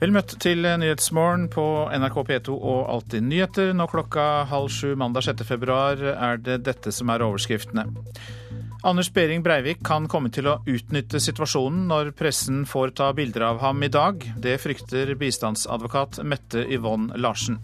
[0.00, 1.62] Vel møtt til Nyhetsmorgen på
[1.92, 3.74] NRK P2 og Alltid nyheter.
[3.76, 5.42] Nå klokka halv sju mandag 6.
[5.44, 7.84] februar er det dette som er overskriftene.
[8.80, 13.60] Anders Behring Breivik kan komme til å utnytte situasjonen når pressen får ta bilder av
[13.60, 14.24] ham i dag.
[14.40, 17.60] Det frykter bistandsadvokat Mette Yvonne Larsen.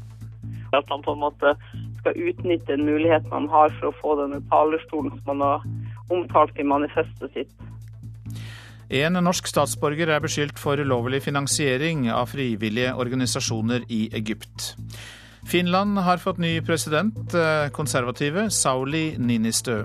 [0.76, 1.54] At han på en måte
[2.02, 5.64] skal utnytte en mulighet man har for å få denne talerstolen som han har
[6.12, 7.56] omtalt i manifestet sitt.
[8.90, 14.76] En norsk statsborger er beskyldt for ulovlig finansiering av frivillige organisasjoner i Egypt.
[15.46, 19.84] Finland har fått ny president, eh, konservative Sauli Ninistø.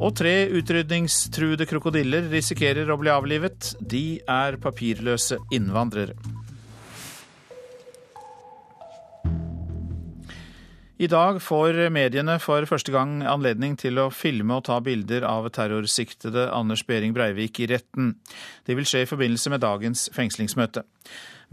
[0.00, 3.74] Og tre utrydningstruede krokodiller risikerer å bli avlivet.
[3.80, 6.14] De er papirløse innvandrere.
[10.98, 15.44] I dag får mediene for første gang anledning til å filme og ta bilder av
[15.54, 18.16] terrorsiktede Anders Behring Breivik i retten.
[18.66, 20.82] Det vil skje i forbindelse med dagens fengslingsmøte.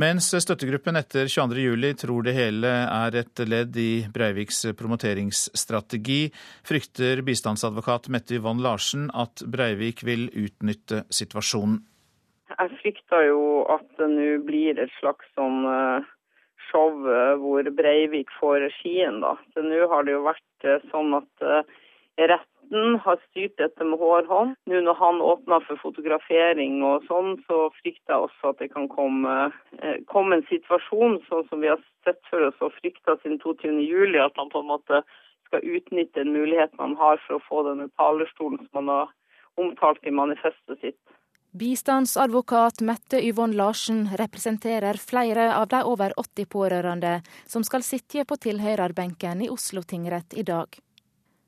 [0.02, 6.23] Mens støttegruppen etter 22.07 tror det hele er et ledd i Breiviks promoteringsstrategi,
[6.65, 11.83] frykter bistandsadvokat Mette Yvonne Larsen at Breivik vil utnytte situasjonen.
[12.49, 15.69] Jeg frykter jo at det nå blir et slags sånn
[16.66, 16.91] uh show
[17.41, 19.21] hvor Breivik får regien.
[19.21, 19.38] da.
[19.53, 21.63] Så Nå har det jo vært eh, sånn at uh,
[22.17, 24.55] retten har styrt dette med hårhånd.
[24.66, 28.88] Nå når han åpner for fotografering og sånn, så frykter jeg også at det kan
[28.88, 29.36] komme,
[29.81, 34.17] uh, komme en situasjon sånn som vi har sett for oss og frykta siden 22.07,
[34.21, 35.03] at han på en måte
[35.45, 39.13] skal utnytte en mulighet man har for å få denne talerstolen som han har
[39.61, 40.99] omtalt i manifestet sitt.
[41.56, 47.11] Bistandsadvokat Mette Yvonne Larsen representerer flere av de over 80 pårørende
[47.48, 50.67] som skal sitte på tilhørerbenken i Oslo tingrett i dag.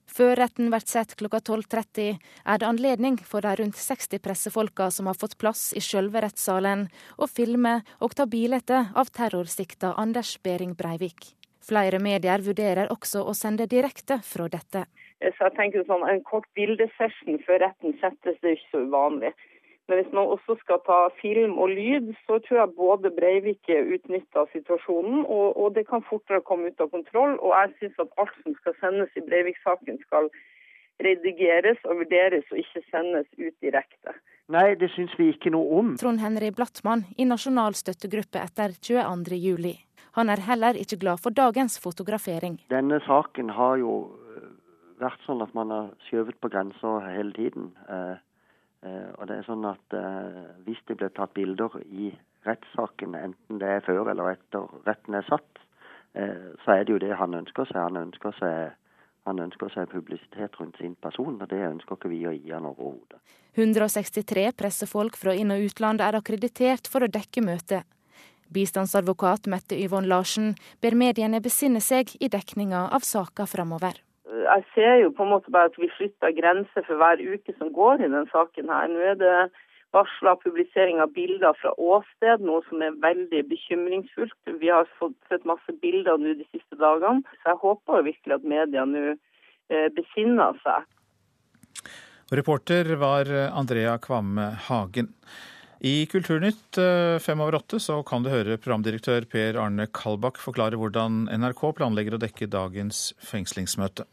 [0.07, 5.11] Før retten blir sett klokka 12.30, er det anledning for de rundt 60 pressefolka som
[5.11, 6.87] har fått plass i selve rettssalen,
[7.19, 11.33] å filme og ta bilde av terrorsikta Anders Behring Breivik.
[11.67, 14.87] Flere medier vurderer også å sende direkte fra dette.
[15.19, 19.35] Så jeg tenker sånn, En kort bildesession før retten settes, det er ikke så uvanlig.
[19.87, 24.43] Men hvis man også skal ta film og lyd, så tror jeg både Breivik utnytta
[24.51, 27.37] situasjonen, og, og, det kan fortere komme ut av kontroll.
[27.39, 30.27] Og jeg syns at alt som skal sendes i Breivik-saken skal
[31.07, 34.17] redigeres og vurderes, og ikke sendes ut direkte.
[34.51, 35.95] Nei, det syns vi ikke noe om.
[36.01, 39.71] Trond Henry Blattmann i Nasjonal støttegruppe etter 22.07.
[40.19, 42.59] Han er heller ikke glad for dagens fotografering.
[42.73, 43.99] Denne saken har jo
[44.99, 47.69] vært sånn at man har skjøvet på grensa hele tiden.
[47.87, 48.26] Eh, Eh,
[48.85, 52.11] og det er sånn at eh, Hvis det blir tatt bilder i
[52.47, 55.63] rettssaken, enten det er før eller etter retten er satt,
[56.13, 57.81] eh, så er det jo det han ønsker seg.
[57.81, 58.77] Han ønsker seg,
[59.27, 62.69] han ønsker seg publisitet rundt sin person, og det ønsker ikke vi å gi han
[62.69, 63.19] overhodet.
[63.57, 67.83] 163 pressefolk fra inn- og utland er akkreditert for å dekke møtet.
[68.53, 74.97] Bistandsadvokat Mette Yvonne Larsen ber mediene besinne seg i dekninga av saka framover jeg ser
[75.03, 78.09] jo på en måte bare at vi flytter grenser for hver uke som går i
[78.09, 78.69] denne saken.
[78.69, 78.91] her.
[78.91, 79.35] Nå er det
[79.95, 84.35] varsla publisering av bilder fra åsted, noe som er veldig bekymringsfullt.
[84.59, 88.49] Vi har fått sett masse bilder nå de siste dagene, så jeg håper virkelig at
[88.55, 90.87] media nå eh, besinner seg.
[92.35, 95.13] Reporter var Andrea Kvamme Hagen.
[95.79, 100.79] I Kulturnytt eh, fem over åtte så kan du høre programdirektør Per Arne Kalbakk forklare
[100.79, 104.07] hvordan NRK planlegger å dekke dagens fengslingsmøte.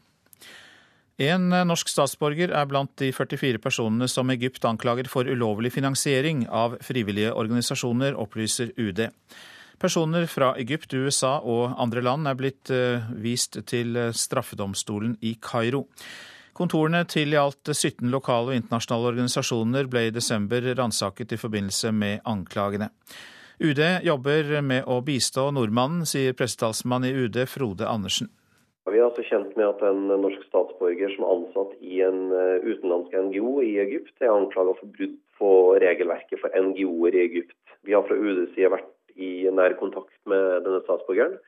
[1.21, 6.75] En norsk statsborger er blant de 44 personene som Egypt anklager for ulovlig finansiering av
[6.83, 9.05] frivillige organisasjoner, opplyser UD.
[9.79, 15.85] Personer fra Egypt, USA og andre land er blitt eh, vist til straffedomstolen i Kairo.
[16.55, 21.91] Kontorene til i alt 17 lokale og internasjonale organisasjoner ble i desember ransaket i forbindelse
[21.91, 22.87] med anklagene.
[23.59, 28.31] UD jobber med å bistå nordmannen, sier pressetalsmann i UD Frode Andersen.
[28.85, 32.65] Vi er altså kjent med at en norsk statsborger som er ansatt i en eh,
[32.67, 35.49] utenlandsk NGO i Egypt, er anklaget for brudd på
[35.81, 37.57] regelverket for NGO-er i Egypt.
[37.87, 41.39] Vi har fra UDs side vært i nær kontakt med denne statsborgeren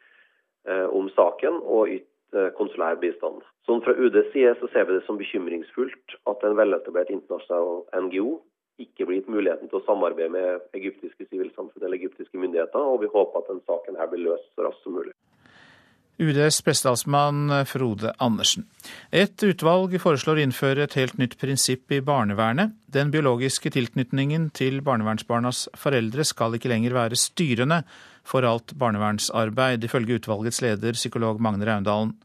[0.66, 3.46] eh, om saken og ytt eh, konsulær bistand.
[3.70, 8.40] Sånn Fra UDs side så ser vi det som bekymringsfullt at en veletablert internasjonal NGO
[8.82, 13.14] ikke blir gitt muligheten til å samarbeide med egyptiske sivilsamfunn eller egyptiske myndigheter, og vi
[13.14, 15.14] håper at denne saken her blir løst så raskt som mulig.
[16.18, 18.66] UDs pressetalsmann Frode Andersen.
[19.14, 22.74] Et utvalg foreslår å innføre et helt nytt prinsipp i barnevernet.
[22.90, 27.84] Den biologiske tilknytningen til barnevernsbarnas foreldre skal ikke lenger være styrende
[28.28, 32.16] for alt barnevernsarbeid, ifølge utvalgets leder, psykolog Magne Raundalen.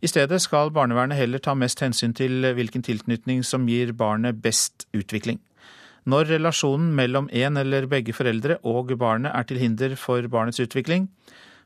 [0.00, 4.86] I stedet skal barnevernet heller ta mest hensyn til hvilken tilknytning som gir barnet best
[4.96, 5.42] utvikling.
[6.08, 11.10] Når relasjonen mellom en eller begge foreldre og barnet er til hinder for barnets utvikling,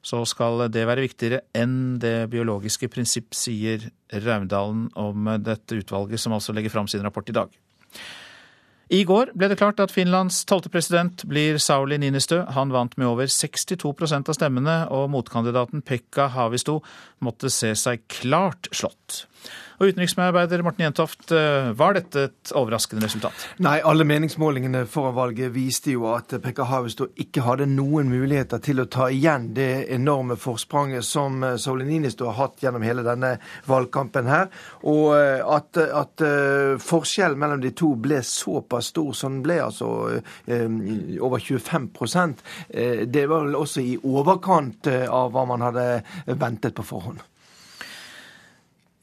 [0.02, 6.34] så skal det være viktigere enn det biologiske prinsipp, sier Raundalen om dette utvalget, som
[6.34, 7.54] altså legger fram sin rapport i dag.
[8.93, 12.43] I går ble det klart at Finlands tolvte president blir Sauli Ninistø.
[12.52, 16.82] Han vant med over 62% av stemmene, og motkandidaten Pekka Havisto
[17.25, 19.22] måtte se seg klart slått.
[19.82, 23.46] Og utenriksmedarbeider Morten Jentoft, eh, var dette et overraskende resultat?
[23.58, 28.78] Nei, alle meningsmålingene foran valget viste jo at Pekka Havestad ikke hadde noen muligheter til
[28.78, 33.32] å ta igjen det enorme forspranget som eh, Sauli har hatt gjennom hele denne
[33.66, 34.52] valgkampen her.
[34.86, 36.26] Og eh, at, at
[36.78, 39.88] forskjellen mellom de to ble såpass stor som den ble, altså
[41.20, 42.42] over 25%
[43.10, 45.86] det var vel også i overkant av hva man hadde
[46.38, 47.22] ventet på forhånd.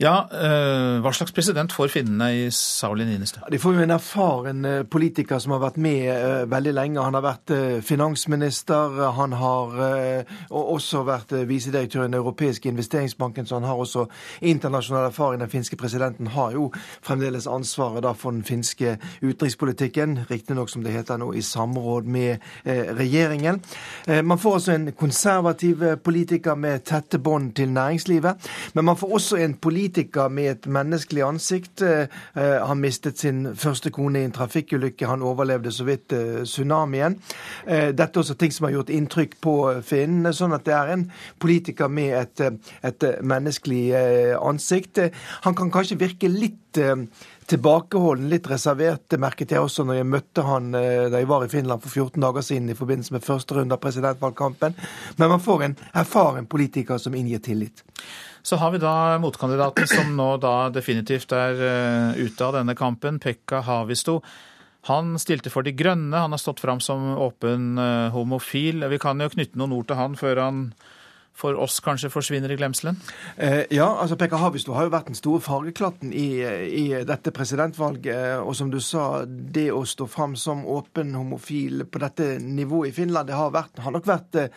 [0.01, 3.41] Ja, øh, Hva slags president får finnene i Sauli Niinistö?
[3.51, 7.03] De får jo en erfaren eh, politiker som har vært med øh, veldig lenge.
[7.03, 7.51] Han har vært
[7.83, 9.75] finansminister, han har
[10.49, 14.05] også vært visedirektør i Den europeiske investeringsbanken, så han har også
[14.41, 15.41] internasjonal erfaring.
[15.41, 21.17] Den finske presidenten har jo fremdeles ansvaret for den finske utenrikspolitikken, riktignok som det heter
[21.17, 22.37] nå, i samråd med
[22.99, 23.61] regjeringen.
[24.23, 29.35] Man får altså en konservativ politiker med tette bånd til næringslivet, men man får også
[29.43, 31.81] en politiker politiker med et menneskelig ansikt.
[31.81, 35.07] Eh, eh, han mistet sin første kone i en trafikkulykke.
[35.07, 37.17] Han overlevde så vidt eh, tsunamien.
[37.65, 39.55] Dette er også ting som har gjort inntrykk på
[39.85, 40.33] finnene.
[40.33, 41.09] Sånn at det er en
[41.39, 42.41] politiker med et,
[42.83, 43.93] et menneskelig
[44.37, 44.99] ansikt.
[45.45, 46.55] Han kan kanskje virke litt
[47.49, 49.07] tilbakeholden, litt reservert.
[49.09, 52.21] Det merket jeg også når jeg møtte han da jeg var i Finland for 14
[52.21, 54.77] dager siden i forbindelse med første runde av presidentvalgkampen.
[55.17, 57.83] Men man får en erfaren politiker som inngir tillit.
[58.49, 63.19] Så har vi da motkandidaten som nå da definitivt er eh, ute av denne kampen,
[63.21, 64.15] Pekka Havisto.
[64.89, 68.87] Han stilte for De grønne, han har stått fram som åpen eh, homofil.
[68.89, 70.63] Vi kan jo knytte noen ord til han før han
[71.39, 72.97] for oss kanskje forsvinner i glemselen?
[73.37, 78.41] Eh, ja, altså Pekka du har jo vært den store fargeklatten i, i, dette presidentvalget.
[78.43, 82.95] Og som du sa, det å stå fram som åpen homofil på dette nivået i
[83.01, 84.51] Finland, det har, vært, har nok vært eh,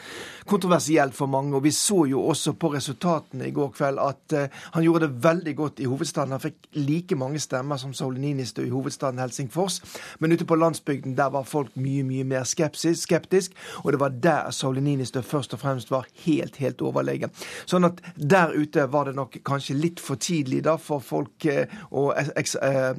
[0.48, 1.54] kontroversielt for mange.
[1.56, 5.22] Og vi så jo også på resultatene i går kveld at eh, han gjorde det
[5.24, 6.34] veldig godt i hovedstaden.
[6.34, 9.80] Han fikk like mange stemmer som Sauli Niinistö i hovedstaden Helsingfors.
[10.18, 13.02] Men ute på landsbygden der var folk mye, mye mer skeptisk.
[13.02, 17.32] skeptisk og det var der Sauli Niinistö først og fremst var helt, helt helt overlegen.
[17.68, 21.68] Sånn at der ute var det nok kanskje litt for tidlig da for folk eh,
[21.90, 22.32] å eh,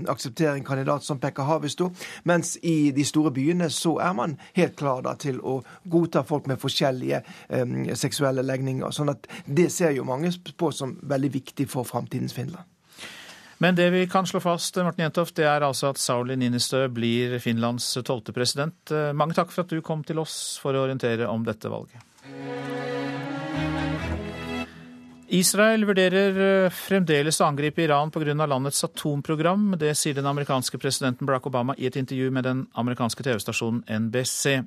[0.07, 1.91] akseptere en kandidat som Pekka Havisto,
[2.23, 5.59] mens i de store byene så er man helt klar da til å
[5.89, 8.91] godta folk med forskjellige um, seksuelle legninger.
[8.93, 12.65] Sånn at det ser jo mange på som veldig viktig for framtidens Finland.
[13.63, 17.37] Men det vi kan slå fast, Morten Jentoft, det er altså at Sauli Ninistø blir
[17.43, 18.91] Finlands tolvte president.
[19.15, 22.03] Mange takk for at du kom til oss for å orientere om dette valget.
[25.33, 28.35] Israel vurderer eh, fremdeles å angripe Iran pga.
[28.45, 29.71] landets atomprogram.
[29.81, 34.61] Det sier den amerikanske presidenten Barack Obama i et intervju med den amerikanske TV-stasjonen NBC.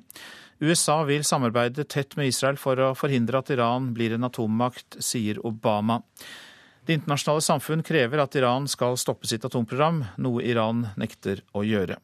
[0.59, 5.39] USA vil samarbeide tett med Israel for å forhindre at Iran blir en atommakt, sier
[5.47, 6.01] Obama.
[6.83, 11.99] Det internasjonale samfunn krever at Iran skal stoppe sitt atomprogram, noe Iran nekter å gjøre.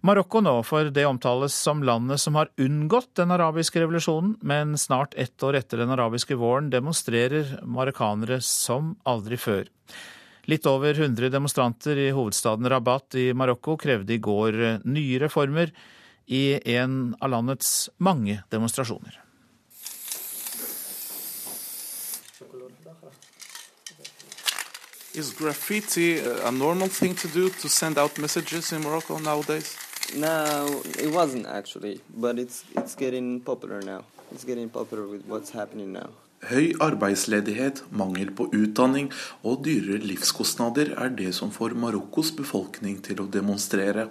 [0.00, 5.14] Marokko nå, for det omtales som landet som har unngått den arabiske revolusjonen, men snart
[5.18, 9.66] ett år etter den arabiske våren demonstrerer marokkanere som aldri før.
[10.48, 15.74] Litt over 100 demonstranter i hovedstaden Rabat i Marokko krevde i går nye reformer
[16.30, 19.18] i en av landets mange demonstrasjoner.
[25.18, 29.87] Is graffiti a normal thing to do to send out messages in Morocco nowadays?
[30.16, 34.04] No, it wasn't actually, but it's it's getting popular now.
[34.32, 36.08] It's getting popular with what's happening now.
[36.48, 39.10] Høy arbeidsledighet, mangel på utdanning
[39.42, 44.06] og dyrere livskostnader er det som får Marokkos befolkning til å demonstrere.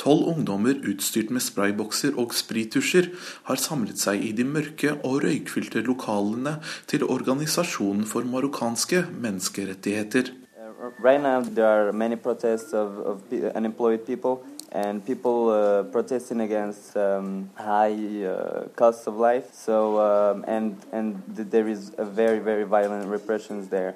[0.00, 3.10] Tolv ungdommer utstyrt med spraybokser og sprittusjer
[3.50, 6.56] har samlet seg i de mørke og røykfylte lokalene
[6.88, 10.32] til Organisasjonen for marokkanske menneskerettigheter.
[10.56, 13.20] Uh, right now, there are many protests of, of
[13.54, 14.40] unemployed people
[14.72, 19.52] and people uh, protesting against um, high uh, costs of life.
[19.52, 23.94] So um, and and th there is a very very violent repressions there.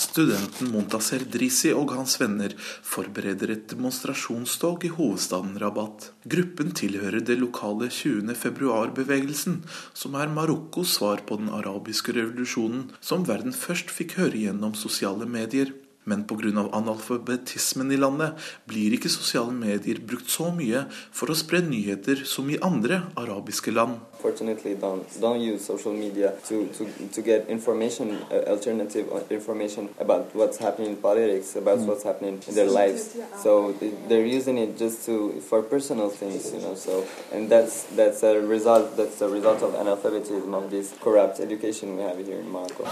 [0.00, 6.06] Studenten Montaser Drisi og hans venner forbereder et demonstrasjonstog i hovedstaden Rabat.
[6.24, 8.32] Gruppen tilhører det lokale 20.
[8.32, 9.60] februar-bevegelsen,
[9.92, 15.28] som er Marokkos svar på den arabiske revolusjonen, som verden først fikk høre gjennom sosiale
[15.28, 15.74] medier.
[16.10, 16.66] Men pga.
[16.80, 22.50] analfabetismen i landet blir ikke sosiale medier brukt så mye for å spre nyheter som
[22.50, 23.98] i andre arabiske land.
[24.20, 30.34] Fortunately, don't, don't use social media to, to, to get information, uh, alternative information about
[30.34, 31.86] what's happening in politics, about mm.
[31.86, 33.16] what's happening in their lives.
[33.42, 33.74] So
[34.08, 36.74] they're using it just to for personal things, you know.
[36.74, 38.96] So and that's that's a result.
[38.96, 42.84] That's a result of analphabetism of this corrupt education we have here in Morocco.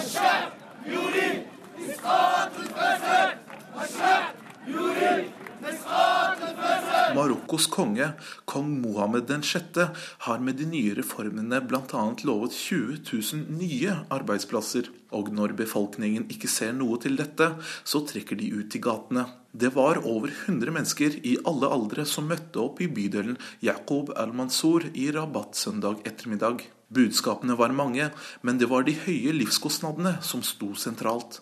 [7.18, 8.12] Marokkos konge,
[8.44, 9.78] kong Mohammed 6.,
[10.18, 12.04] har med de nye reformene bl.a.
[12.28, 14.90] lovet 20 000 nye arbeidsplasser.
[15.16, 17.50] Og når befolkningen ikke ser noe til dette,
[17.82, 19.26] så trekker de ut i gatene.
[19.50, 24.90] Det var over 100 mennesker i alle aldre som møtte opp i bydelen Yaqub al-Mansour
[24.94, 26.68] i Rabat søndag ettermiddag.
[26.88, 31.36] Budskapene var mange, men det var de høye livskostnadene som sto sentralt.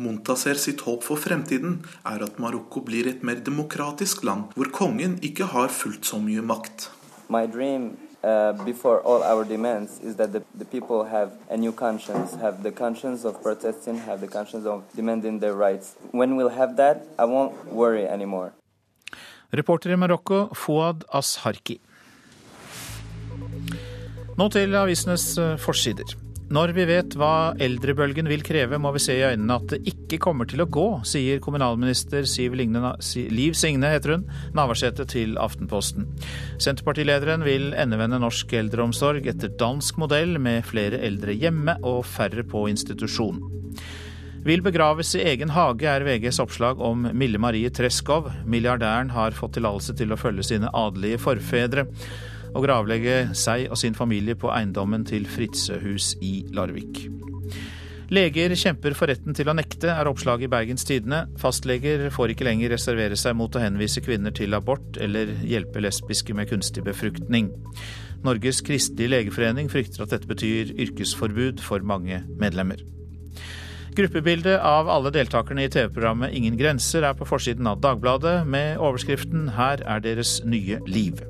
[0.00, 5.18] Montaser sitt håp for fremtiden er at Marokko blir et mer demokratisk land, hvor kongen
[5.22, 6.90] ikke har fullt så mye makt.
[7.30, 11.72] My dream Uh, before all our demands is that the, the people have a new
[11.72, 15.96] conscience, have the conscience of protesting, have the conscience of demanding their rights.
[16.10, 18.52] When we'll have that, I won't worry anymore.
[19.52, 21.80] Reporter i Marokko, Fouad Asharki.
[24.38, 26.14] Nå til avisenes eh, forsider.
[26.50, 30.18] Når vi vet hva eldrebølgen vil kreve, må vi se i øynene at det ikke
[30.24, 32.90] kommer til å gå, sier kommunalminister Siv Ligne,
[33.30, 34.24] Liv Signe heter hun,
[34.58, 36.08] Navarsete til Aftenposten.
[36.58, 42.66] Senterpartilederen vil endevende norsk eldreomsorg etter dansk modell, med flere eldre hjemme og færre på
[42.72, 43.38] institusjon.
[44.40, 48.30] Vil begraves i egen hage, er VGs oppslag om Mille Marie Treskov.
[48.48, 51.84] Milliardæren har fått tillatelse til å følge sine adelige forfedre
[52.54, 57.04] og gravlegge seg og sin familie på eiendommen til Fritzøhus i Larvik.
[58.10, 61.20] Leger kjemper for retten til å nekte, er oppslaget i Bergens Tidende.
[61.38, 66.34] Fastleger får ikke lenger reservere seg mot å henvise kvinner til abort eller hjelpe lesbiske
[66.34, 67.52] med kunstig befruktning.
[68.26, 72.82] Norges kristelige legeforening frykter at dette betyr yrkesforbud for mange medlemmer.
[74.00, 79.50] Gruppebildet av alle deltakerne i TV-programmet Ingen grenser er på forsiden av Dagbladet med overskriften
[79.52, 81.20] 'Her er deres nye liv'.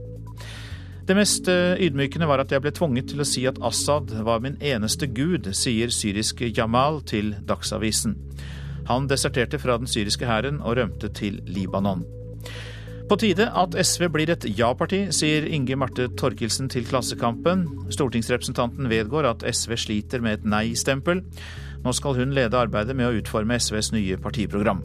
[1.08, 4.38] Det mest eh, ydmykende var at jeg ble tvunget til å si at Assad var
[4.38, 8.14] min eneste gud, sier syriske Jamal til Dagsavisen.
[8.86, 12.04] Han deserterte fra den syriske hæren og rømte til Libanon.
[13.10, 17.66] På tide at SV blir et ja-parti, sier Inge Marte Torkelsen til Klassekampen.
[17.90, 21.24] Stortingsrepresentanten vedgår at SV sliter med et nei-stempel.
[21.84, 24.82] Nå skal hun lede arbeidet med å utforme SVs nye partiprogram.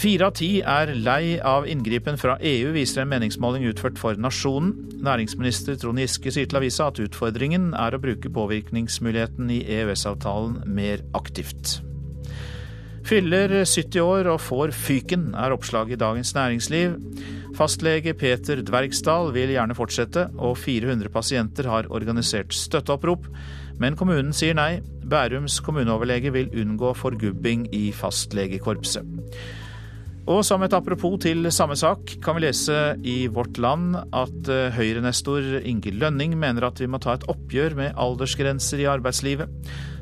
[0.00, 4.72] Fire av ti er lei av inngripen fra EU, viser en meningsmåling utført for Nasjonen.
[5.04, 11.04] Næringsminister Trond Giske sier til avisa at utfordringen er å bruke påvirkningsmuligheten i EØS-avtalen mer
[11.18, 11.82] aktivt.
[13.04, 16.96] Fyller 70 år og får fyken, er oppslaget i Dagens Næringsliv.
[17.58, 23.28] Fastlege Peter Dvergsdal vil gjerne fortsette, og 400 pasienter har organisert støtteopprop.
[23.80, 24.78] Men kommunen sier nei.
[25.10, 29.18] Bærums kommuneoverlege vil unngå forgubbing i fastlegekorpset.
[30.30, 34.68] Og som et apropos til samme sak, kan vi lese i Vårt Land at eh,
[34.76, 39.50] Høyre-nestor Inge Lønning mener at vi må ta et oppgjør med aldersgrenser i arbeidslivet.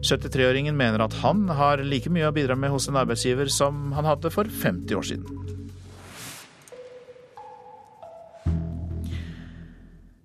[0.04, 4.10] 73-åringen mener at han har like mye å bidra med hos en arbeidsgiver som han
[4.10, 5.57] hadde for 50 år siden.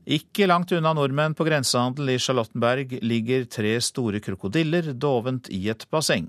[0.04, 5.86] Ikke langt unna nordmenn på grensehandel i Charlottenberg ligger tre store krokodiller dovent i et
[5.94, 6.28] basseng.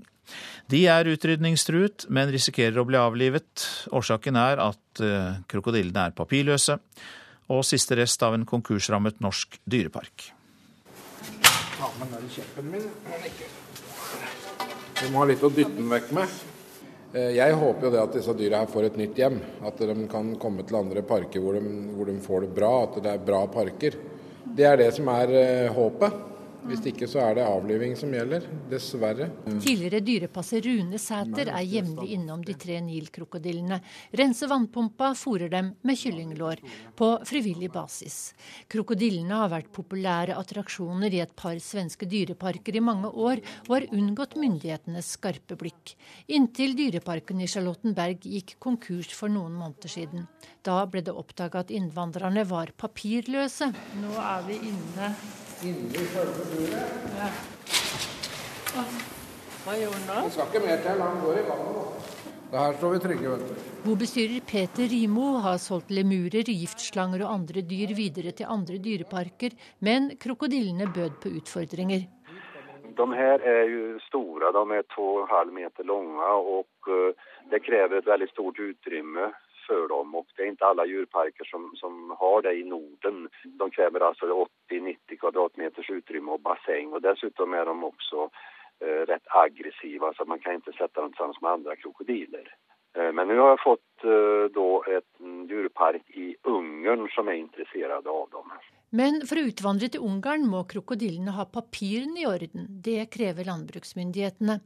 [0.71, 3.65] De er utrydningstruet, men risikerer å bli avlivet.
[3.93, 6.79] Årsaken er at eh, krokodillene er papirløse,
[7.51, 10.31] og siste rest av en konkursrammet norsk dyrepark.
[14.95, 16.41] Du må ha litt å dytte den vekk med.
[17.13, 19.39] Eh, jeg håper jo det at disse dyra her får et nytt hjem.
[19.67, 22.71] At de kan komme til andre parker hvor de, hvor de får det bra.
[22.87, 23.99] At det er bra parker.
[24.55, 26.21] Det er det som er eh, håpet.
[26.65, 29.27] Hvis ikke så er det avliving som gjelder, dessverre.
[29.61, 33.77] Tidligere dyrepasser Rune Sæter er jevnlig innom de tre Nil-krokodillene.
[34.17, 36.63] Renser vannpumpa, fôrer dem med kyllinglår.
[36.97, 38.33] På frivillig basis.
[38.71, 43.89] Krokodillene har vært populære attraksjoner i et par svenske dyreparker i mange år, og har
[43.93, 45.93] unngått myndighetenes skarpe blikk.
[46.33, 50.25] Inntil dyreparken i Charlottenberg gikk konkurs for noen måneder siden.
[50.65, 53.69] Da ble det oppdaga at innvandrerne var papirløse.
[54.01, 55.13] Nå er vi inne
[55.63, 56.95] inni selve buret.
[57.15, 57.29] Ja.
[59.65, 60.17] Hva gjorde han da?
[60.25, 61.01] Det skal ikke mer til.
[61.01, 62.11] Han går i vannet.
[62.51, 63.63] Det her står vi trygge, vet du.
[63.85, 70.11] Bobestyrer Peter Rimo har solgt lemurer, giftslanger og andre dyr videre til andre dyreparker, men
[70.21, 72.05] krokodillene bød på utfordringer.
[72.95, 78.07] De her er jo store, de er 2,5 meter lange, og eh, det krever et
[78.07, 79.33] veldig stort utrymme
[79.67, 80.15] for dem.
[80.15, 83.25] Og det er ikke alle djurparker som, som har det i Norden.
[83.61, 84.29] De krever altså
[84.71, 86.93] 80-90 kvadratmeters utrymme og basseng.
[86.93, 91.41] Og dessutom er de også eh, rett aggressiva så man kan ikke sätta dem tillsammans
[91.41, 92.47] med andre krokodiler.
[92.97, 98.29] Eh, men nå har jeg fått eh, et djurpark i Ungern som er intresserade av
[98.31, 98.57] dem.
[98.93, 102.67] Men for å utvandre til Ungarn må krokodillene ha papirene i orden.
[102.85, 104.59] Det krever landbruksmyndighetene.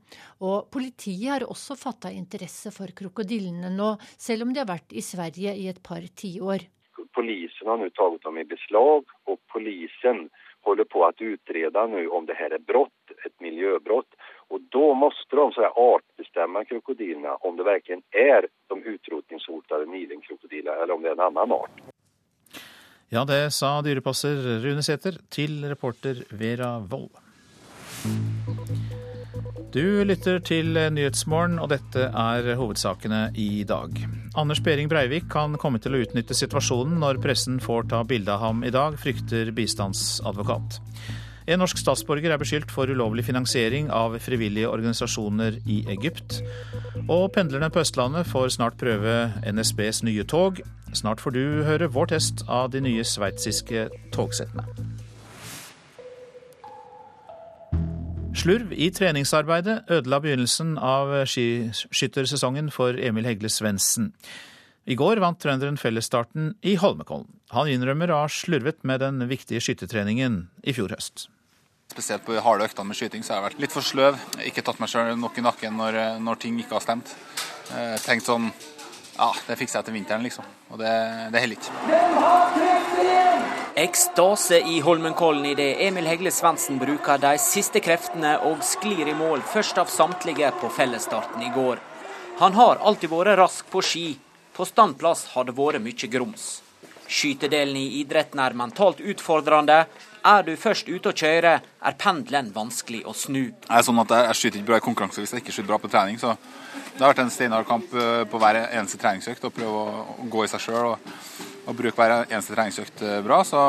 [0.43, 5.05] Og politiet har også fatta interesse for krokodillene nå, selv om de har vært i
[5.05, 6.67] Sverige i et par tiår.
[7.15, 10.27] Polisen har nå tatt dem i beslag, og polisen
[10.67, 14.19] holder på å utrede nå om det her er brott, et miljøbrott.
[14.49, 21.01] Og da må de artbestemme krokodillene om det virkelig er de utrotningshotede nilenkrokodillene, eller om
[21.01, 21.88] det er en annen art.
[23.09, 27.09] Ja, det sa dyrepasser Rune Sæther til reporter Vera Wold.
[29.73, 33.97] Du lytter til Nyhetsmorgen, og dette er hovedsakene i dag.
[34.37, 38.45] Anders Behring Breivik kan komme til å utnytte situasjonen når pressen får ta bilde av
[38.45, 40.77] ham i dag, frykter bistandsadvokat.
[41.49, 46.43] En norsk statsborger er beskyldt for ulovlig finansiering av frivillige organisasjoner i Egypt.
[47.09, 50.59] Og pendlerne på Østlandet får snart prøve NSBs nye tog.
[50.93, 54.67] Snart får du høre vår test av de nye sveitsiske togsettene.
[58.37, 64.13] Slurv i treningsarbeidet ødela begynnelsen av skiskyttersesongen for Emil Hegle Svendsen.
[64.85, 67.41] I går vant trønderen fellesstarten i Holmenkollen.
[67.57, 71.25] Han innrømmer å ha slurvet med den viktige skyttertreningen i fjor høst.
[71.89, 74.17] Spesielt på de harde øktene med skyting så har jeg vært litt for sløv.
[74.45, 77.15] Ikke tatt meg sjøl nok i nakken når, når, ting ikke har stemt.
[77.73, 78.51] Eh, tenkt sånn
[79.19, 80.45] Ja, det fikser jeg til vinteren, liksom.
[80.69, 80.91] Og det,
[81.33, 81.73] det heller ikke.
[83.79, 89.41] Ekstase i Holmenkollen idet Emil Hegle Svendsen bruker de siste kreftene og sklir i mål
[89.49, 91.81] først av samtlige på fellesstarten i går.
[92.39, 94.07] Han har alltid vært rask på ski.
[94.53, 96.61] På standplass har det vært mye grums.
[97.09, 99.85] Skytedelen i idretten er mentalt utfordrende,
[100.25, 103.49] er du først ute å kjøre, er pendelen vanskelig å snu.
[103.51, 105.91] Jeg sånn at jeg, skyter ikke bra i konkurranse hvis jeg ikke skyter bra på
[105.91, 106.19] trening.
[106.21, 110.05] så Det har vært en steinhard kamp eh, på hver eneste treningsøkt å prøve å,
[110.31, 111.11] gå i seg sjøl og,
[111.65, 113.41] og, bruke hver eneste treningsøkt eh, bra.
[113.47, 113.65] Så,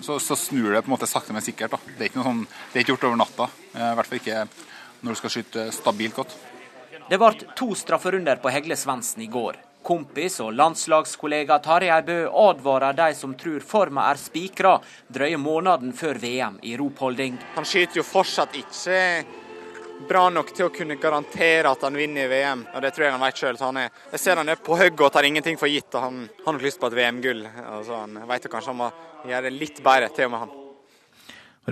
[0.00, 1.76] så, så, snur det på en måte sakte, men sikkert.
[1.76, 1.96] Da.
[1.96, 3.50] Det er ikke sånn, det er ikke gjort over natta.
[3.74, 4.46] Eh, I hvert fall ikke
[5.02, 6.38] når du skal skyte stabilt godt.
[7.10, 9.58] Det ble to strafferunder på Hegle Svendsen i går.
[9.82, 14.76] Kompis og landslagskollega Tarjei Bø advarer de som tror forma er spikra
[15.10, 17.38] drøye måneden før VM i ropholding.
[17.56, 18.98] Han skyter jo fortsatt ikke
[20.08, 22.64] bra nok til å kunne garantere at han vinner VM.
[22.74, 23.58] og Det tror jeg han vet sjøl.
[24.12, 25.94] Jeg ser han er på hugget og tar ingenting for gitt.
[25.94, 27.46] og Han har nok lyst på et VM-gull.
[27.62, 28.90] Altså, han vet kanskje han må
[29.28, 30.54] gjøre det litt bedre, til og med han.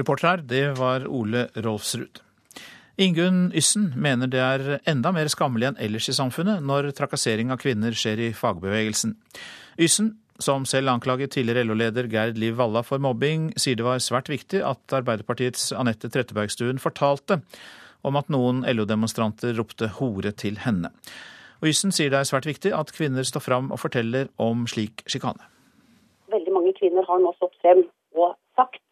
[0.00, 2.22] Reporter her, det var Ole Rolfsrud.
[3.00, 7.56] Ingunn Yssen mener det er enda mer skammelig enn ellers i samfunnet når trakassering av
[7.62, 9.14] kvinner skjer i fagbevegelsen.
[9.80, 14.28] Yssen, som selv anklaget tidligere LO-leder Gerd Liv Valla for mobbing, sier det var svært
[14.28, 17.38] viktig at Arbeiderpartiets Anette Trettebergstuen fortalte
[18.04, 20.92] om at noen LO-demonstranter ropte hore til henne.
[21.64, 25.06] Og Yssen sier det er svært viktig at kvinner står fram og forteller om slik
[25.08, 25.48] sjikane.
[26.36, 28.84] Veldig mange kvinner har nå stått frem og sagt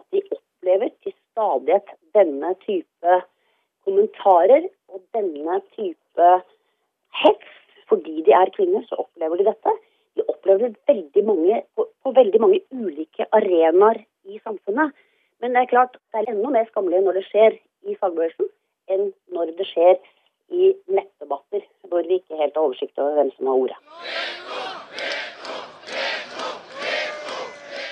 [0.00, 3.20] at de opplever til stadighet denne type
[3.84, 6.30] kommentarer og denne type
[7.22, 7.50] hets.
[7.88, 9.74] Fordi de er kvinner, så opplever de dette.
[10.16, 14.94] De opplever det veldig mange, på, på veldig mange ulike arenaer i samfunnet.
[15.42, 18.48] Men det er klart, det er enda mer skammelig når det skjer i fagbevegelsen,
[18.94, 19.98] enn når det skjer
[20.54, 23.78] i nettdebatter, hvor vi ikke helt har oversikt over hvem som har ordet.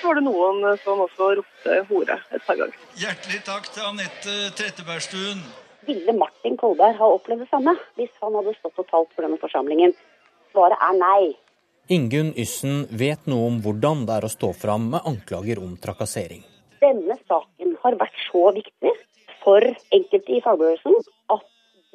[0.01, 2.79] Så var det noen som også ropte hore et par ganger.
[2.99, 5.45] Hjertelig takk til Anette Trettebergstuen.
[5.87, 9.41] Ville Martin Kolberg ha opplevd det samme hvis han hadde stått og talt for denne
[9.43, 9.95] forsamlingen?
[10.53, 11.33] Svaret er nei.
[11.93, 16.45] Ingunn Yssen vet noe om hvordan det er å stå fram med anklager om trakassering.
[16.83, 18.93] Denne saken har vært så viktig
[19.43, 20.97] for enkelte i fagbevegelsen
[21.35, 21.45] at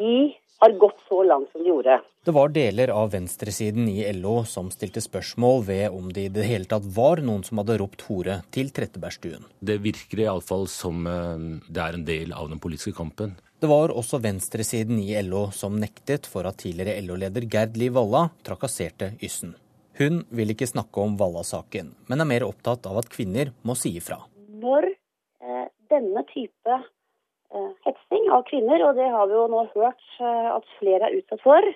[0.01, 0.17] de
[0.57, 1.99] har gått så langt som de gjorde.
[2.27, 6.47] Det var deler av venstresiden i LO som stilte spørsmål ved om det i det
[6.49, 9.45] hele tatt var noen som hadde ropt hore til Trettebergstuen.
[9.63, 13.37] Det virker iallfall som eh, det er en del av den politiske kampen.
[13.57, 18.27] Det var også venstresiden i LO som nektet for at tidligere LO-leder Gerd Liv Valla
[18.45, 19.55] trakasserte Yssen.
[19.97, 23.95] Hun vil ikke snakke om Valla-saken, men er mer opptatt av at kvinner må si
[23.97, 24.19] ifra.
[24.61, 30.05] Når eh, denne type eh, hetsing av kvinner, og det har vi jo nå hørt
[30.21, 31.73] eh, at flere er utsatt for,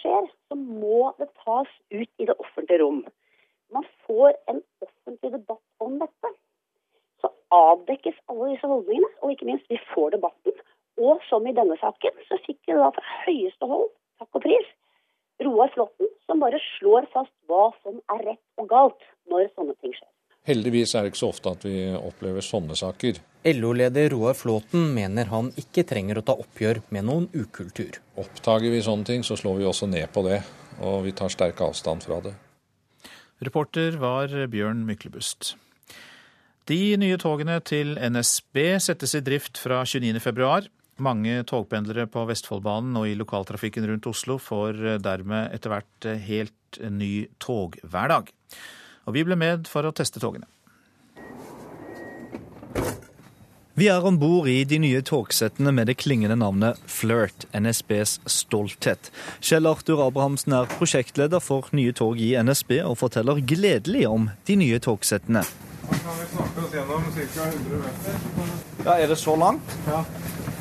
[0.00, 3.04] skjer, så må det tas ut i det offentlige rom.
[3.76, 6.32] Man får en offentlig debatt om dette.
[7.20, 10.64] Så avdekkes alle disse holdningene, og ikke minst vi får debatten.
[11.00, 13.88] Og som i denne saken, så fikk vi da fra høyeste hold,
[14.20, 14.72] takk og pris,
[15.42, 19.94] Roar Flåtten, som bare slår fast hva som er rett og galt når sånne ting
[19.96, 20.10] skjer.
[20.44, 23.18] Heldigvis er det ikke så ofte at vi opplever sånne saker.
[23.48, 27.96] LO-leder Roar Flåten mener han ikke trenger å ta oppgjør med noen ukultur.
[28.20, 30.42] Oppdager vi sånne ting, så slår vi også ned på det.
[30.84, 32.34] Og vi tar sterk avstand fra det.
[33.44, 35.54] Reporter var Bjørn Myklebust.
[36.68, 40.68] De nye togene til NSB settes i drift fra 29.2.
[41.02, 47.26] Mange togpendlere på Vestfoldbanen og i lokaltrafikken rundt Oslo får dermed etter hvert helt ny
[47.42, 48.30] toghverdag.
[49.04, 50.46] Og vi ble med for å teste togene.
[53.74, 59.10] Vi er om bord i de nye togsettene med det klingende navnet Flirt, NSBs stolthet.
[59.42, 64.60] Kjell Arthur Abrahamsen er prosjektleder for nye tog i NSB og forteller gledelig om de
[64.62, 65.42] nye togsettene.
[65.88, 67.48] Da kan vi snakke oss gjennom ca.
[67.50, 68.54] 100 meter.
[68.84, 69.74] Ja, Er det så langt?
[69.90, 70.04] Ja.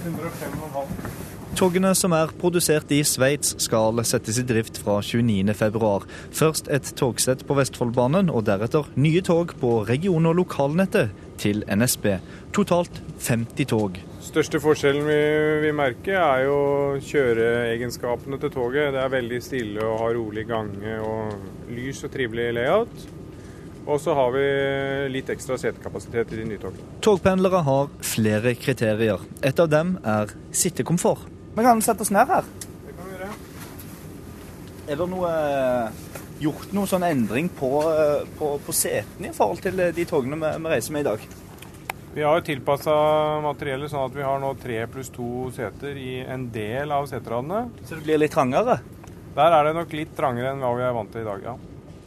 [0.04, 1.32] 105,5.
[1.54, 5.92] Togene som er produsert i Sveits skal settes i drift fra 29.2.
[6.34, 12.18] Først et togsett på Vestfoldbanen, og deretter nye tog på region- og lokalnettet til NSB.
[12.58, 14.02] Totalt 50 tog.
[14.24, 15.22] Største forskjellen vi,
[15.68, 16.60] vi merker er jo
[17.06, 18.94] kjøreegenskapene til toget.
[18.96, 23.12] Det er veldig stille og har rolig gange og lys og trivelig layout.
[23.84, 24.44] Og så har vi
[25.12, 26.86] litt ekstra setekapasitet i de nye togene.
[27.04, 29.24] Togpendlere har flere kriterier.
[29.44, 31.28] Et av dem er sittekomfort.
[31.54, 32.48] Vi kan sette oss ned her.
[32.88, 33.32] Det kan vi gjøre.
[34.88, 35.32] Er det noe
[36.44, 37.70] gjort noen sånn endring på,
[38.40, 41.28] på, på setene i forhold til de togene vi, vi reiser med i dag?
[42.14, 42.96] Vi har tilpassa
[43.42, 47.66] materiellet sånn at vi har nå tre pluss to seter i en del av seteradene.
[47.84, 48.80] Så det blir litt trangere?
[49.34, 51.56] Der er det nok litt trangere enn hva vi er vant til i dag, ja.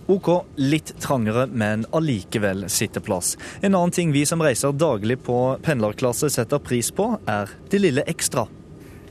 [0.07, 3.35] OK, litt trangere, men allikevel sitteplass.
[3.61, 8.07] En annen ting vi som reiser daglig på pendlerklasse setter pris på, er det lille
[8.07, 8.47] ekstra.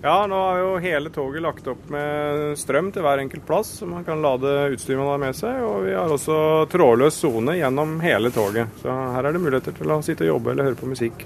[0.05, 3.87] Ja, nå er jo hele toget lagt opp med strøm til hver enkelt plass, så
[3.89, 5.63] man kan lade utstyret man har med seg.
[5.65, 6.37] Og vi har også
[6.69, 8.77] trådløs sone gjennom hele toget.
[8.83, 11.25] Så her er det muligheter til å sitte og jobbe eller høre på musikk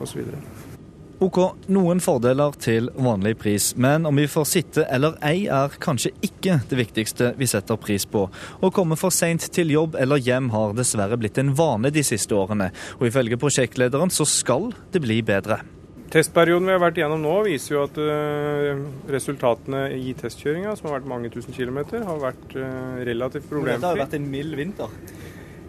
[0.00, 0.24] osv.
[1.18, 1.38] OK,
[1.74, 6.60] noen fordeler til vanlig pris, men om vi får sitte eller ei er kanskje ikke
[6.70, 8.28] det viktigste vi setter pris på.
[8.30, 12.38] Å komme for seint til jobb eller hjem har dessverre blitt en vane de siste
[12.38, 15.58] årene, og ifølge prosjektlederen så skal det bli bedre.
[16.14, 21.00] Testperioden vi har vært igjennom nå, viser jo at uh, resultatene i testkjøringa, som har
[21.00, 23.82] vært mange tusen kilometer, har vært uh, relativt problemfri.
[23.82, 24.94] Dette har vært en mild vinter?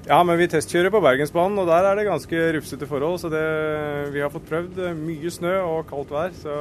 [0.10, 3.20] Ja, men vi testkjører på Bergensbanen, og der er det ganske rufsete forhold.
[3.22, 3.44] Så det,
[4.10, 6.56] vi har fått prøvd mye snø og kaldt vær, så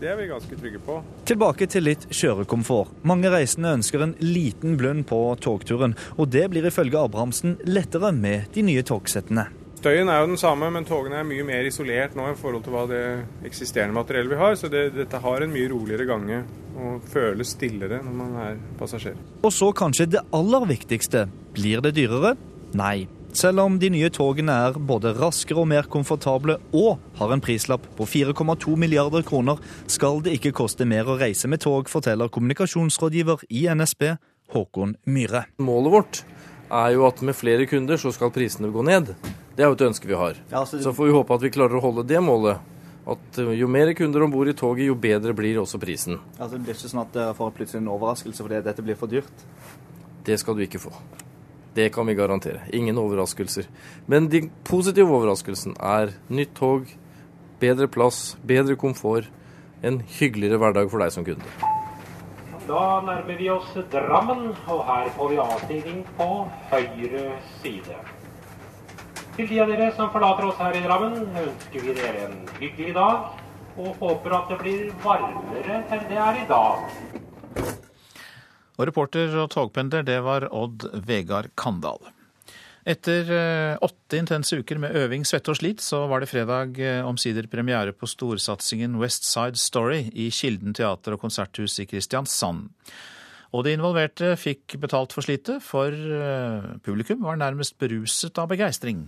[0.00, 0.96] det er vi ganske trygge på.
[1.30, 2.90] Tilbake til litt kjørekomfort.
[3.06, 8.50] Mange reisende ønsker en liten blund på togturen, og det blir ifølge Abrahamsen lettere med
[8.58, 9.46] de nye togsettene.
[9.78, 12.74] Støyen er jo den samme, men togene er mye mer isolert nå i forhold til
[12.74, 13.06] hva det
[13.46, 14.58] eksisterende materiellet vi har.
[14.58, 19.14] Så det, dette har en mye roligere gange og føles stillere når man er passasjer.
[19.46, 21.28] Og så kanskje det aller viktigste.
[21.54, 22.34] Blir det dyrere?
[22.78, 23.08] Nei.
[23.32, 27.86] Selv om de nye togene er både raskere og mer komfortable og har en prislapp
[27.96, 33.46] på 4,2 milliarder kroner, skal det ikke koste mer å reise med tog, forteller kommunikasjonsrådgiver
[33.48, 34.10] i NSB,
[34.52, 35.46] Håkon Myhre.
[35.64, 36.20] Målet vårt
[36.72, 39.14] er jo at med flere kunder så skal prisene gå ned.
[39.56, 40.36] Det er jo et ønske vi har.
[40.52, 40.80] Ja, så...
[40.84, 42.60] så får vi håpe at vi klarer å holde det målet.
[43.02, 46.20] At jo mer kunder om bord i toget, jo bedre blir også prisen.
[46.36, 49.10] Altså, det blir ikke sånn at dere får plutselig en overraskelse fordi dette blir for
[49.10, 49.44] dyrt?
[50.22, 50.92] Det skal du ikke få.
[51.74, 52.60] Det kan vi garantere.
[52.72, 53.68] Ingen overraskelser.
[54.06, 56.90] Men de positive overraskelsen er nytt tog,
[57.60, 59.30] bedre plass, bedre komfort,
[59.82, 61.46] en hyggeligere hverdag for deg som kunde.
[62.68, 66.28] Da nærmer vi oss Drammen, og her får vi avstigning på
[66.70, 67.24] høyre
[67.62, 67.96] side.
[69.36, 72.94] Til de av dere som forlater oss her i Drammen, ønsker vi dere en hyggelig
[72.94, 73.32] dag,
[73.80, 77.81] og håper at det blir varmere enn det er i dag.
[78.78, 82.00] Og reporter og togpendler, det var Odd Vegard Kandal.
[82.82, 83.28] Etter
[83.84, 88.08] åtte intense uker med øving, svette og slit, så var det fredag omsider premiere på
[88.10, 92.72] storsatsingen West Side Story i Kilden teater og konserthus i Kristiansand.
[93.52, 95.94] Og de involverte fikk betalt for slitet, for
[96.82, 99.04] publikum var nærmest beruset av begeistring.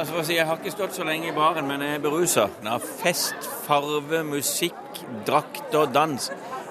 [0.00, 2.46] Altså, jeg har ikke stått så lenge i baren, men jeg er berusa.
[2.64, 4.89] Er fest, farve, musikk,
[5.28, 6.30] drakt og dans.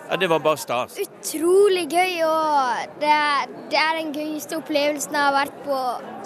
[0.09, 0.95] Ja, Det var bare stas.
[0.97, 5.81] Utrolig gøy, og det er, det er den gøyeste opplevelsen jeg har vært på.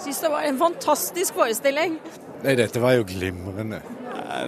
[0.06, 1.98] Syns det var en fantastisk forestilling.
[2.44, 3.82] Nei, dette var jo glimrende.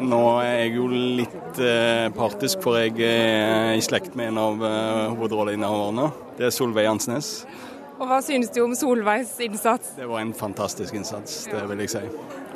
[0.03, 4.65] Nå er jeg jo litt eh, partisk, for jeg er i slekt med en av
[4.65, 6.09] eh, hovedrolleinnehaverne.
[6.37, 7.31] Det er Solveig Ansnes.
[7.97, 9.95] Og Hva synes du om Solveigs innsats?
[9.97, 12.03] Det var en fantastisk innsats, det vil jeg si.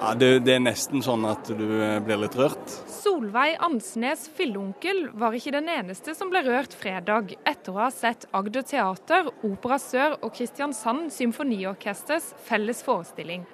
[0.01, 2.77] Ja, det, det er nesten sånn at du eh, blir litt rørt.
[3.01, 8.27] Solveig Ansnes Fillonkel var ikke den eneste som ble rørt fredag, etter å ha sett
[8.37, 13.47] Agder Teater, Opera Sør og Kristiansand Symfoniorkesters felles forestilling.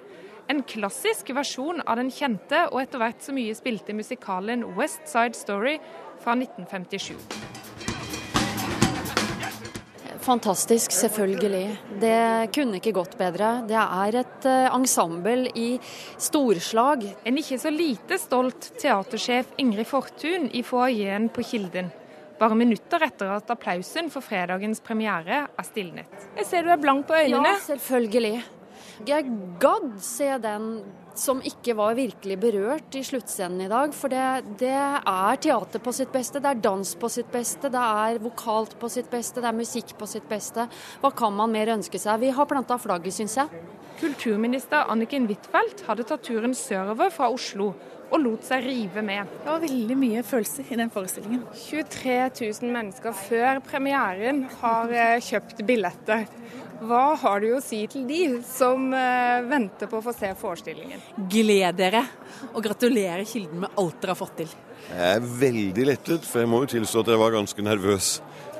[0.51, 5.39] En klassisk versjon av den kjente og etter hvert så mye spilte musikalen West Side
[5.39, 5.77] Story
[6.23, 7.66] fra 1957.
[10.27, 11.77] Fantastisk, selvfølgelig.
[12.01, 13.61] Det kunne ikke gått bedre.
[13.67, 15.69] Det er et uh, ensemble i
[16.19, 17.05] storslag.
[17.23, 21.93] En ikke så lite stolt teatersjef Ingrid Fortun i foajeen på Kilden.
[22.41, 26.27] Bare minutter etter at applausen for fredagens premiere er stilnet.
[26.35, 27.55] Jeg ser du er blank på øynene.
[27.55, 28.43] Ja, selvfølgelig.
[29.07, 29.31] Jeg
[29.63, 30.71] gadd se den
[31.17, 33.93] som ikke var virkelig berørt i sluttscenen i dag.
[33.97, 34.25] For det,
[34.61, 38.77] det, er teater på sitt beste, det er dans på sitt beste, det er vokalt
[38.79, 40.67] på sitt beste, det er musikk på sitt beste.
[41.01, 42.21] Hva kan man mer ønske seg?
[42.23, 43.65] Vi har planta flagget, syns jeg.
[43.97, 47.71] Kulturminister Anniken Huitfeldt hadde tatt turen sørover fra Oslo
[48.07, 49.27] og lot seg rive med.
[49.43, 51.43] Det var veldig mye følelser i den forestillingen.
[51.65, 56.27] 23 000 mennesker før premieren har eh, kjøpt billetter.
[56.77, 61.01] Hva har du å si til de som uh, venter på å få se forestillingen?
[61.31, 62.03] Gled dere,
[62.51, 64.51] og gratulerer Kilden med alt dere har fått til.
[64.87, 68.11] Jeg er veldig lettet, for jeg må jo tilstå at jeg var ganske nervøs.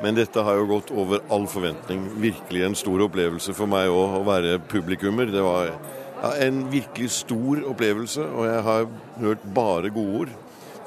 [0.02, 2.08] Men dette har jo gått over all forventning.
[2.22, 5.30] Virkelig en stor opplevelse for meg òg å være publikummer.
[5.34, 8.90] Det var ja, en virkelig stor opplevelse, og jeg har
[9.22, 10.34] hørt bare gode ord.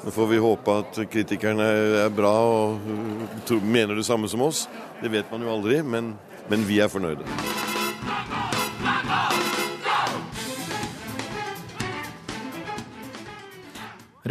[0.01, 1.65] Nå får vi håpe at kritikerne
[2.01, 4.65] er bra og mener det samme som oss.
[4.99, 6.15] Det vet man jo aldri, men
[6.49, 7.25] men vi er fornøyde.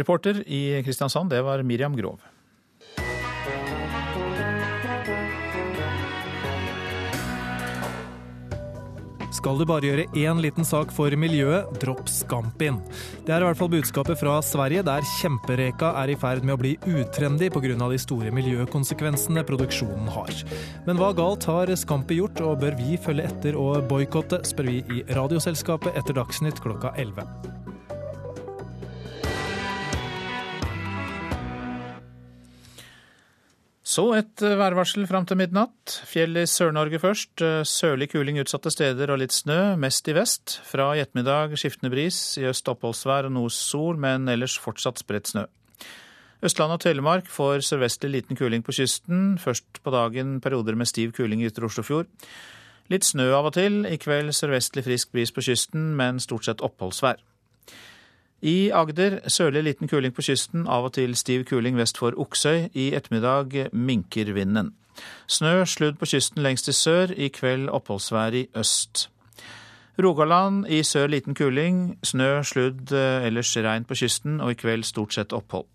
[0.01, 2.19] Reporter i Kristiansand, det var Miriam Grov.
[9.41, 12.75] Skal du bare gjøre én liten sak for miljøet, dropp Skampin.
[13.25, 16.59] Det er i hvert fall budskapet fra Sverige, der kjempereka er i ferd med å
[16.61, 17.73] bli utrendy pga.
[17.89, 20.29] de store miljøkonsekvensene produksjonen har.
[20.85, 24.77] Men hva galt har Scampi gjort, og bør vi følge etter og boikotte, spør vi
[24.93, 27.25] i Radioselskapet etter Dagsnytt klokka 11.
[33.91, 35.97] Så et eh, værvarsel fram til midnatt.
[36.07, 37.41] Fjell i Sør-Norge først.
[37.43, 40.59] Eh, sørlig kuling utsatte steder og litt snø, mest i vest.
[40.67, 45.33] Fra i ettermiddag skiftende bris, i øst oppholdsvær og noe sol, men ellers fortsatt spredt
[45.33, 45.43] snø.
[46.41, 49.35] Østland og Telemark får sørvestlig liten kuling på kysten.
[49.41, 52.07] Først på dagen perioder med stiv kuling i ytre Oslofjord.
[52.89, 53.83] Litt snø av og til.
[53.85, 57.19] I kveld sørvestlig frisk bris på kysten, men stort sett oppholdsvær.
[58.41, 62.71] I Agder sørlig liten kuling på kysten, av og til stiv kuling vest for Oksøy.
[62.73, 64.73] I ettermiddag minker vinden.
[65.29, 69.07] Snø, sludd på kysten lengst i sør, i kveld oppholdsvær i øst.
[70.01, 74.83] Rogaland i sør liten kuling, snø, sludd, eh, ellers regn på kysten, og i kveld
[74.83, 75.67] stort sett opphold.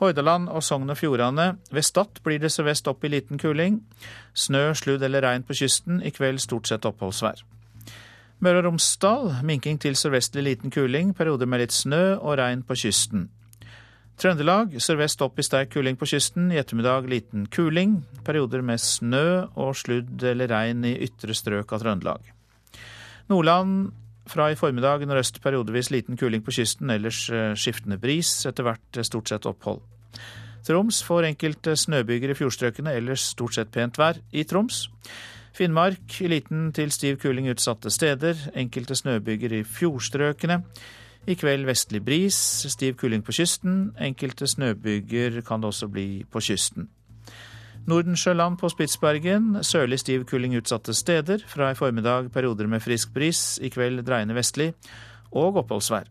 [0.00, 1.56] Hordaland og Sogn og Fjordane.
[1.72, 3.82] Ved Stad blir det sørvest opp i liten kuling.
[4.34, 7.42] Snø, sludd eller regn på kysten, i kveld stort sett oppholdsvær.
[8.40, 12.72] Møre og Romsdal minking til sørvestlig liten kuling, perioder med litt snø og regn på
[12.80, 13.26] kysten.
[14.20, 19.44] Trøndelag sørvest opp i sterk kuling på kysten, i ettermiddag liten kuling, perioder med snø
[19.60, 22.30] og sludd eller regn i ytre strøk av Trøndelag.
[23.28, 23.90] Nordland
[24.30, 28.96] fra i formiddag nordøst periodevis liten kuling på kysten, ellers eh, skiftende bris, etter hvert
[28.96, 29.82] eh, stort sett opphold.
[30.64, 34.86] Troms får enkelte snøbyger i fjordstrøkene, ellers stort sett pent vær i Troms.
[35.56, 38.38] Finnmark liten til stiv kuling utsatte steder.
[38.54, 40.60] Enkelte snøbyger i fjordstrøkene.
[41.28, 42.36] I kveld vestlig bris,
[42.70, 43.90] stiv kuling på kysten.
[44.00, 46.88] Enkelte snøbyger kan det også bli på kysten.
[47.86, 49.58] Nordensjøland på Spitsbergen.
[49.64, 51.44] Sørlig stiv kuling utsatte steder.
[51.46, 53.58] Fra i formiddag perioder med frisk bris.
[53.62, 54.72] I kveld dreiende vestlig
[55.32, 56.08] og oppholdsvær.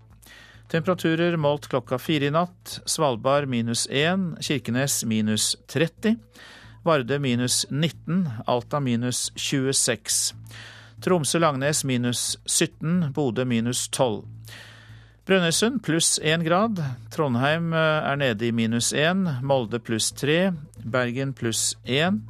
[0.70, 2.80] Temperaturer målt klokka fire i natt.
[2.86, 6.16] Svalbard minus 1, Kirkenes minus 30.
[6.84, 10.36] Vardø minus 19, Alta minus 26.
[11.02, 14.24] Tromsø-Langnes minus 17, Bodø minus 12.
[15.30, 16.80] Brønnøysund pluss 1 grad.
[17.14, 19.28] Trondheim eh, er nede i minus 1.
[19.46, 20.54] Molde pluss 3.
[20.82, 22.24] Bergen pluss 1.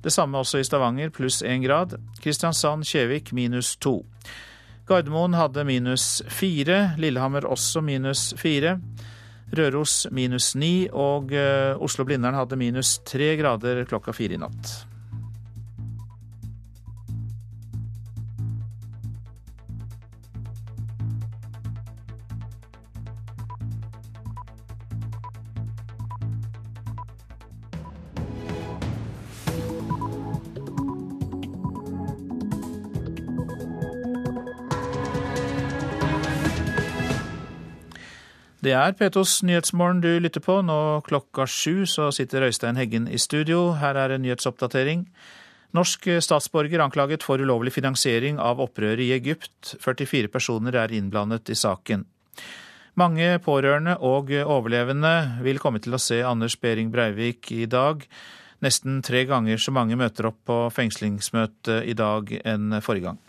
[0.00, 1.98] Det samme også i Stavanger, pluss 1 grad.
[2.24, 3.98] Kristiansand-Kjevik minus 2.
[4.88, 6.94] Gardermoen hadde minus 4.
[6.96, 8.78] Lillehammer også minus 4.
[9.56, 14.87] Røros minus ni, og eh, Oslo-Blindern hadde minus tre grader klokka fire i natt.
[38.68, 40.58] Det er P2s Nyhetsmorgen du lytter på.
[40.60, 43.70] Nå klokka sju så sitter Øystein Heggen i studio.
[43.80, 45.06] Her er en nyhetsoppdatering.
[45.72, 49.72] Norsk statsborger anklaget for ulovlig finansiering av opprøret i Egypt.
[49.80, 52.04] 44 personer er innblandet i saken.
[53.00, 55.14] Mange pårørende og overlevende
[55.46, 58.04] vil komme til å se Anders Behring Breivik i dag.
[58.60, 63.24] Nesten tre ganger så mange møter opp på fengslingsmøte i dag enn forrige gang.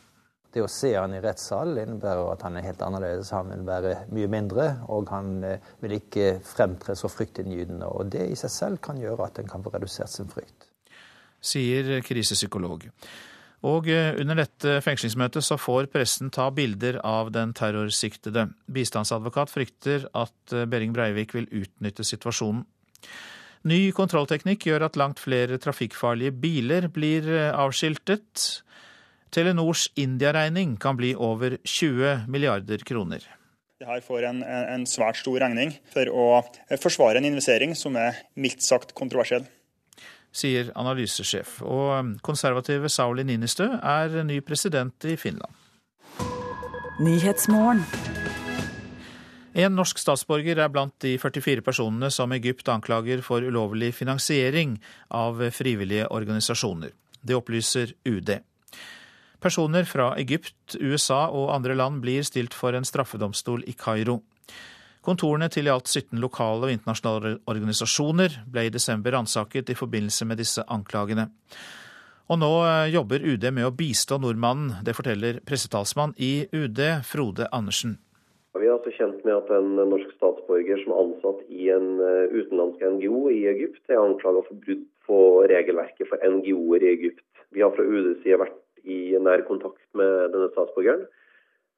[0.50, 3.30] Det å se han i rettssal innebærer at han er helt annerledes.
[3.36, 7.86] Han vil være mye mindre, og han eh, vil ikke fremtre så fryktinngytende.
[7.86, 10.66] Og det i seg selv kan gjøre at en kan få redusert sin frykt.
[11.40, 12.88] Sier krisepsykolog.
[13.70, 18.48] Og eh, under dette fengslingsmøtet så får pressen ta bilder av den terrorsiktede.
[18.74, 22.66] Bistandsadvokat frykter at eh, Behring Breivik vil utnytte situasjonen.
[23.70, 28.64] Ny kontrollteknikk gjør at langt flere trafikkfarlige biler blir avskiltet.
[29.30, 33.22] Telenors India-regning kan bli over 20 milliarder kroner.
[33.80, 36.26] Det her får en, en, svært stor regning for å
[36.82, 39.46] forsvare en investering som er mildt sagt kontroversiell.
[40.36, 41.62] Sier analysesjef.
[41.64, 45.54] Og konservative Sauli Ninistø er ny president i Finland.
[49.60, 54.76] En norsk statsborger er blant de 44 personene som Egypt anklager for ulovlig finansiering
[55.08, 56.92] av frivillige organisasjoner.
[57.22, 58.36] Det opplyser UD.
[59.40, 64.20] Personer fra Egypt, USA og andre land blir stilt for en straffedomstol i Kairo.
[65.00, 70.28] Kontorene til i alt 17 lokale og internasjonale organisasjoner ble i desember ransaket i forbindelse
[70.28, 71.30] med disse anklagene.
[72.30, 74.84] Og nå eh, jobber UD med å bistå nordmannen.
[74.86, 77.96] Det forteller pressetalsmann i UD, Frode Andersen.
[78.60, 82.36] Vi er altså kjent med at en norsk statsborger som er ansatt i en eh,
[82.36, 87.24] utenlandsk NGO i Egypt, er anklaget for brudd på regelverket for NGO-er i Egypt.
[87.56, 91.06] Vi har fra UDs side vært i nær kontakt med denne statsborgeren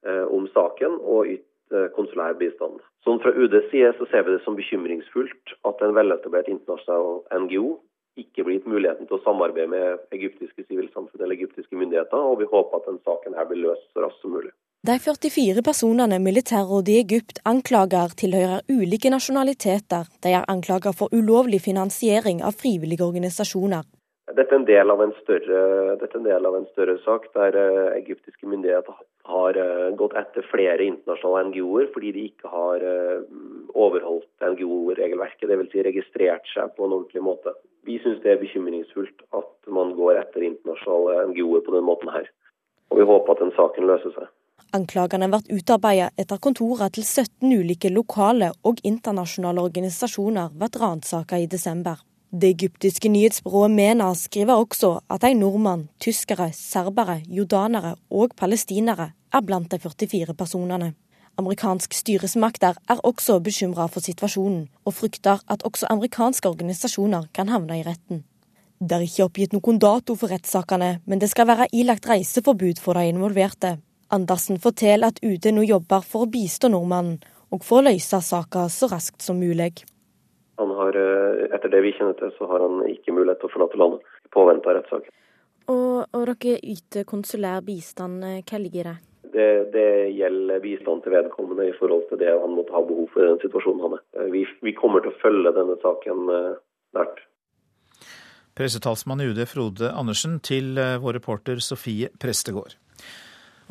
[0.08, 2.82] eh, om saken og ytt eh, konsulær bistand.
[3.06, 7.80] Sånn Fra UDs side så ser vi det som bekymringsfullt at en veletablert internasjonal NGO
[8.20, 12.50] ikke blir gitt muligheten til å samarbeide med egyptiske sivilsamfunn eller egyptiske myndigheter, og vi
[12.52, 14.52] håper at denne saken her blir løst så raskt som mulig.
[14.82, 20.08] De 44 personene militærrådet i Egypt anklager, tilhører ulike nasjonaliteter.
[20.26, 23.86] De er anklaget for ulovlig finansiering av frivillige organisasjoner.
[24.38, 25.62] Dette er en del av en større,
[25.98, 28.96] av en større sak der uh, egyptiske myndigheter
[29.28, 33.24] har uh, gått etter flere internasjonale NGO-er fordi de ikke har uh,
[33.76, 35.72] overholdt NGO-regelverket, dvs.
[35.74, 37.56] Si registrert seg på en ordentlig måte.
[37.88, 42.30] Vi syns det er bekymringsfullt at man går etter internasjonale NGO-er på den måten her.
[42.92, 44.30] Og vi håper at den saken løser seg.
[44.72, 51.52] Anklagene vært utarbeidet etter kontorene til 17 ulike lokale og internasjonale organisasjoner ble ransaket i
[51.52, 52.00] desember.
[52.32, 59.42] Det egyptiske nyhetsbyrået MENA skriver også at en nordmann, tyskere, serbere, jordanere og palestinere er
[59.42, 60.94] blant de 44 personene.
[61.38, 67.80] Amerikansk styresmakter er også bekymra for situasjonen, og frykter at også amerikanske organisasjoner kan havne
[67.80, 68.24] i retten.
[68.80, 72.96] Det er ikke oppgitt noen dato for rettssakene, men det skal være ilagt reiseforbud for
[72.96, 73.78] de involverte.
[74.10, 77.20] Andersen forteller at UD nå jobber for å bistå nordmannen,
[77.52, 79.84] og for å løse saka så raskt som mulig.
[80.62, 83.54] Han har, eh, etter det vi kjenner til, så har han ikke mulighet til å
[83.54, 85.08] forlate landet i påvente av rettssak.
[85.72, 88.96] Og, og, dere yter konsulær bistand, eh, hva ligger det?
[89.34, 89.50] det?
[89.76, 93.30] Det gjelder bistand til vedkommende i forhold til det han måtte ha behov for i
[93.30, 94.06] den situasjonen han er.
[94.18, 96.32] Eh, vi, vi kommer til å følge denne saken
[96.98, 97.26] nært.
[98.58, 102.76] Pressetalsmann i UD Frode Andersen til vår reporter Sofie Prestegård.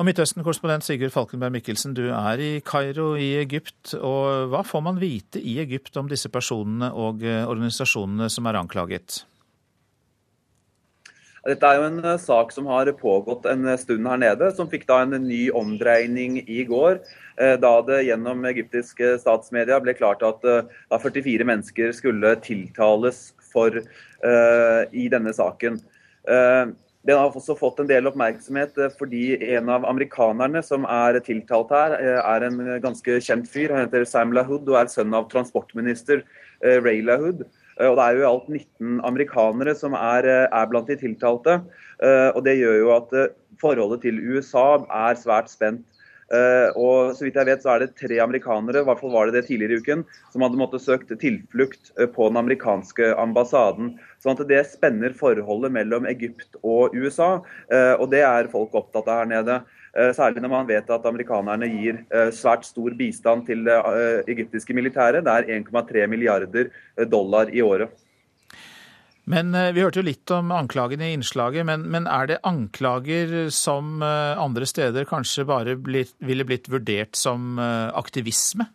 [0.01, 3.91] Og Midtøsten-korrespondent Sigurd Falkenberg Mikkelsen, du er i Kairo i Egypt.
[3.93, 8.57] og Hva får man vite i Egypt om disse personene og eh, organisasjonene som er
[8.57, 9.19] anklaget?
[11.45, 14.89] Dette er jo en eh, sak som har pågått en stund her nede, som fikk
[14.89, 17.03] da en ny omdreining i går.
[17.37, 20.41] Eh, da det gjennom egyptiske statsmedia ble klart at
[20.89, 23.83] 44 mennesker skulle tiltales for,
[24.25, 25.77] uh, i denne saken.
[26.25, 26.73] Uh,
[27.07, 31.73] den har også fått en del oppmerksomhet eh, fordi en av amerikanerne som er tiltalt
[31.73, 33.73] her, eh, er en ganske kjent fyr.
[33.73, 37.47] Han heter Sam LaHood og er sønn av transportminister eh, Ray LaHood.
[37.81, 41.55] Og Det er jo i alt 19 amerikanere som er, er blant de tiltalte.
[42.03, 43.15] og Det gjør jo at
[43.57, 45.87] forholdet til USA er svært spent.
[46.77, 49.39] Og så vidt jeg vet så er det tre amerikanere i hvert fall var det
[49.39, 50.03] det tidligere i uken,
[50.35, 53.95] som hadde måttet søkt tilflukt på den amerikanske ambassaden.
[54.21, 57.39] Sånn at Det spenner forholdet mellom Egypt og USA,
[57.73, 59.61] uh, og det er folk opptatt av her nede.
[60.15, 61.97] Særlig når man vet at amerikanerne gir
[62.31, 63.75] svært stor bistand til det
[64.31, 65.25] egyptiske militæret.
[65.25, 66.69] Det er 1,3 milliarder
[67.11, 67.91] dollar i året.
[69.29, 73.51] Men eh, Vi hørte jo litt om anklagene i innslaget, men, men er det anklager
[73.53, 78.67] som eh, andre steder kanskje bare blitt, ville blitt vurdert som eh, aktivisme?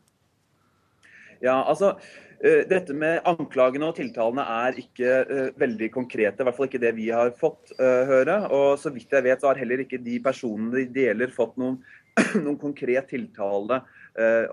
[1.43, 1.97] Ja, altså,
[2.41, 6.43] Dette med anklagene og tiltalene er ikke uh, veldig konkrete.
[6.43, 8.39] I hvert fall ikke det vi har fått uh, høre.
[8.53, 11.79] Og så vidt jeg vet, så har heller ikke de personene det gjelder fått noen,
[12.45, 13.83] noen konkret tiltale.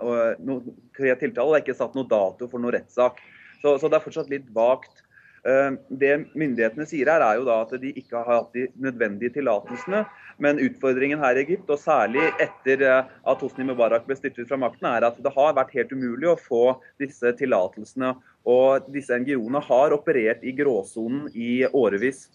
[0.04, 1.54] og noen konkret tiltale.
[1.54, 3.22] Det er ikke satt noe dato for noen rettssak.
[3.62, 5.04] Så, så det er fortsatt litt vagt.
[5.44, 10.06] Det myndighetene sier her, er jo da at de ikke har hatt de nødvendige tillatelsene.
[10.42, 14.88] Men utfordringen her i Egypt, og særlig etter at Hosni Mubarak ble styrtet fra makten,
[14.88, 16.64] er at det har vært helt umulig å få
[17.02, 18.14] disse tillatelsene.
[18.48, 22.26] Og disse NGO-ene har operert i gråsonen i årevis.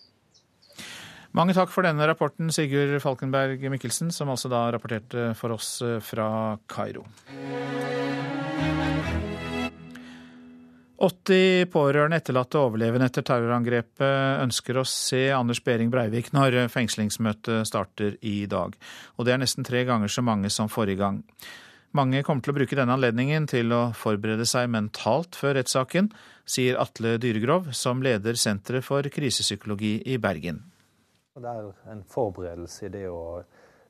[1.36, 6.28] Mange takk for denne rapporten, Sigurd Falkenberg Mikkelsen, som altså da rapporterte for oss fra
[6.68, 7.04] Kairo.
[10.99, 17.68] 80 pårørende, etterlatte og overlevende etter terrorangrepet ønsker å se Anders Behring Breivik når fengslingsmøtet
[17.70, 18.74] starter i dag.
[19.14, 21.20] Og det er nesten tre ganger så mange som forrige gang.
[21.96, 26.11] Mange kommer til å bruke denne anledningen til å forberede seg mentalt før rettssaken,
[26.49, 30.61] sier Atle Dyregrov, som leder Senteret for krisepsykologi i Bergen.
[31.38, 33.40] Det er en forberedelse i det å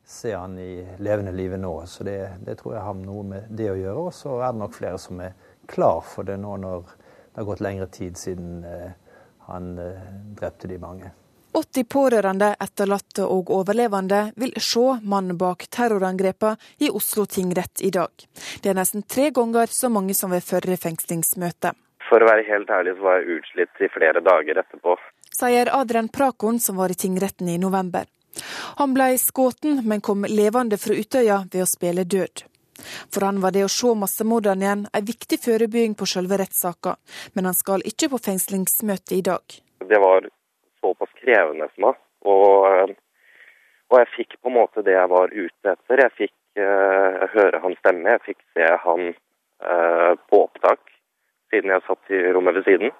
[0.08, 3.70] se han i levende livet nå, så det, det tror jeg har noe med det
[3.72, 4.04] å gjøre.
[4.08, 5.34] Og så er det nok flere som er
[5.68, 8.90] klar for det nå når det har gått lengre tid siden eh,
[9.48, 10.04] han eh,
[10.40, 11.10] drepte de mange.
[11.58, 18.12] 80 pårørende, etterlatte og overlevende vil se mannen bak terrorangrepene i Oslo tingrett i dag.
[18.62, 21.72] Det er nesten tre ganger så mange som ved forrige fengslingsmøte.
[22.08, 24.94] For å være helt ærlig så var jeg utslitt i flere dager etterpå.
[25.38, 28.06] Sier Adrian Prakon, som var i tingretten i november.
[28.78, 32.44] Han ble skutt, men kom levende fra Utøya ved å spille død.
[33.12, 36.96] For han var det å se massemorderen igjen ei viktig forebygging på selve rettssaka,
[37.34, 39.58] men han skal ikke på fengslingsmøte i dag.
[39.88, 40.28] Det var
[40.80, 42.00] såpass krevende for meg,
[42.32, 42.94] og,
[43.88, 46.04] og, jeg fikk på en måte det jeg var ute etter.
[46.04, 50.82] Jeg fikk uh, høre hans stemme, jeg fikk se han uh, på opptak,
[51.52, 52.94] siden jeg satt i rommet ved siden.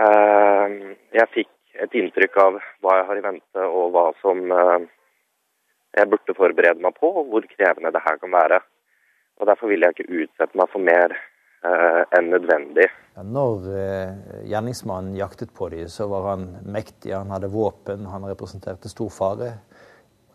[0.00, 4.42] Uh, jeg fikk et inntrykk av hva jeg har i vente, og hva som
[5.96, 8.60] jeg burde forberede meg på, og hvor krevende det her kan være.
[9.40, 12.86] Og Derfor vil jeg ikke utsette meg for mer eh, enn nødvendig.
[13.16, 14.12] Ja, når eh,
[14.50, 19.54] gjerningsmannen jaktet på dem, så var han mektig, han hadde våpen, han representerte stor fare.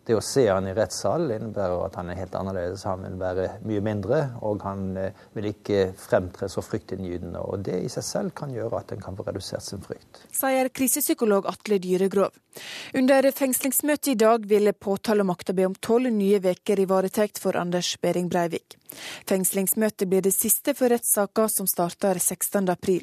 [0.06, 2.84] Det å se han i rettssal innebærer at han er helt annerledes.
[2.86, 7.40] Han vil være mye mindre, og han eh, vil ikke fremtre så fryktinngytende.
[7.42, 10.20] Og det i seg selv kan gjøre at en kan få redusert sin frykt.
[10.30, 12.38] Sier krisepsykolog Atle Dyregrov.
[12.94, 17.96] Under fengslingsmøtet i dag ville påtalemakta be om tolv nye veker i varetekt for Anders
[17.98, 18.78] Behring Breivik.
[19.26, 23.02] Fengslingsmøtet blir det siste for rettssaka, som starter 16.4.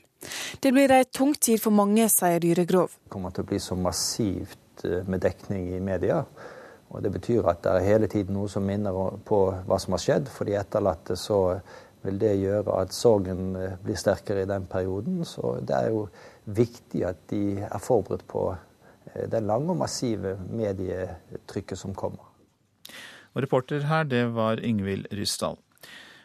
[0.64, 2.96] Det blir ei tung tid for mange, sier Dyregrov.
[3.04, 6.24] Det kommer til å bli så massivt eh, med dekning i media
[6.94, 8.94] og Det betyr at det er hele tiden noe som minner
[9.26, 10.30] på hva som har skjedd.
[10.30, 11.40] For de etterlatte så
[12.04, 15.24] vil det gjøre at sorgen eh, blir sterkere i den perioden.
[15.26, 16.06] Så det er jo
[16.46, 22.30] viktig at de er forberedt på eh, det lange og massive medietrykket som kommer.
[23.34, 25.58] Og reporter her, det var Ingvild Ryssdal.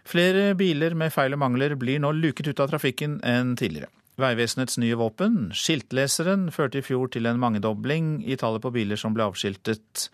[0.08, 3.88] Flere biler med feil og mangler blir nå luket ut av trafikken enn tidligere.
[4.18, 9.14] Vegvesenets nye våpen, skiltleseren, førte i fjor til en mangedobling i tallet på biler som
[9.14, 10.08] ble avskiltet.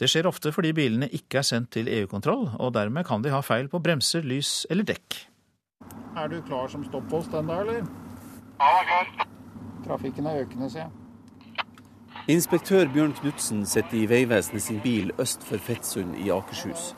[0.00, 3.42] Det skjer ofte fordi bilene ikke er sendt til EU-kontroll, og dermed kan de ha
[3.44, 5.18] feil på bremser, lys eller dekk.
[6.16, 7.84] Er du klar som stoppost den da, eller?
[8.60, 9.28] Ja, klar.
[9.84, 10.96] Trafikken er økende, sier jeg.
[12.32, 16.94] Inspektør Bjørn Knutsen sitter i Vegvesenet sin bil øst for Fettsund i Akershus.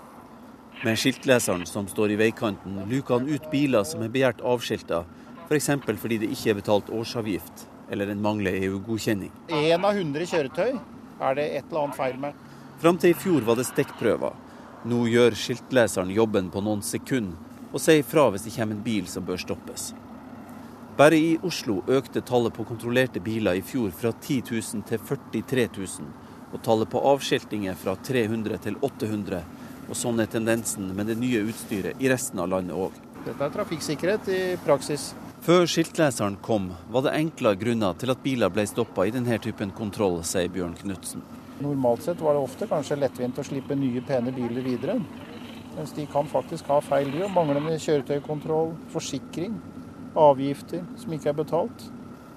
[0.83, 5.05] Med skiltleseren som står i veikanten, luker han ut biler som er begjært avskilta
[5.47, 5.69] F.eks.
[5.85, 9.31] For fordi det ikke er betalt årsavgift eller en mangler EU-godkjenning.
[9.51, 12.49] Én av 100 kjøretøy er det et eller annet feil med.
[12.83, 14.33] Fram til i fjor var det stikkprøver.
[14.91, 17.39] Nå gjør skiltleseren jobben på noen sekunder
[17.71, 19.93] og sier fra hvis det kommer en bil som bør stoppes.
[20.99, 25.69] Bare i Oslo økte tallet på kontrollerte biler i fjor fra 10 000 til 43
[25.77, 26.09] 000,
[26.51, 29.39] og tallet på avskiltinger fra 300 til 800.
[29.87, 32.97] Og sånn er tendensen med det nye utstyret i resten av landet òg.
[33.23, 35.13] Dette er trafikksikkerhet i praksis.
[35.47, 39.71] Før skiltleseren kom, var det enklere grunner til at biler ble stoppa i denne typen
[39.71, 41.23] kontroll, sier Bjørn Knutsen.
[41.63, 44.99] Normalt sett var det ofte kanskje lettvint å slippe nye, pene biler videre.
[45.77, 47.29] Mens de kan faktisk ha feil liv.
[47.33, 49.55] Manglende kjøretøykontroll, forsikring,
[50.19, 51.85] avgifter som ikke er betalt.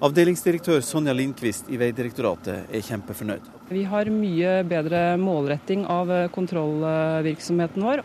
[0.06, 3.46] Avdelingsdirektør Sonja Lindqvist i Vegdirektoratet er kjempefornøyd.
[3.72, 8.04] Vi har mye bedre målretting av kontrollvirksomheten vår.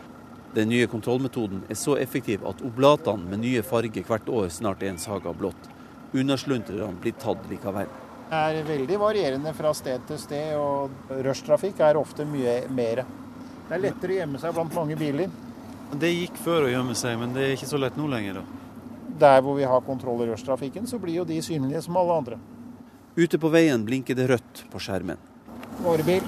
[0.56, 4.92] Den nye kontrollmetoden er så effektiv at oblatene med nye farger hvert år snart er
[4.92, 5.68] en saga blått.
[6.16, 7.92] Unnasluntrerne blir tatt likevel.
[8.32, 13.02] Er veldig varierende fra sted til sted, og rushtrafikk er ofte mye mer.
[13.68, 15.28] Det er lettere å gjemme seg blant mange biler.
[15.92, 18.40] Det gikk før å gjemme seg, men det er ikke så lett nå lenger.
[18.40, 18.44] da.
[19.20, 22.40] Der hvor vi har kontroll i rushtrafikken, så blir jo de synlige som alle andre.
[23.20, 25.20] Ute på veien blinker det rødt på skjermen.
[25.84, 26.24] Varebil.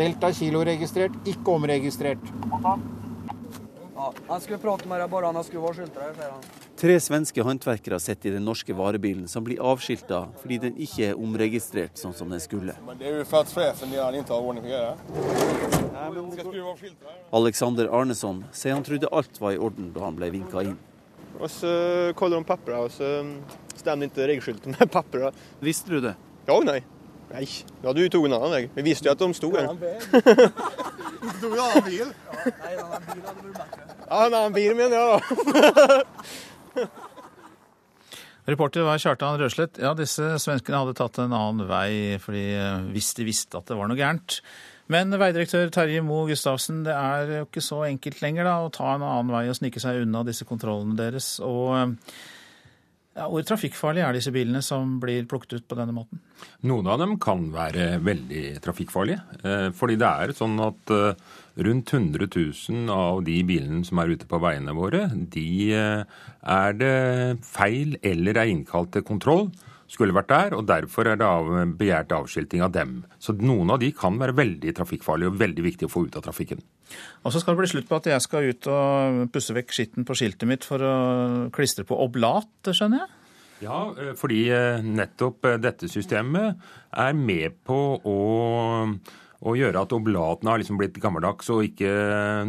[0.00, 2.32] Delta kilo-registrert, ikke omregistrert.
[2.64, 2.78] Ja,
[4.30, 6.69] han skulle prate med deg bare han skulle være skilter sier han.
[6.80, 11.18] Tre svenske håndverkere sitter i den norske varebilen som blir avskilta fordi den ikke er
[11.20, 12.72] omregistrert sånn som den skulle.
[12.96, 14.96] Det er jo for at sjefen gjerne ikke har ordning på gjøre.
[17.36, 20.78] Alexander Arneson sier han trodde alt var i orden da han ble vinka inn.
[21.36, 21.68] Og så
[22.16, 23.12] kollar de papperna og så
[23.76, 25.36] stämde ikke regelskiltet med papperna.
[25.60, 26.16] Visste du det?
[26.48, 26.80] Ja, nei.
[27.30, 27.44] Nei,
[27.84, 28.64] ja, du tog en annen vei.
[28.80, 29.68] Vi visste jo at de sto her.
[31.20, 32.08] Du tog en annen bil?
[32.08, 33.98] Nei, en annen bil hadde vært bedre.
[34.00, 36.04] Ja, en annen bil mener jeg da.
[38.50, 39.78] Reporter var Kjartan Røslett.
[39.82, 43.76] Ja, disse svenskene hadde tatt en annen vei fordi eh, hvis de visste at det
[43.78, 44.40] var noe gærent.
[44.90, 48.96] Men veidirektør Terje Moe Gustavsen, det er jo ikke så enkelt lenger da, å ta
[48.96, 51.36] en annen vei og snike seg unna disse kontrollene deres.
[51.46, 52.16] Og eh,
[53.20, 56.22] ja, hvor trafikkfarlige er disse bilene som blir plukket ut på denne måten?
[56.66, 59.20] Noen av dem kan være veldig trafikkfarlige.
[59.44, 60.96] eh, Fordi det er sånn at
[61.66, 66.78] rundt 100 000 av de bilene som er ute på veiene våre, de eh, er
[66.78, 66.94] det
[67.46, 69.50] feil eller er innkalt til kontroll.
[69.90, 71.48] Skulle vært der, og derfor er det av,
[71.78, 73.00] begjært avskilting av dem.
[73.18, 76.22] Så noen av de kan være veldig trafikkfarlige og veldig viktige å få ut av
[76.28, 76.62] trafikken.
[77.24, 80.06] Og så skal det bli slutt på at jeg skal ut og pusse vekk skitten
[80.06, 80.94] på skiltet mitt for å
[81.54, 83.16] klistre på oblat, skjønner jeg?
[83.66, 86.62] Ja, eh, fordi eh, nettopp dette systemet
[86.94, 88.16] er med på å,
[89.40, 91.90] å gjøre at oblatene har liksom blitt gammeldags og ikke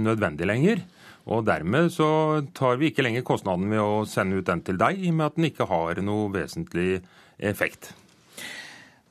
[0.01, 0.83] nødvendig lenger.
[1.31, 2.09] Og dermed så
[2.57, 5.29] tar vi ikke lenger kostnaden med å sende ut den til deg, i og med
[5.29, 7.01] at den ikke har noe vesentlig
[7.37, 7.93] effekt.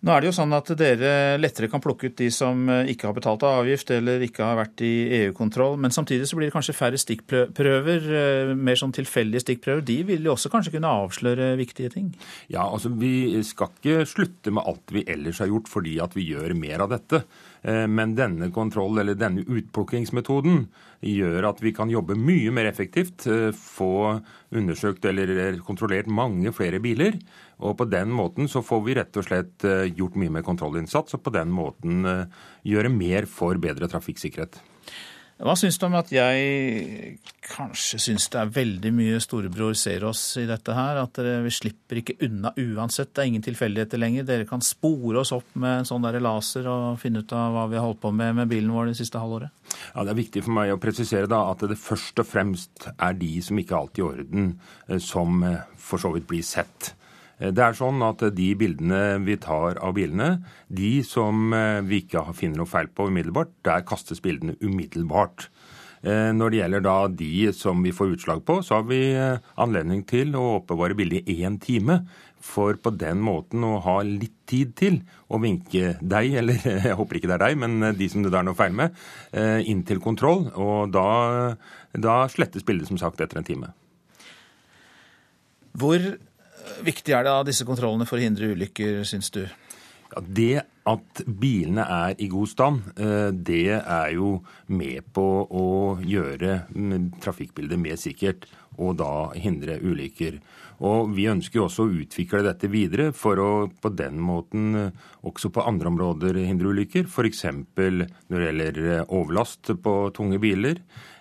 [0.00, 3.10] Nå er det jo sånn at dere lettere kan plukke ut de som eh, ikke
[3.10, 6.54] har betalt av avgift eller ikke har vært i EU-kontroll, men samtidig så blir det
[6.54, 9.84] kanskje færre stikkprøver, eh, mer sånn tilfeldige stikkprøver.
[9.90, 12.08] De vil jo også kanskje kunne avsløre viktige ting?
[12.48, 16.30] Ja, altså vi skal ikke slutte med alt vi ellers har gjort fordi at vi
[16.32, 17.20] gjør mer av dette.
[17.62, 20.68] Eh, Men denne kontroll- eller denne utplukkingsmetoden
[21.00, 26.80] gjør at vi kan jobbe mye mer effektivt, eh, få undersøkt eller kontrollert mange flere
[26.80, 27.18] biler.
[27.61, 31.14] Og på den måten så får vi rett og slett eh, gjort mye mer kontrollinnsats,
[31.14, 32.28] og på den måten
[32.64, 34.61] gjøre mer for bedre trafikksikkerhet.
[35.41, 37.14] Hva syns du om at jeg
[37.47, 40.99] kanskje syns det er veldig mye storebror ser oss i dette her?
[41.01, 43.14] At dere, vi slipper ikke unna uansett.
[43.14, 44.26] Det er ingen tilfeldigheter lenger.
[44.28, 47.64] Dere kan spore oss opp med en sånn der laser og finne ut av hva
[47.72, 49.49] vi har holdt på med med bilen vår det siste halvåret.
[49.95, 53.16] Ja, Det er viktig for meg å presisere da at det først og fremst er
[53.16, 54.51] de som ikke er alt i orden,
[54.88, 56.93] eh, som eh, for så vidt blir sett.
[57.41, 62.05] Eh, Det er sånn at De bildene vi tar av bilene, de som eh, vi
[62.05, 65.49] ikke finner noe feil på umiddelbart, der kastes bildene umiddelbart.
[66.03, 69.41] Eh, Når det gjelder da de som vi får utslag på, så har vi eh,
[69.61, 72.05] anledning til å oppbevare bildet i én time.
[72.41, 77.18] For på den måten å ha litt tid til å vinke deg, eller jeg håper
[77.18, 78.97] ikke det er deg, men de som det er noe feil med,
[79.32, 80.49] eh, inn til kontroll.
[80.57, 81.57] Og da,
[81.93, 83.72] da slettes bildet som sagt etter en time.
[85.76, 86.01] Hvor
[86.86, 89.44] viktig er det av disse kontrollene for å hindre ulykker, syns du?
[90.10, 90.54] Ja, det
[90.90, 95.68] at bilene er i god stand, eh, det er jo med på å
[96.02, 96.64] gjøre
[97.22, 98.48] trafikkbildet mer sikkert,
[98.80, 100.40] og da hindre ulykker.
[100.80, 104.90] Og Vi ønsker jo også å utvikle dette videre for å på den måten eh,
[105.22, 107.04] også på andre områder hindre ulykker.
[107.04, 107.44] F.eks.
[107.76, 108.08] når
[108.38, 110.80] det gjelder eh, overlast på tunge biler.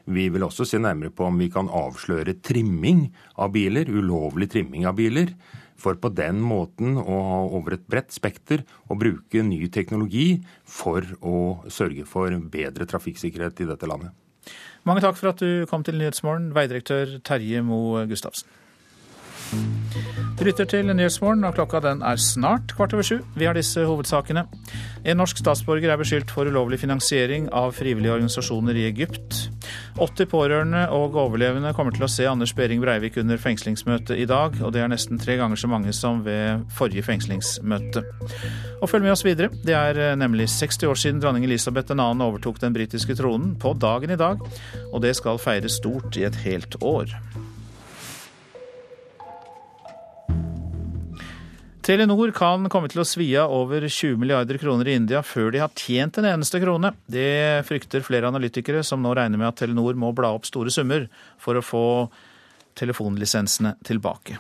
[0.10, 3.08] Vi vil også se nærmere på om vi kan avsløre trimming
[3.38, 5.36] av biler, ulovlig trimming av biler.
[5.80, 11.06] For på den måten å ha over et bredt spekter og bruke ny teknologi for
[11.24, 14.12] å sørge for bedre trafikksikkerhet i dette landet.
[14.88, 18.50] Mange takk for at du kom til Nyhetsmorgen, veidirektør Terje Moe Gustavsen.
[20.40, 23.18] Du lytter til Nyhetsmorgen, og klokka den er snart kvart over sju.
[23.36, 24.46] Vi har disse hovedsakene.
[25.04, 29.50] En norsk statsborger er beskyldt for ulovlig finansiering av frivillige organisasjoner i Egypt.
[30.00, 34.56] 80 pårørende og overlevende kommer til å se Anders Behring Breivik under fengslingsmøtet i dag,
[34.64, 38.06] og det er nesten tre ganger så mange som ved forrige fengslingsmøte.
[38.80, 39.52] Og følg med oss videre.
[39.66, 42.00] Det er nemlig 60 år siden dronning Elisabeth 2.
[42.30, 44.40] overtok den britiske tronen på dagen i dag,
[44.94, 47.12] og det skal feires stort i et helt år.
[51.90, 55.64] Telenor kan komme til å svi av over 20 milliarder kroner i India før de
[55.64, 56.92] har tjent en eneste krone.
[57.10, 61.08] Det frykter flere analytikere, som nå regner med at Telenor må bla opp store summer
[61.42, 61.82] for å få
[62.78, 64.38] telefonlisensene tilbake.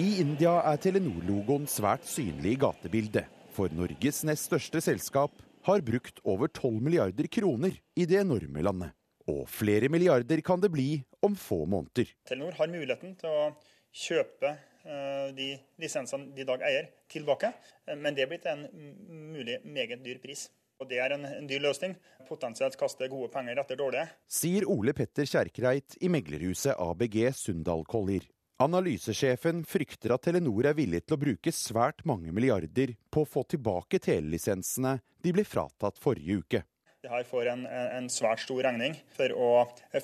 [0.00, 3.28] I India er Telenor-logoen svært synlig i gatebildet.
[3.52, 5.36] For Norges nest største selskap
[5.68, 8.96] har brukt over 12 milliarder kroner i det enorme landet.
[9.30, 10.88] Og flere milliarder kan det bli
[11.24, 12.10] om få måneder.
[12.28, 13.46] Telenor har muligheten til å
[13.94, 17.52] kjøpe eh, de lisensene de i dag eier, tilbake.
[17.86, 18.66] Eh, men det er blitt en
[19.08, 20.48] mulig meget dyr pris.
[20.82, 21.94] Og Det er en, en dyr løsning.
[22.28, 24.08] Potensielt kaste gode penger etter dårlige.
[24.26, 28.26] Sier Ole Petter Kjerkreit i meglerhuset ABG Sundal Collier.
[28.62, 33.42] Analysesjefen frykter at Telenor er villig til å bruke svært mange milliarder på å få
[33.50, 36.60] tilbake telelisensene de ble fratatt forrige uke.
[37.04, 39.48] Det her får en, en svært stor regning for å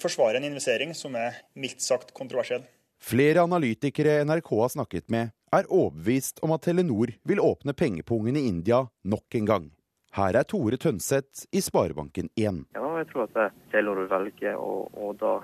[0.02, 2.66] forsvare en investering som er mildt sagt kontroversiell.
[3.00, 8.42] Flere analytikere NRK har snakket med, er overbevist om at Telenor vil åpne pengepungen i
[8.50, 9.70] India nok en gang.
[10.18, 12.60] Her er Tore Tønseth i Sparebanken1.
[12.76, 15.38] Ja, jeg tror at Telenor vil velge å, å da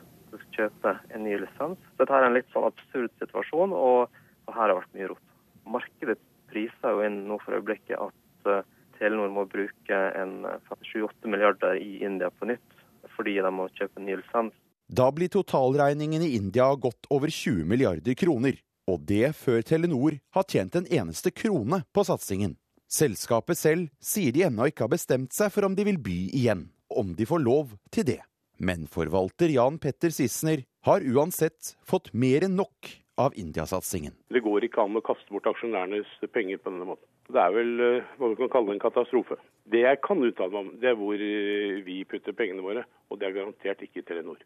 [0.52, 1.80] kjøpe en ny lisens.
[1.96, 4.12] Dette er en litt sånn absurd situasjon, og,
[4.44, 5.36] og her har det vært mye rot.
[5.80, 6.20] Markedet
[6.52, 8.60] priser jo inn nå for øyeblikket at uh,
[8.98, 12.76] Telenor må bruke en 7-8 milliarder i India på nytt,
[13.16, 14.54] fordi de må kjøpe ny lisens.
[14.86, 18.60] Da blir totalregningen i India godt over 20 milliarder kroner.
[18.86, 22.54] Og det før Telenor har tjent en eneste krone på satsingen.
[22.86, 26.68] Selskapet selv sier de ennå ikke har bestemt seg for om de vil by igjen,
[26.86, 28.20] om de får lov til det.
[28.62, 34.14] Men forvalter Jan Petter Sissener har uansett fått mer enn nok av Indiasatsingen.
[34.28, 37.08] Det går ikke an å kaste bort aksjonærenes penger på denne måten.
[37.32, 39.38] Det er vel eh, hva vi kan kalle en katastrofe.
[39.66, 43.20] Det jeg kan uttale meg om, det er hvor eh, vi putter pengene våre, og
[43.20, 44.44] det er garantert ikke Telenor.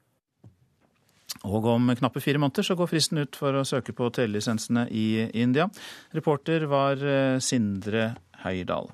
[1.47, 5.07] Og om knappe fire måneder så går fristen ut for å søke på telelisensene i
[5.43, 5.69] India.
[6.17, 8.13] Reporter var eh, Sindre
[8.45, 8.91] Heierdal.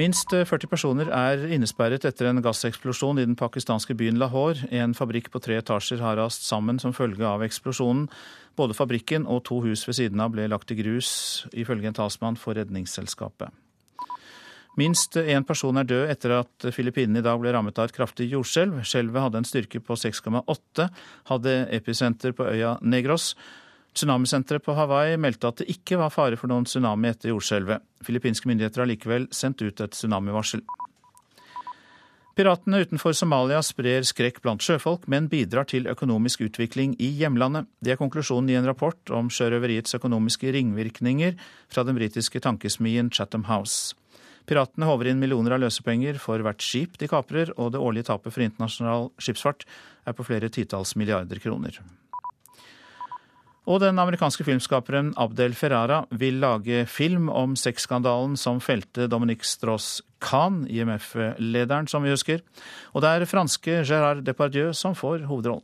[0.00, 4.62] Minst 40 personer er innesperret etter en gasseksplosjon i den pakistanske byen Lahore.
[4.72, 8.06] En fabrikk på tre etasjer har rast sammen som følge av eksplosjonen.
[8.56, 11.10] Både fabrikken og to hus ved siden av ble lagt i grus,
[11.52, 13.52] ifølge en talsmann for Redningsselskapet.
[14.80, 18.30] Minst én person er død etter at Filippinene i dag ble rammet av et kraftig
[18.30, 18.80] jordskjelv.
[18.86, 20.88] Skjelvet hadde en styrke på 6,8,
[21.28, 23.34] hadde episenter på øya Negros.
[23.94, 27.82] Tsunamisenteret på Hawaii meldte at det ikke var fare for noen tsunami etter jordskjelvet.
[28.06, 30.62] Filippinske myndigheter har likevel sendt ut et tsunamivarsel.
[32.38, 37.66] Piratene utenfor Somalia sprer skrekk blant sjøfolk, men bidrar til økonomisk utvikling i hjemlandet.
[37.82, 41.34] Det er konklusjonen i en rapport om sjørøveriets økonomiske ringvirkninger
[41.68, 43.96] fra den britiske tankesmien Chatham House.
[44.48, 48.32] Piratene håver inn millioner av løsepenger for hvert skip de kaprer, og det årlige tapet
[48.32, 49.66] for internasjonal skipsfart
[50.08, 51.76] er på flere titalls milliarder kroner.
[53.70, 60.64] Og den amerikanske filmskaperen Abdel Ferrara vil lage film om sexskandalen som felte Dominique Strauss-Kahn,
[60.66, 62.42] IMF-lederen, som vi husker.
[62.90, 65.62] Og det er franske Gérard Depardieu som får hovedrollen.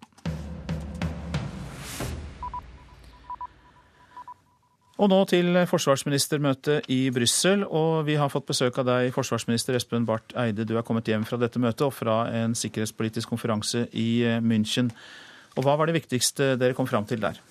[4.96, 7.66] Og nå til forsvarsministermøtet i Brussel.
[7.66, 10.64] Og vi har fått besøk av deg, forsvarsminister Espen Barth Eide.
[10.64, 14.94] Du er kommet hjem fra dette møtet og fra en sikkerhetspolitisk konferanse i München.
[15.58, 17.42] Og hva var det viktigste dere kom fram til der?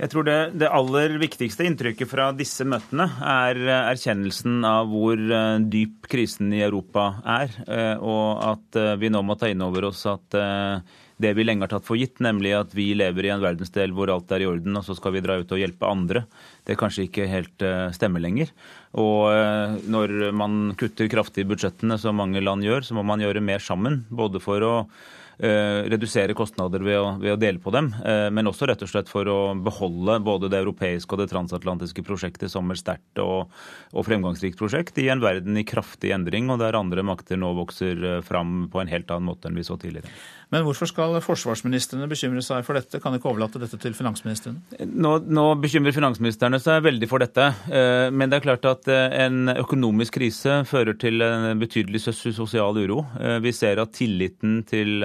[0.00, 3.60] Jeg tror det, det, aller viktigste inntrykket fra disse møtene er
[3.92, 5.20] erkjennelsen av hvor
[5.70, 7.52] dyp krisen i Europa er,
[8.00, 10.38] og at vi nå må ta inn over oss at
[11.22, 14.10] det vi lenge har tatt for gitt, nemlig at vi lever i en verdensdel hvor
[14.10, 16.24] alt er i orden, og så skal vi dra ut og hjelpe andre,
[16.66, 18.50] det kanskje ikke helt stemmer lenger.
[18.98, 23.44] Og når man kutter kraftig i budsjettene, som mange land gjør, så må man gjøre
[23.44, 24.02] mer sammen.
[24.10, 24.74] Både for å
[25.42, 27.88] redusere kostnader ved å, ved å, dele på dem,
[28.30, 32.52] men også rett og slett for å beholde både det europeiske og det transatlantiske prosjektet
[32.52, 33.50] som et sterkt og,
[33.90, 38.22] og, fremgangsrikt prosjekt i en verden i kraftig endring, og der andre makter nå vokser
[38.26, 40.14] fram på en helt annen måte enn vi så tidligere.
[40.52, 43.00] Men hvorfor skal forsvarsministrene bekymre seg for dette?
[43.00, 44.84] Kan ikke overlate dette til finansministrene?
[44.84, 47.46] Nå, nå bekymrer finansministrene seg veldig for dette.
[48.12, 53.00] Men det er klart at en økonomisk krise fører til en betydelig sosial uro.
[53.40, 55.00] Vi ser at tilliten til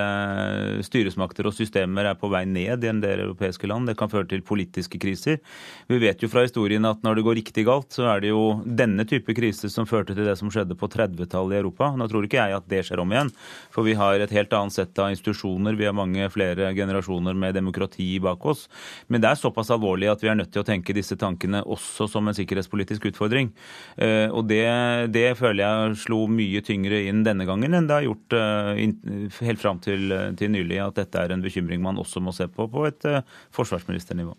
[0.84, 3.88] styresmakter og systemer er på vei ned i en del europeiske land.
[3.88, 5.39] Det kan føre til politiske kriser.
[5.88, 8.60] Vi vet jo fra historien at når det går riktig galt, så er det jo
[8.68, 11.93] denne type krise som førte til det som skjedde på 30-tallet i Europa.
[11.95, 13.32] Nå tror ikke jeg at det skjer om igjen,
[13.72, 15.36] for vi har et helt annet sett av institusjoner.
[15.77, 18.67] Vi har mange flere generasjoner med demokrati bak oss.
[19.07, 22.07] Men det er såpass alvorlig at vi er nødt til å tenke disse tankene også
[22.11, 23.51] som en sikkerhetspolitisk utfordring.
[24.31, 24.65] Og det,
[25.13, 28.38] det føler jeg slo mye tyngre inn denne gangen enn det har gjort
[29.43, 32.67] helt fram til, til nylig, at dette er en bekymring man også må se på
[32.71, 33.07] på et
[33.55, 34.35] forsvarsministernivå.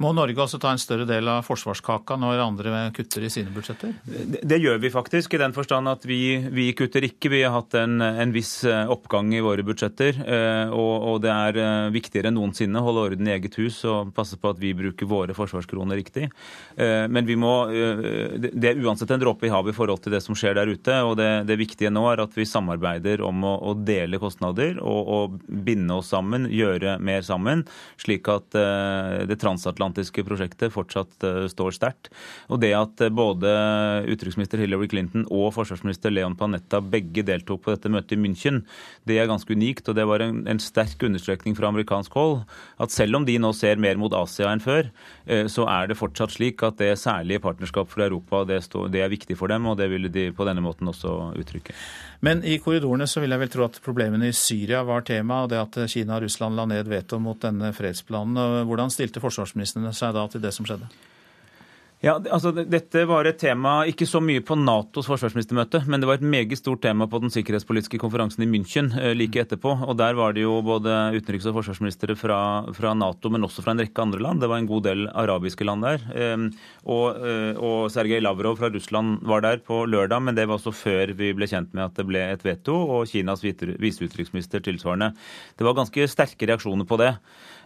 [0.00, 3.92] Må Norge også ta en større del av forsvarskaka når andre kutter i sine budsjetter?
[4.08, 7.28] Det, det gjør vi faktisk, i den forstand at vi, vi kutter ikke.
[7.28, 10.22] Vi har hatt en, en, viss eh, oppgang i våre budsjetter.
[10.24, 13.82] Eh, og, og, det er eh, viktigere enn noensinne å holde orden i eget hus
[13.84, 16.30] og passe på at vi bruker våre forsvarskroner riktig.
[16.80, 17.52] Men vi må,
[18.40, 20.94] det er uansett en dråpe i havet i forhold til det som skjer der ute.
[21.04, 25.00] og det, det viktige nå er at vi samarbeider om å, å dele kostnader og,
[25.16, 27.66] og, binde oss sammen, gjøre mer sammen,
[28.00, 28.56] slik at
[29.28, 32.10] det transatlantiske prosjektet fortsatt står sterkt.
[32.48, 33.50] Og det at både
[34.06, 38.62] utenriksminister Hillary Clinton og forsvarsminister Leon Panetta begge deltok på dette møtet i München,
[39.08, 39.88] det er ganske unikt.
[39.88, 42.40] Og det var en, en sterk understrekning fra amerikansk hold
[42.80, 44.90] at selv om de nå ser mer mot Asia enn før,
[45.26, 49.04] eh, så er det fortsatt slik at det særlige partnerskap for Europa det, står, det
[49.04, 51.76] er viktig for dem, og det ville de på denne måten også uttrykke.
[52.26, 55.52] Men i korridorene så vil jeg vel tro at problemene i Syria var tema, og
[55.52, 58.66] det at Kina og Russland la ned veto mot denne fredsplanen.
[58.68, 59.22] Hvordan stilte
[59.80, 60.90] forsvarsministrene seg da til det som skjedde?
[62.00, 66.16] Ja, altså Dette var et tema ikke så mye på Natos forsvarsministermøte, men det var
[66.16, 69.74] et meget stort tema på den sikkerhetspolitiske konferansen i München eh, like etterpå.
[69.84, 72.38] og Der var det jo både utenriks- og forsvarsministre fra,
[72.72, 74.40] fra, Nato, men også fra en rekke andre land.
[74.40, 76.08] Det var en god del arabiske land der.
[76.16, 76.48] Ehm,
[76.88, 80.72] og, eh, og Sergej Lavrov fra Russland var der på lørdag, men det var også
[80.72, 85.12] før vi ble kjent med at det ble et veto, og Kinas viseutenriksminister tilsvarende.
[85.52, 87.18] Det var ganske sterke reaksjoner på det.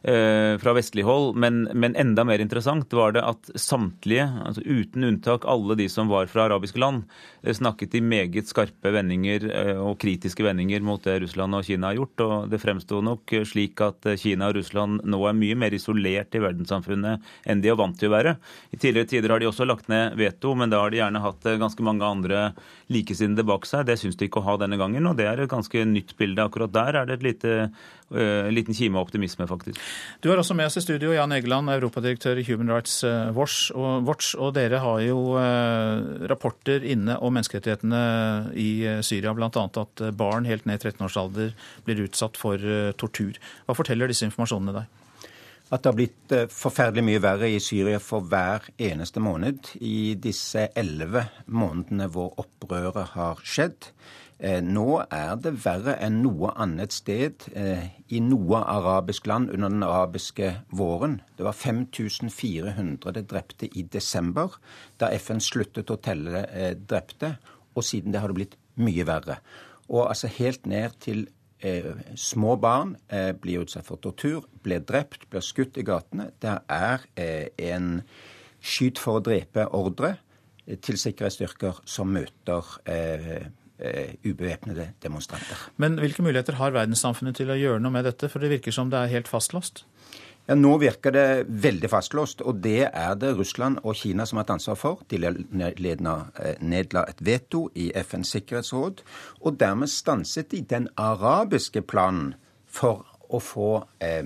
[0.05, 1.36] Eh, fra vestlig hold.
[1.36, 6.11] Men, men, enda mer interessant var det at samtlige, altså uten unntak alle de som
[6.12, 7.07] var fra arabiske land,
[7.40, 11.88] eh, snakket i meget skarpe vendinger eh, og kritiske vendinger mot det Russland og Kina
[11.88, 12.20] har gjort.
[12.20, 16.44] Og det fremsto nok slik at Kina og Russland nå er mye mer isolert i
[16.44, 18.36] verdenssamfunnet enn de er vant til å være.
[18.76, 21.48] I tidligere tider har de også lagt ned veto, men da har de gjerne hatt
[21.64, 22.50] ganske mange andre
[22.92, 23.88] likesinnede bak seg.
[23.88, 26.44] Det syns de ikke å ha denne gangen, og det er et ganske nytt bilde.
[26.44, 27.59] Akkurat der er det et lite
[28.12, 29.80] uh, liten kime av optimisme, faktisk.
[30.24, 33.72] Du har også med oss i studio Jan Egeland, europadirektør i Human Rights eh, Watch.
[33.74, 38.01] Og, dere har jo eh, rapporter inne om menneskerettighetene
[38.57, 39.51] i eh, Syria, bl.a.
[39.53, 41.53] at barn helt ned i 13-årsalder
[41.84, 42.57] blir utsatt for
[43.01, 43.36] tortur.
[43.66, 45.01] Hva forteller disse informasjonene deg?
[45.72, 50.68] At det har blitt forferdelig mye verre i Syria for hver eneste måned i disse
[50.76, 53.88] elleve månedene hvor opprøret har skjedd.
[54.39, 59.70] Eh, nå er det verre enn noe annet sted eh, i noe arabisk land under
[59.70, 61.20] den arabiske våren.
[61.39, 64.59] Det var 5400 drepte i desember,
[64.99, 67.37] da FN sluttet å telle eh, drepte.
[67.74, 69.39] Og siden det har det blitt mye verre.
[69.89, 71.26] Og altså helt ned til
[72.20, 72.91] små barn
[73.41, 76.26] blir utsatt for tortur, blir drept, blir skutt i gatene.
[76.45, 77.87] Det er en
[78.61, 80.11] skyt for å drepe-ordre
[80.85, 83.47] til sikkerhetsstyrker som møter Eh,
[84.24, 85.58] ubevæpnede demonstranter.
[85.82, 88.28] Men hvilke muligheter har verdenssamfunnet til å gjøre noe med dette?
[88.30, 89.82] For det virker som det er helt fastlåst?
[90.46, 94.44] Ja, Nå virker det veldig fastlåst, og det er det Russland og Kina som har
[94.44, 95.00] hatt ansvar for.
[95.08, 99.00] De eh, nedla et veto i FNs sikkerhetsråd,
[99.40, 102.34] og dermed stanset de den arabiske planen
[102.68, 103.70] for å få
[104.04, 104.20] eh,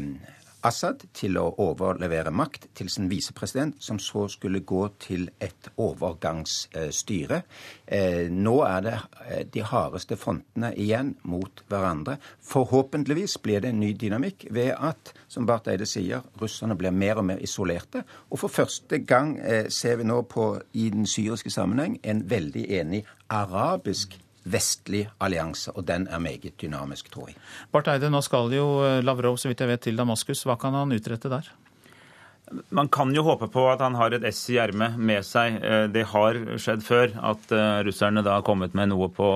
[0.67, 7.41] Assad til å overlevere makt til sin visepresident, som så skulle gå til et overgangsstyre.
[7.87, 8.95] Eh, nå er det
[9.29, 12.17] eh, de hardeste frontene igjen mot hverandre.
[12.43, 17.23] Forhåpentligvis blir det en ny dynamikk ved at, som Barth Eide sier, russerne blir mer
[17.23, 18.03] og mer isolerte.
[18.31, 22.67] Og for første gang eh, ser vi nå på, i den syriske sammenheng en veldig
[22.81, 27.39] enig arabisk vestlig allianse, og den er meget dynamisk, tror jeg.
[27.73, 28.69] Barth Eide, nå skal jo
[29.03, 30.45] Lavrov så vidt jeg vet, til Damaskus.
[30.49, 31.51] Hva kan han utrette der?
[32.71, 35.59] Man kan jo håpe på at han har et ess i ermet med seg.
[35.63, 39.29] Eh, det har skjedd før at eh, russerne da har kommet med noe på,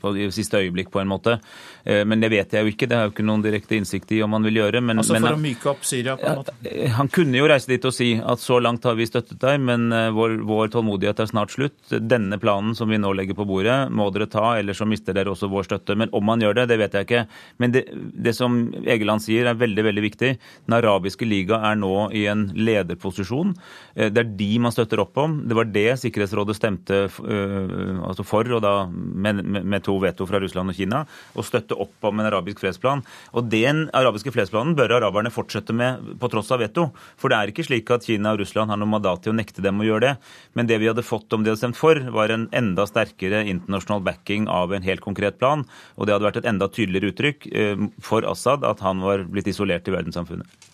[0.00, 1.38] på siste øyeblikk, på en måte.
[1.84, 2.88] Eh, men det vet jeg jo ikke.
[2.90, 4.82] Det har jo ikke noen direkte innsikt i om han vil gjøre.
[4.84, 6.56] Men, altså for men, å myke opp Syria på en måte?
[6.98, 9.88] Han kunne jo reise dit og si at så langt har vi støttet deg, men
[10.14, 11.78] vår, vår tålmodighet er snart slutt.
[11.94, 15.32] Denne planen som vi nå legger på bordet, må dere ta, eller så mister dere
[15.32, 15.96] også vår støtte.
[15.98, 17.24] Men om han gjør det, det vet jeg ikke.
[17.62, 20.34] Men det, det som Egeland sier er veldig, veldig viktig.
[20.68, 23.54] Den arabiske liga Liga er nå i en lederposisjon.
[23.94, 25.42] Eh, det er de man støtter opp om.
[25.46, 30.40] Det var det Sikkerhetsrådet stemte eh, altså for, og da med, med to veto fra
[30.40, 33.04] Russland og Kina, å støtte opp om en arabisk fredsplan.
[33.34, 36.90] Og Den arabiske fredsplanen bør araberne fortsette med på tross av veto.
[37.20, 39.64] For det er ikke slik at Kina og Russland har noe mandat til å nekte
[39.64, 40.14] dem å gjøre det.
[40.54, 44.04] Men det vi hadde fått om de hadde stemt for, var en enda sterkere internasjonal
[44.04, 45.64] backing av en helt konkret plan.
[45.98, 49.50] Og det hadde vært et enda tydeligere uttrykk eh, for Assad at han var blitt
[49.50, 50.73] isolert i verdenssamfunnet.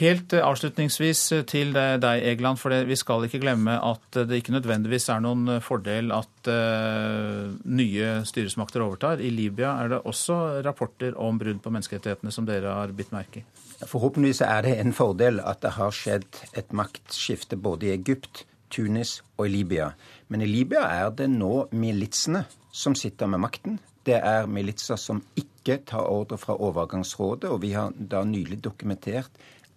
[0.00, 4.54] Helt eh, avslutningsvis eh, til deg, Egeland, for vi skal ikke glemme at det ikke
[4.54, 9.20] nødvendigvis er noen eh, fordel at nye styresmakter overtar.
[9.20, 13.42] I Libya er det også rapporter om brudd på menneskerettighetene som dere har bitt merke
[13.42, 13.44] i.
[13.84, 19.18] Forhåpentligvis er det en fordel at det har skjedd et maktskifte både i Egypt, Tunis
[19.36, 19.90] og i Libya.
[20.32, 23.78] Men i Libya er det nå militsene som sitter med makten.
[24.06, 29.34] Det er militser som ikke tar ordre fra overgangsrådet, og vi har da nylig dokumentert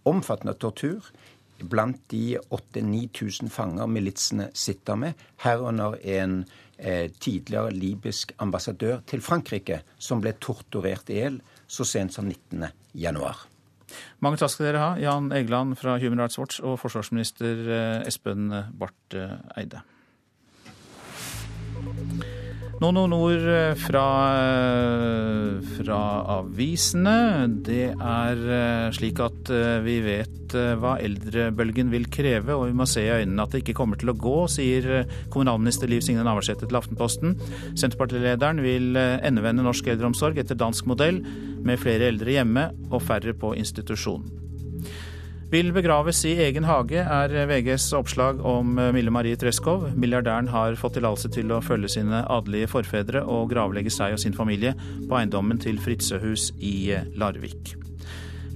[0.09, 1.11] omfattende tortur
[1.69, 6.43] blant de 8000-9000 fanger militsene sitter med, herunder en
[6.77, 12.67] eh, tidligere libysk ambassadør til Frankrike som ble torturert i hjel så sent som 19.
[12.93, 13.47] januar.
[14.25, 18.49] Mange takk skal dere ha, Jan Egeland fra Human Rights Watch og forsvarsminister eh, Espen
[18.79, 19.19] Barth
[19.55, 19.83] Eide.
[22.81, 25.99] Noen ord eh, fra, eh, fra,
[26.39, 27.45] avisene.
[27.63, 29.51] Det er eh, slik at
[29.85, 33.77] vi vet hva eldrebølgen vil kreve, og vi må se i øynene at det ikke
[33.79, 37.33] kommer til å gå, sier kommunalminister Liv Signe Navarsete til Aftenposten.
[37.73, 41.23] Senterpartilederen vil endevende norsk eldreomsorg etter dansk modell,
[41.63, 44.27] med flere eldre hjemme og færre på institusjon.
[45.53, 49.83] Vil begraves i egen hage, er VGs oppslag om Mille Marie Treskov.
[49.93, 54.33] Milliardæren har fått tillatelse til å følge sine adelige forfedre og gravlegge seg og sin
[54.33, 57.75] familie på eiendommen til Fritzøhus i Larvik.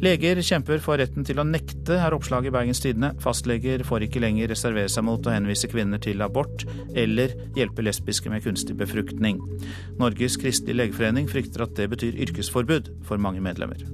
[0.01, 3.13] Leger kjemper for retten til å nekte, er oppslaget i Bergens Tidende.
[3.21, 6.65] Fastleger får ikke lenger reservere seg mot å henvise kvinner til abort
[6.97, 9.37] eller hjelpe lesbiske med kunstig befruktning.
[10.01, 13.85] Norges kristelige legeforening frykter at det betyr yrkesforbud for mange medlemmer.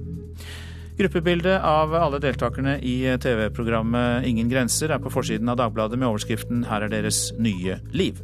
[0.96, 6.62] Gruppebildet av alle deltakerne i TV-programmet Ingen grenser er på forsiden av Dagbladet med overskriften
[6.68, 8.22] 'Her er deres nye liv'.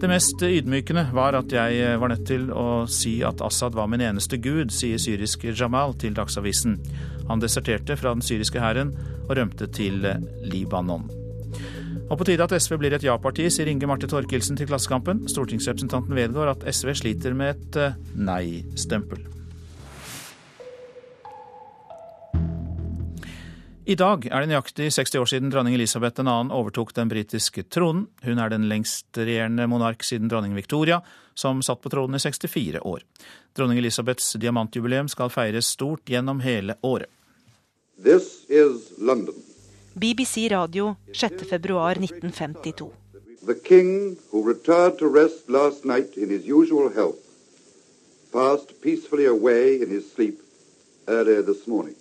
[0.00, 4.00] Det mest ydmykende var at jeg var nødt til å si at Assad var min
[4.00, 6.78] eneste gud, sier syriske Jamal til Dagsavisen.
[7.28, 8.94] Han deserterte fra den syriske hæren
[9.28, 10.06] og rømte til
[10.42, 11.10] Libanon.
[12.10, 15.28] Og på tide at SV blir et ja-parti, sier Inge Marte Torkelsen til Klassekampen.
[15.28, 19.39] Stortingsrepresentanten vedgår at SV sliter med et nei-stempel.
[23.90, 26.32] I dag er det nøyaktig 60 år siden dronning Elisabeth 2.
[26.54, 28.04] overtok den britiske tronen.
[28.22, 31.00] Hun er den lengstregjerende monark siden dronning Victoria,
[31.34, 33.02] som satt på tronen i 64 år.
[33.58, 37.10] Dronning Elisabeths diamantjubileum skal feires stort gjennom hele året.
[39.98, 42.92] BBC Radio 6.2.1952.
[43.42, 47.18] The king who retired to rest last night in his usual health
[48.30, 50.38] passed peacefully away in his sleep
[51.08, 51.99] earlier this morning.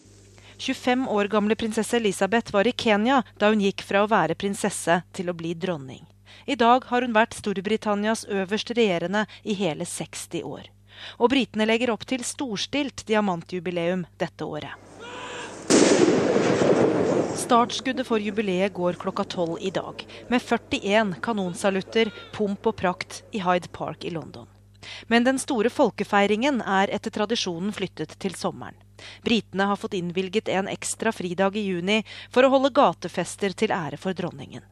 [0.59, 5.01] 25 år gamle prinsesse Elisabeth var i Kenya da hun gikk fra å være prinsesse
[5.15, 6.03] til å bli dronning.
[6.45, 10.67] I dag har hun vært Storbritannias øverst regjerende i hele 60 år.
[11.15, 14.75] Og britene legger opp til storstilt diamantjubileum dette året.
[17.39, 23.39] Startskuddet for jubileet går klokka tolv i dag, med 41 kanonsalutter, pomp og prakt i
[23.45, 24.51] Hyde Park i London.
[25.07, 28.75] Men den store folkefeiringen er etter tradisjonen flyttet til sommeren.
[29.25, 32.01] Britene har fått innvilget en ekstra fridag i juni
[32.33, 34.65] for å holde gatefester til ære for dronningen.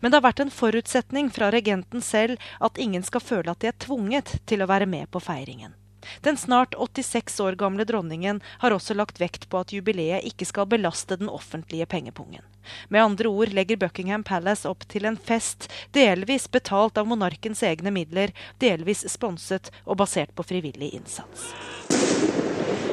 [0.00, 3.72] Men det har vært en forutsetning fra regenten selv at ingen skal føle at de
[3.72, 5.74] er tvunget til å være med på feiringen.
[6.20, 10.68] Den snart 86 år gamle dronningen har også lagt vekt på at jubileet ikke skal
[10.70, 12.44] belaste den offentlige pengepungen.
[12.88, 17.90] Med andre ord legger Buckingham Palace opp til en fest delvis betalt av monarkens egne
[17.94, 21.50] midler, delvis sponset og basert på frivillig innsats.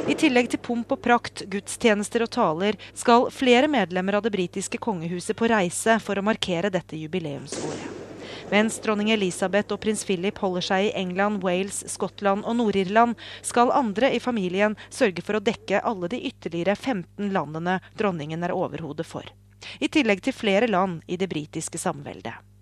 [0.04, 4.78] I tillegg til pomp og prakt, gudstjenester og taler, skal flere medlemmer av det britiske
[4.84, 8.02] kongehuset på reise for å markere dette jubileumsåret.
[8.52, 13.72] Mens dronning Elisabeth og prins Philip holder seg i England, Wales, Skottland og Nord-Irland, skal
[13.72, 19.08] andre i familien sørge for å dekke alle de ytterligere 15 landene dronningen er overhodet
[19.08, 19.24] for.
[19.80, 22.53] I tillegg til flere land i det britiske samveldet.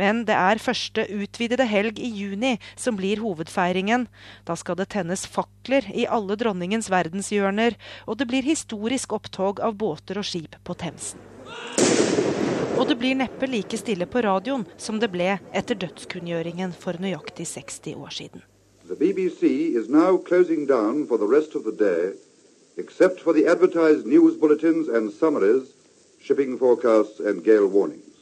[0.00, 4.08] Men det er første utvidede helg i juni som blir hovedfeiringen.
[4.48, 9.76] Da skal det tennes fakler i alle dronningens verdenshjørner, og det blir historisk opptog av
[9.80, 11.20] båter og skip på Themsen.
[12.74, 17.46] Og det blir neppe like stille på radioen som det ble etter dødskunngjøringen for nøyaktig
[17.46, 18.42] 60 år siden.
[18.88, 19.42] The BBC
[19.78, 22.12] is now closing down for the rest of the day,
[22.76, 25.72] except for the advertised news bulletins and summaries,
[26.20, 28.13] shipping forecasts and gale warnings.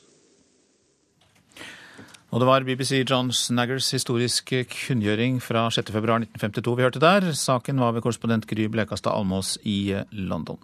[2.32, 7.26] Og det var BBC John Snaggers historiske kunngjøring fra 6.2.1952 vi hørte der.
[7.36, 10.56] Saken var ved korrespondent Gry Blekastad Almås i eh, London.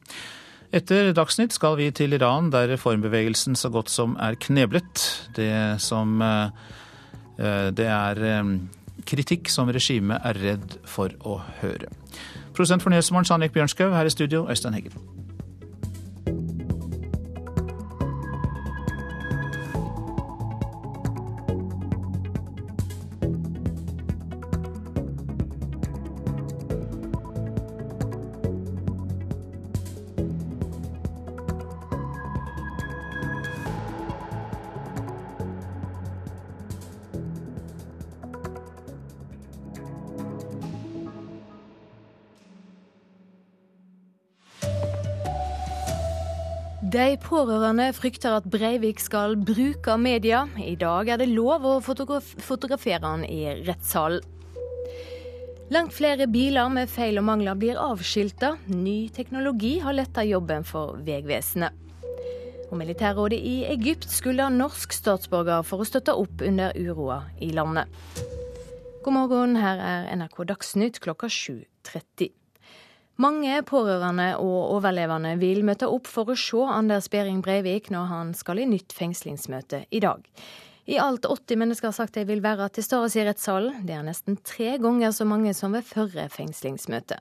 [0.72, 5.04] Etter Dagsnytt skal vi til Iran, der reformbevegelsen så godt som er kneblet.
[5.36, 5.52] Det
[5.84, 6.48] som eh,
[7.36, 8.48] eh, Det er
[9.04, 11.92] kritikk som regimet er redd for å høre.
[12.56, 13.92] Prosent for Nyhetsmorgen, Sannik Bjørnskaug.
[13.92, 15.17] Her i studio, Øystein Heggen.
[46.98, 50.40] De pårørende frykter at Breivik skal bruke media.
[50.58, 54.24] I dag er det lov å fotograf fotografere han i rettssalen.
[55.70, 58.56] Langt flere biler med feil og mangler blir avskilta.
[58.72, 61.70] Ny teknologi har letta jobben for Vegvesenet.
[62.66, 67.52] Og Militærrådet i Egypt skulle ha norsk statsborger for å støtte opp under uroa i
[67.54, 67.86] landet.
[69.04, 72.34] God morgen, her er NRK Dagsnytt klokka 7.30.
[73.18, 78.28] Mange pårørende og overlevende vil møte opp for å se Anders Behring Breivik når han
[78.38, 80.22] skal i nytt fengslingsmøte i dag.
[80.86, 83.82] I alt 80 mennesker har sagt de vil være til stede i rettssalen.
[83.88, 87.18] Det er nesten tre ganger så mange som ved forrige fengslingsmøte.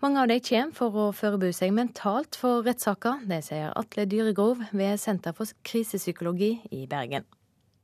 [0.00, 3.18] Mange av de kommer for å forberede seg mentalt for rettssaka.
[3.28, 7.28] Det sier Atle Dyregrov ved Senter for krisepsykologi i Bergen.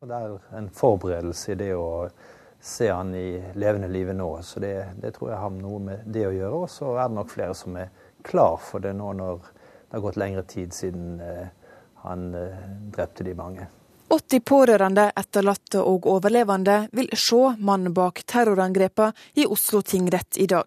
[0.00, 2.08] Det er en forberedelse i det å
[2.60, 4.42] se han i levende livet nå.
[4.42, 6.62] Så det, det, tror jeg har noe med det å gjøre.
[6.64, 7.90] Og så er det nok flere som er
[8.26, 11.46] klar for det nå når det har gått lengre tid siden eh,
[12.04, 13.68] han eh, drepte de mange.
[14.10, 20.66] 80 pårørende, etterlatte og overlevende vil se mannen bak terrorangrepene i Oslo tingrett i dag.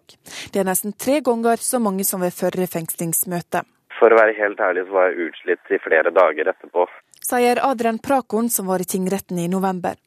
[0.52, 3.60] Det er nesten tre ganger så mange som ved forrige fengslingsmøte.
[3.98, 6.88] For å være helt ærlig så var jeg utslitt i flere dager etterpå.
[7.24, 10.00] Sier Adrian Prakon, som var i tingretten i november.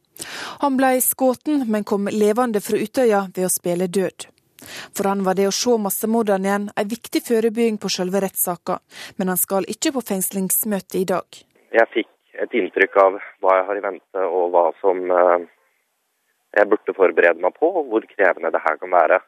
[0.64, 4.28] Han ble skutt, men kom levende fra Utøya ved å spille død.
[4.98, 8.80] For han var det å se massemorderen igjen en viktig forebygging på selve rettssaka,
[9.18, 11.44] men han skal ikke på fengslingsmøte i dag.
[11.76, 15.46] Jeg fikk et inntrykk av hva jeg har i vente og hva som eh,
[16.58, 19.22] jeg burde forberede meg på, og hvor krevende det her kan være.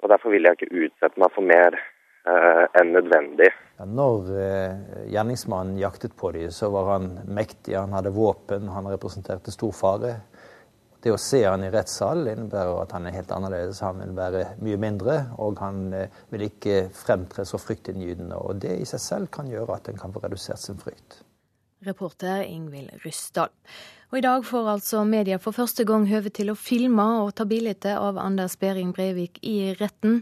[0.00, 1.76] Og Derfor vil jeg ikke utsette meg for mer
[2.24, 3.50] enn nødvendig.
[3.80, 8.88] Ja, når eh, gjerningsmannen jaktet på dem, så var han mektig, han hadde våpen, han
[8.92, 10.10] representerte stor fare.
[11.00, 13.80] Det å se han i rettssal innebærer at han er helt annerledes.
[13.80, 18.36] Han vil være mye mindre, og han eh, vil ikke fremtre så fryktinngytende.
[18.36, 21.22] Og det i seg selv kan gjøre at en kan få redusert sin frykt.
[21.88, 23.48] Reporter Ingvild Ryssdal.
[24.10, 27.44] Og I dag får altså media for første gang høve til å filme og ta
[27.46, 30.16] bilde av Anders Behring Breivik i retten.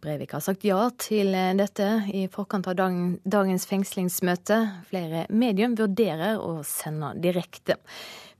[0.00, 4.58] Breivik har sagt ja til dette i forkant av dagens fengslingsmøte.
[4.88, 7.76] Flere medium vurderer å sende direkte.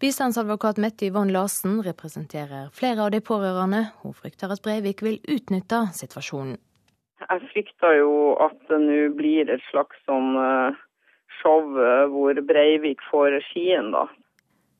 [0.00, 3.84] Bistandsadvokat Mette Yvonne Larsen representerer flere av de pårørende.
[4.00, 6.56] Hun frykter at Breivik vil utnytte situasjonen.
[7.28, 10.82] Jeg frykter jo at det nå blir et slags sånn eh,
[11.42, 14.08] show eh, hvor Breivik får regien, da.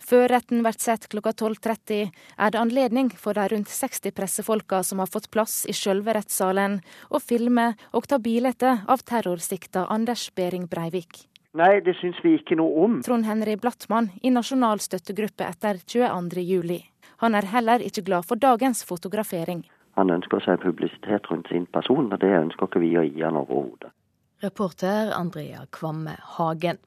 [0.04, 5.00] Før retten blir sett klokka 12.30, er det anledning for de rundt 60 pressefolka som
[5.00, 10.68] har fått plass i sjølve rettssalen, å filme og ta bilde av terrorsikta Anders Behring
[10.68, 11.24] Breivik.
[11.56, 13.00] Nei, det syns vi ikke noe om.
[13.06, 16.82] Trond Henry Blattmann i Nasjonal støttegruppe etter 22.07.
[17.22, 19.62] Han er heller ikke glad for dagens fotografering.
[19.94, 23.38] Han ønsker seg publisitet rundt sin person, og det ønsker ikke vi å gi han
[23.38, 23.94] overhodet.
[24.42, 26.82] Reporter Andrea Kvamme Hagen.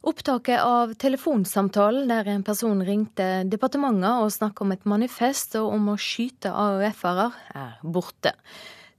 [0.00, 5.90] Opptaket av telefonsamtalen der en person ringte departementet og snakket om et manifest og om
[5.92, 8.32] å skyte AUF-ere, er borte.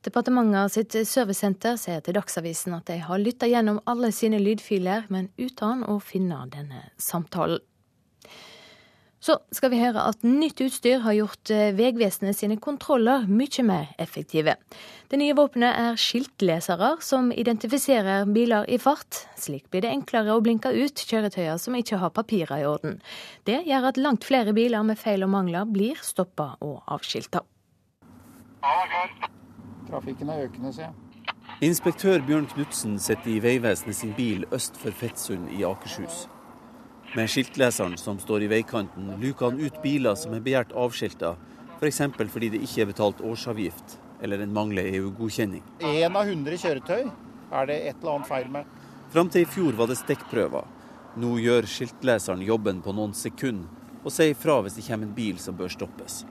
[0.06, 5.32] Departementet sitt servicesenter sier til Dagsavisen at de har lytta gjennom alle sine lydfiler, men
[5.42, 7.66] uten å finne denne samtalen.
[9.22, 13.92] Så skal vi høre at nytt utstyr har gjort eh, Vegvesenet sine kontroller mye mer
[14.02, 14.56] effektive.
[15.14, 19.28] Det nye våpenet er skiltlesere som identifiserer biler i fart.
[19.38, 22.98] Slik blir det enklere å blinke ut kjøretøyer som ikke har papirer i orden.
[23.46, 27.46] Det gjør at langt flere biler med feil og mangler blir stoppa og avskilta.
[29.86, 31.08] Trafikken er økende, sier jeg.
[31.62, 36.26] Inspektør Bjørn Knutsen sitter i Vegvesenet sin bil øst for Fettsund i Akershus.
[37.16, 41.34] Med skiltleseren som står i veikanten, luker han ut biler som er begjært avskilta,
[41.76, 41.98] f.eks.
[42.16, 45.66] For fordi det ikke er betalt årsavgift eller en mangler EU-godkjenning.
[45.84, 47.10] Én av 100 kjøretøy
[47.52, 48.72] er det et eller annet feil med.
[49.12, 50.70] Fram til i fjor var det stikkprøver.
[51.20, 53.68] Nå gjør skiltleseren jobben på noen sekunder,
[54.06, 56.22] og sier fra hvis det kommer en bil som bør stoppes.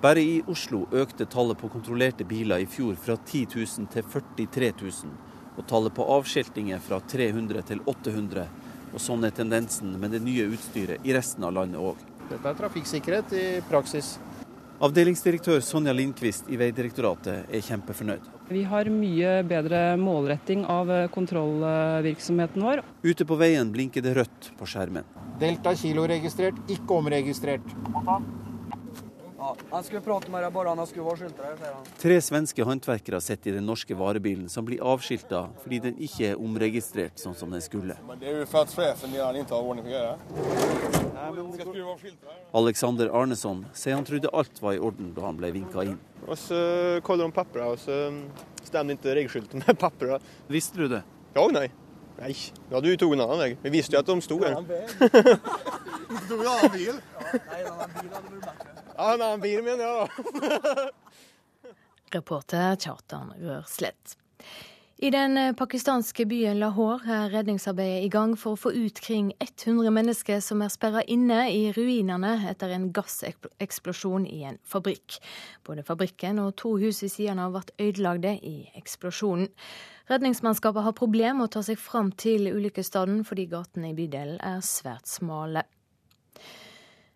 [0.00, 4.72] Bare i Oslo økte tallet på kontrollerte biler i fjor fra 10 000 til 43
[4.80, 5.16] 000,
[5.58, 8.48] og tallet på avskiltinger fra 300 til 800
[8.94, 11.98] og sånn er tendensen med det nye utstyret i resten av landet òg.
[12.30, 14.14] Dette er trafikksikkerhet i praksis.
[14.84, 18.24] Avdelingsdirektør Sonja Lindqvist i Vegdirektoratet er kjempefornøyd.
[18.50, 22.82] Vi har mye bedre målretting av kontrollvirksomheten vår.
[23.06, 25.06] Ute på veien blinker det rødt på skjermen.
[25.40, 27.74] Delta kilo-registrert, ikke omregistrert.
[29.44, 31.88] Ja, han skulle prate med deg, bare han skulle være skiltere, sier.
[32.00, 36.40] Tre svenske håndverkere sitter i den norske varebilen, som blir avskilta fordi den ikke er
[36.40, 37.92] omregistrert sånn som den skulle.
[38.22, 40.16] Det er jo for at sjefen gjerne ikke har orden på greia.
[42.56, 46.00] Alexander Arneson sier han trodde alt var i orden da han ble vinka inn.
[46.24, 46.64] Og så
[47.04, 48.00] de papperna, og så
[48.64, 50.24] stemmer ikke regelskiltet med papperna.
[50.48, 51.04] Visste du det?
[51.36, 51.68] Ja, nei.
[52.18, 52.34] Nei,
[52.70, 53.50] ja, du tok en annen vei.
[53.64, 54.60] Vi visste jo at de sto her.
[56.04, 57.00] Du tok en annen bil.
[58.94, 60.04] Ja, en annen bil, min, ja.
[60.04, 60.90] da.
[62.14, 64.14] Reporter Kjartan Rørslett.
[65.02, 69.32] I den eh, pakistanske byen Lahore er redningsarbeidet i gang for å få ut kring
[69.42, 75.18] 100 mennesker som er sperra inne i ruinene etter en gasseksplosjon i en fabrikk.
[75.66, 79.50] Både fabrikken og to hus ved siden av ble ødelagte i eksplosjonen.
[80.10, 84.60] Redningsmannskapet har problemer med å ta seg fram til ulykkesstedet fordi gatene i bydelen er
[84.64, 85.64] svært smale.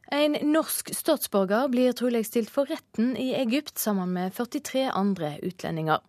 [0.08, 6.00] En norsk statsborger blir trolig stilt for retten i Egypt sammen med 43 andre utlendinger.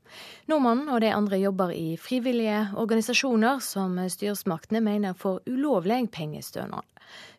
[0.48, 6.88] Nordmannen og de andre jobber i frivillige organisasjoner som styresmaktene mener får ulovlig pengestønad.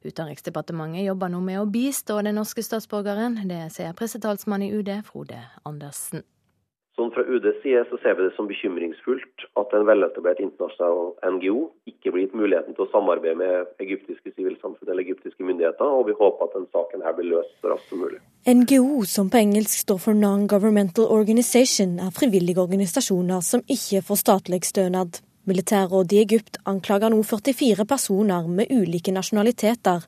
[0.04, 3.40] Utenriksdepartementet jobber nå med å bistå den norske statsborgeren.
[3.48, 6.26] Det sier pressetalsmann i UD, Frode Andersen.
[7.00, 11.70] Sånn Fra UDs side så ser vi det som bekymringsfullt at en veletablert internasjonal NGO
[11.88, 16.16] ikke blir gitt muligheten til å samarbeide med egyptiske sivilsamfunn eller egyptiske myndigheter, og vi
[16.18, 18.20] håper at den saken her blir løst så raskt som mulig.
[18.44, 24.60] NGO, som på engelsk står for Non-Governmental Organization, er frivillige organisasjoner som ikke får statlig
[24.68, 25.22] stønad.
[25.48, 30.04] Militærrådet i Egypt anklager nå 44 personer med ulike nasjonaliteter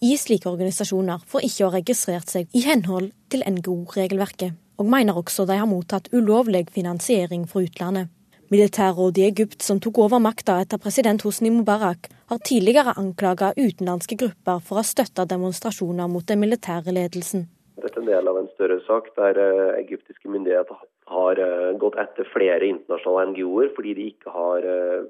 [0.00, 5.18] i slike organisasjoner for ikke å ha registrert seg i henhold til NGO-regelverket og mener
[5.20, 8.08] også de har mottatt ulovlig finansiering fra utlandet.
[8.50, 14.16] Militærrådet i Egypt, som tok over makta etter president Hosni Mubarak, har tidligere anklaga utenlandske
[14.18, 17.46] grupper for å ha støtta demonstrasjoner mot den militære ledelsen.
[17.78, 21.98] Dette er en del av en større sak der eh, egyptiske myndigheter har eh, gått
[22.00, 25.06] etter flere internasjonale NGO-er fordi de ikke har eh,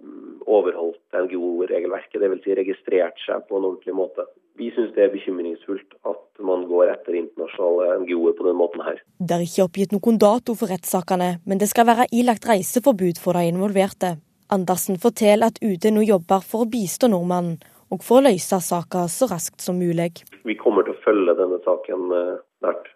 [0.48, 2.44] overholdt NGO-regelverket, dvs.
[2.44, 4.26] Si registrert seg på en ordentlig måte.
[4.60, 9.00] Vi syns det er bekymringsfullt at man går etter internasjonale NGO-er på den måten her.
[9.18, 13.38] Det er ikke oppgitt noen dato for rettssakene, men det skal være ilagt reiseforbud for
[13.38, 14.16] de involverte.
[14.50, 19.08] Andersen forteller at UD nå jobber for å bistå nordmannen, og for å løse saken
[19.10, 20.22] så raskt som mulig.
[20.46, 22.36] Vi kommer til å følge denne saken eh,
[22.66, 22.92] nært.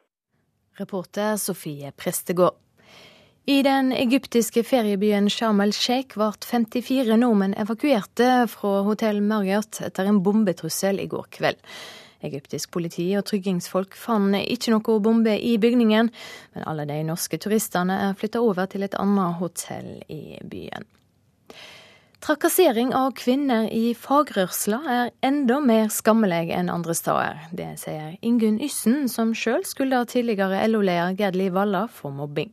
[0.79, 2.64] Reporter Sofie Prestegård.
[3.45, 10.23] I den egyptiske feriebyen Sharm el-Sheikh ble 54 nordmenn evakuerte fra hotell Marriott etter en
[10.25, 11.61] bombetrussel i går kveld.
[12.25, 16.09] Egyptisk politi og tryggingsfolk fant ikke noe bombe i bygningen,
[16.57, 20.89] men alle de norske turistene er flytta over til et annet hotell i byen.
[22.25, 27.43] Trakassering av kvinner i fagrørsla er enda mer skammelig enn andre steder.
[27.53, 32.49] Det sier Ingunn Yssen, som sjøl skylder tidligere LO-leder Gerd Liv Valla for mobbing.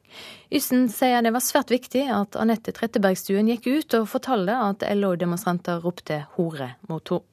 [0.52, 5.80] Yssen sier det var svært viktig at Anette Trettebergstuen gikk ut og fortalte at LO-demonstranter
[5.86, 7.24] ropte hore mot henne.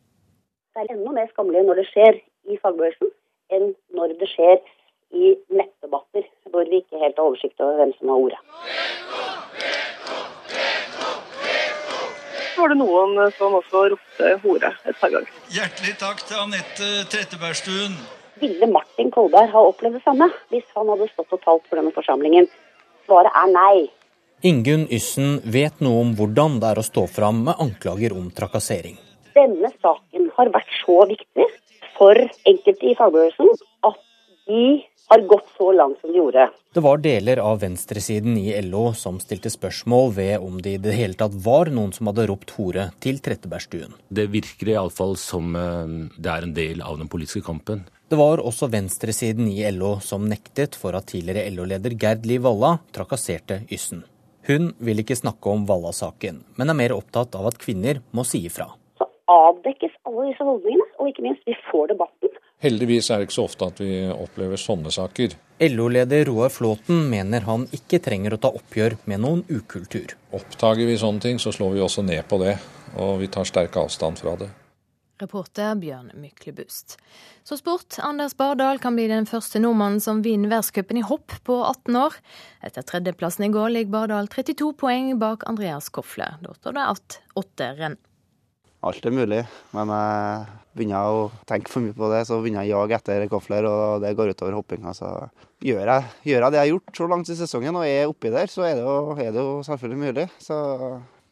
[0.79, 3.11] Det er enda mer skammelig når det skjer i fagbevegelsen,
[3.51, 4.63] enn når det skjer
[5.11, 8.41] i nettdebatter hvor vi ikke helt har oversikt over hvem som har ordet.
[9.59, 9.88] Så
[12.59, 15.35] var det noen som også ropte hore et par ganger.
[15.55, 17.95] Hjertelig takk til Anette Trettebergstuen.
[18.43, 21.95] Ville Martin Kolberg ha opplevd det samme hvis han hadde stått og talt for denne
[21.95, 22.49] forsamlingen?
[23.09, 23.87] Svaret er nei.
[24.47, 28.99] Ingunn Yssen vet noe om hvordan det er å stå fram med anklager om trakassering.
[29.35, 31.47] Denne saken har vært så viktig
[31.99, 33.51] for enkelte i fagbevegelsen
[33.89, 33.99] at
[34.49, 34.63] de
[35.09, 36.51] har gått så langt som de gjorde.
[36.75, 40.97] Det var deler av venstresiden i LO som stilte spørsmål ved om det i det
[40.97, 43.97] hele tatt var noen som hadde ropt hore til Trettebergstuen.
[44.09, 47.87] Det virker iallfall som eh, det er en del av den politiske kampen.
[48.09, 52.79] Det var også venstresiden i LO som nektet for at tidligere LO-leder Gerd Liv Valla
[52.97, 54.05] trakasserte Yssen.
[54.49, 58.47] Hun vil ikke snakke om Valla-saken, men er mer opptatt av at kvinner må si
[58.49, 58.71] ifra.
[58.97, 62.33] Så avdekkes alle disse holdningene, og ikke minst, vi får debatten.
[62.59, 65.37] Heldigvis er det ikke så ofte at vi opplever sånne saker.
[65.63, 70.17] LO-leder Roar Flåten mener han ikke trenger å ta oppgjør med noen ukultur.
[70.35, 72.57] Oppdager vi sånne ting, så slår vi også ned på det,
[72.99, 74.51] og vi tar sterk avstand fra det.
[75.19, 76.97] Reporter Bjørn Myklebust.
[77.47, 77.97] Så sport.
[78.03, 82.19] Anders Bardal kan bli den første nordmannen som vinner verdenscupen i hopp på 18 år.
[82.63, 86.37] Etter tredjeplassen i går ligger Bardal 32 poeng bak Andreas Kofle.
[86.43, 87.99] Da står det igjen åtte renn.
[88.87, 89.41] Alt er mulig,
[89.75, 90.43] men jeg
[90.79, 94.05] begynner å tenke for mye på det, så begynner jeg å jage etter Kofler, og
[94.05, 94.93] det går utover hoppinga.
[94.95, 95.09] Så
[95.67, 98.31] gjør jeg, gjør jeg, det jeg har gjort så langt i sesongen og er oppi
[98.31, 100.29] der, så er det, jo, er det jo selvfølgelig mulig.
[100.45, 100.61] Så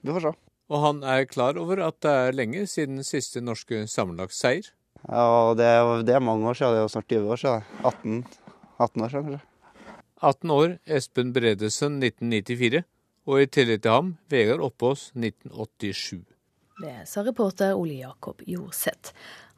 [0.02, 0.34] vi får se.
[0.66, 4.72] Og han er klar over at det er lenge siden siste norske sammenlagtseier?
[5.06, 5.70] Ja, det,
[6.08, 6.74] det, er mange år siden.
[6.74, 7.68] Det er jo snart 20 år siden.
[7.86, 8.24] 18,
[8.82, 9.44] 18 år siden, kanskje.
[10.26, 12.82] 18 år, Espen Bredesen 1994,
[13.30, 16.35] og i tillegg til ham Vegard Oppås 1987.
[16.76, 19.14] Det sa reporter Ole Jakob Jorseth.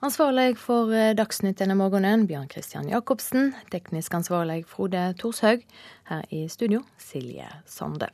[0.07, 3.51] Ansvarlig for Dagsnytt denne morgenen, Bjørn Christian Jacobsen.
[3.73, 5.65] Teknisk ansvarlig Frode Thorshaug.
[6.07, 8.07] Her i studio, Silje Sande.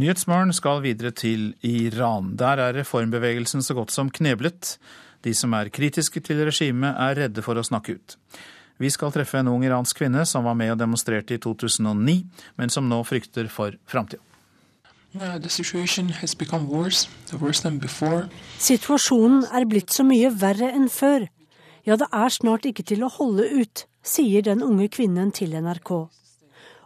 [0.00, 2.38] Nyhetsmorgen skal videre til Iran.
[2.40, 4.78] Der er reformbevegelsen så godt som kneblet.
[5.24, 8.16] De som er kritiske til regimet, er redde for å snakke ut.
[8.76, 12.16] Vi skal treffe en ung iransk kvinne som var med og demonstrerte i 2009,
[12.60, 14.20] men som nå frykter for framtida.
[18.60, 21.24] Situasjonen er blitt så mye verre enn før.
[21.88, 25.92] Ja, det er snart ikke til å holde ut, sier den unge kvinnen til NRK.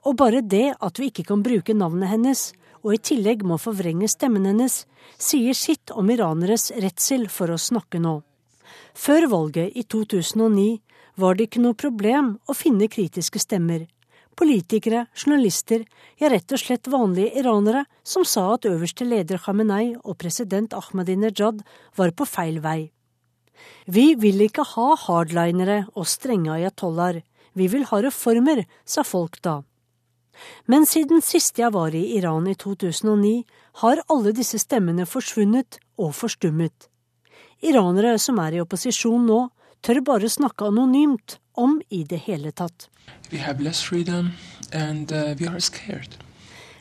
[0.07, 2.53] Og bare det at vi ikke kan bruke navnet hennes,
[2.85, 4.85] og i tillegg må forvrenge stemmen hennes,
[5.19, 8.21] sier sitt om iraneres redsel for å snakke nå.
[8.95, 10.79] Før valget i 2009
[11.21, 13.87] var det ikke noe problem å finne kritiske stemmer.
[14.41, 15.85] Politikere, journalister,
[16.21, 21.61] ja rett og slett vanlige iranere som sa at øverste leder Khamenei og president Ahmadinejad
[21.99, 22.93] var på feil vei.
[23.85, 27.21] Vi vil ikke ha hardlinere og strenge ayatollaher,
[27.53, 29.61] vi vil ha reformer, sa folk da.
[30.71, 33.43] Men siden sist jeg var i Iran i 2009,
[33.83, 36.89] har alle disse stemmene forsvunnet og forstummet.
[37.61, 39.41] Iranere som er i opposisjon nå,
[39.83, 42.89] tør bare snakke anonymt, om i det hele tatt.
[44.73, 45.35] And, uh,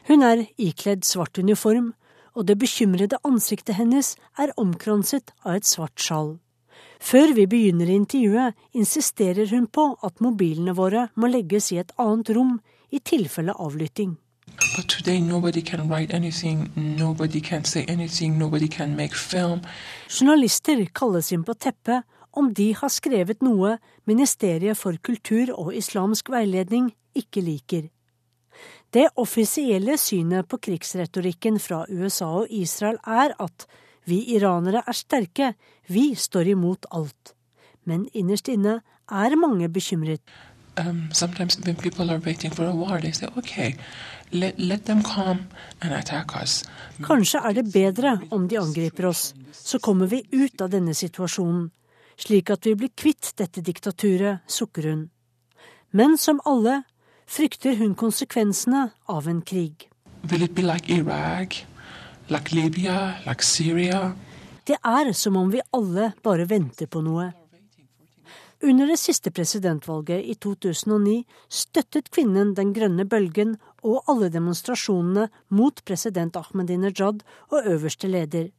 [0.07, 1.93] Hun er ikledd svart uniform,
[2.35, 6.37] og det bekymrede ansiktet hennes er omkranset av et svart skjall.
[6.99, 12.29] Før vi begynner intervjuet, insisterer hun på at mobilene våre må legges i et annet
[12.35, 12.59] rom
[12.91, 14.17] i tilfelle avlytting.
[20.09, 23.77] Journalister kalles inn på teppet om de har skrevet noe
[24.09, 27.89] Ministeriet for kultur og islamsk veiledning ikke liker.
[28.93, 33.67] Det offisielle synet på krigsretorikken fra USA og Israel er at
[34.09, 35.53] vi iranere er sterke,
[35.87, 37.35] vi står imot alt.
[37.85, 38.79] Men innerst inne
[39.09, 40.21] er mange bekymret
[40.79, 43.75] um, sometimes when people are waiting for a war, they say, okay,
[44.31, 45.47] let, let them come
[45.81, 46.63] and attack us.
[47.03, 51.69] Kanskje er det bedre om de angriper oss, så kommer vi ut av denne situasjonen,
[52.19, 55.09] slik at vi blir kvitt dette diktaturet, sukker hun.
[55.91, 56.83] Men som alle
[57.29, 59.89] frykter hun konsekvensene av en krig.
[60.29, 61.65] Like Iraq,
[62.27, 64.13] like Libya, like Syria?
[64.67, 67.31] Det er som om vi alle bare venter på noe.
[68.61, 73.55] Under det siste presidentvalget i 2009 støttet kvinnen den grønne bølgen
[73.87, 78.49] og alle demonstrasjonene mot president Ahmadinejad og øverste leder.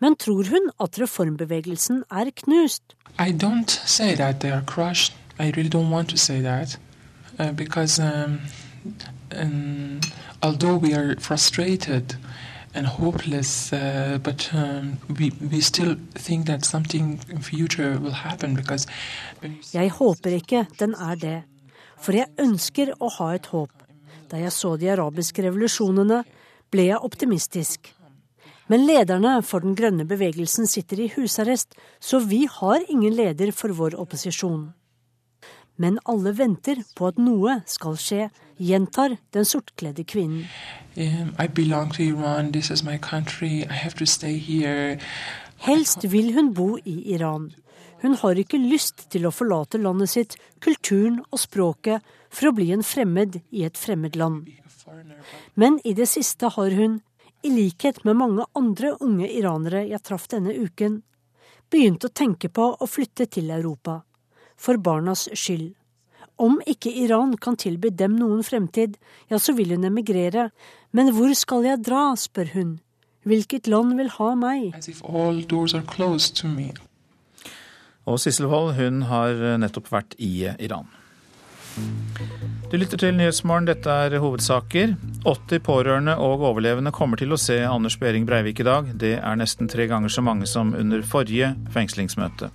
[0.00, 2.82] Men tror hun at reformbevegelsen er knust?
[3.18, 5.14] I don't say that they are crushed.
[5.38, 6.78] I really don't want to say that.
[7.38, 8.40] Uh, because um,
[9.36, 10.00] um,
[10.42, 12.16] although we are frustrated,
[12.74, 18.54] and hopeless, uh, but um, we, we still think that something in future will happen
[18.54, 18.86] because
[19.74, 21.42] Jeg håper ikke den er det,
[21.98, 23.70] for jeg ønsker å ha et håp.
[24.30, 26.24] Da jeg så de arabiske revolusjonene,
[26.70, 27.92] ble jeg optimistisk.
[28.72, 33.74] Men lederne for den grønne bevegelsen sitter i husarrest, så vi har ingen leder for
[33.76, 34.72] vår opposisjon.
[35.76, 38.28] Men alle venter på at noe skal skje,
[38.62, 40.46] gjentar den sortkledde kvinnen.
[45.64, 47.50] Helst vil hun bo i Iran.
[48.04, 52.70] Hun har ikke lyst til å forlate landet sitt, kulturen og språket for å bli
[52.74, 54.46] en fremmed i et fremmed land.
[55.56, 57.00] Men i det siste har hun,
[57.44, 61.02] i likhet med mange andre unge iranere jeg traff denne uken,
[61.70, 64.00] begynt å tenke på å flytte til Europa
[64.56, 65.74] for barnas skyld.
[66.40, 68.96] Om ikke Iran kan tilby dem noen fremtid,
[69.30, 70.48] ja, så vil hun emigrere.
[70.90, 72.72] Men hvor skal jeg dra, spør hun.
[73.24, 74.74] Hvilket land vil ha meg?
[78.04, 80.90] Og Sissel Wold, hun har nettopp vært i Iran.
[82.70, 84.94] Du lytter til Nyhetsmorgen, dette er hovedsaker.
[85.24, 88.92] 80 pårørende og overlevende kommer til å se Anders Behring Breivik i dag.
[88.98, 92.50] Det er nesten tre ganger så mange som under forrige fengslingsmøte.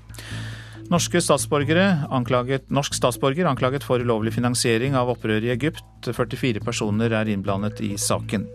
[0.89, 6.09] Norske statsborgere anklaget, norsk statsborger anklaget for ulovlig finansiering av opprøret i Egypt.
[6.09, 8.47] 44 personer er innblandet i saken.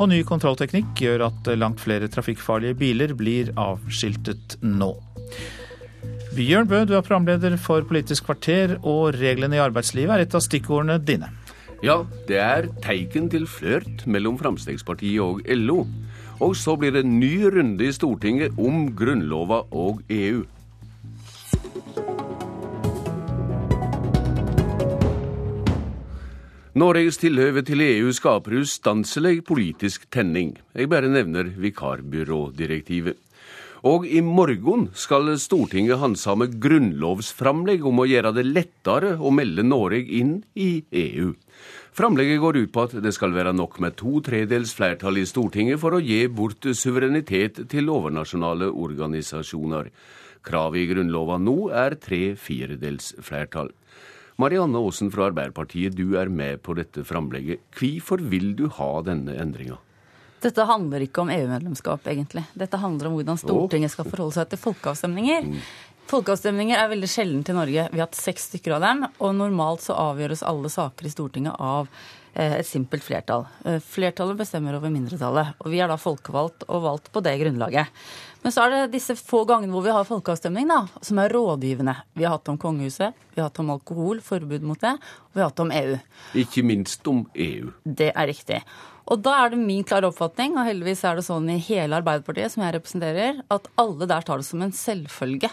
[0.00, 4.94] Og ny kontrollteknikk gjør at langt flere trafikkfarlige biler blir avskiltet nå.
[6.32, 10.40] Bjørn Bø, du er programleder for Politisk kvarter, og reglene i arbeidslivet er et av
[10.40, 11.28] stikkordene dine.
[11.84, 15.82] Ja, det er teiken til flørt mellom Fremskrittspartiet og LO.
[16.40, 20.46] Og så blir det en ny runde i Stortinget om Grunnlova og EU.
[26.72, 30.54] Norges tilhøve til EU skaper ustanselig politisk tenning.
[30.72, 33.20] Jeg bare nevner vikarbyrådirektivet.
[33.82, 40.06] Og i morgen skal Stortinget handsame grunnlovsframlegg om å gjøre det lettere å melde Norge
[40.06, 41.32] inn i EU.
[41.90, 45.82] Framlegget går ut på at det skal være nok med to tredels flertall i Stortinget
[45.82, 49.90] for å gi bort suverenitet til overnasjonale organisasjoner.
[50.46, 53.74] Kravet i Grunnlova nå er tre firedels flertall.
[54.38, 57.66] Marianne Aasen fra Arbeiderpartiet, du er med på dette framlegget.
[57.74, 59.82] Hvorfor vil du ha denne endringa?
[60.42, 62.42] Dette handler ikke om EU-medlemskap, egentlig.
[62.58, 65.46] Dette handler om hvordan Stortinget skal forholde seg til folkeavstemninger.
[65.52, 65.60] Mm.
[66.10, 67.86] Folkeavstemninger er veldig sjelden til Norge.
[67.92, 69.06] Vi har hatt seks stykker av dem.
[69.22, 71.86] Og normalt så avgjøres alle saker i Stortinget av
[72.34, 73.46] eh, et simpelt flertall.
[73.64, 75.54] Eh, flertallet bestemmer over mindretallet.
[75.62, 78.04] Og vi er da folkevalgt og valgt på det grunnlaget.
[78.42, 81.94] Men så er det disse få gangene hvor vi har folkeavstemning, da, som er rådgivende.
[82.18, 85.44] Vi har hatt om kongehuset, vi har hatt om alkohol, forbud mot det, og vi
[85.44, 86.00] har hatt om EU.
[86.42, 87.70] Ikke minst om EU.
[87.86, 88.58] Det er riktig.
[89.10, 92.54] Og da er det min klare oppfatning, og heldigvis er det sånn i hele Arbeiderpartiet
[92.54, 95.50] som jeg representerer, at alle der tar det som en selvfølge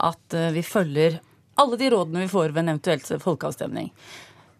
[0.00, 1.20] at eh, vi følger
[1.60, 3.90] alle de rådene vi får ved en eventuelt folkeavstemning.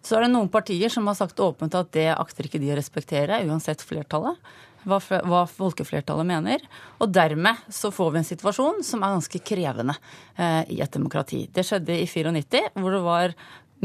[0.01, 2.77] Så er det noen partier som har sagt åpent at det akter ikke de å
[2.77, 4.37] respektere, uansett flertallet.
[4.81, 6.63] Hva, hva, folkeflertallet mener.
[6.97, 9.93] Og dermed så får vi en situasjon som er ganske krevende
[10.33, 11.43] eh, i et demokrati.
[11.53, 13.35] Det skjedde i 94, hvor det var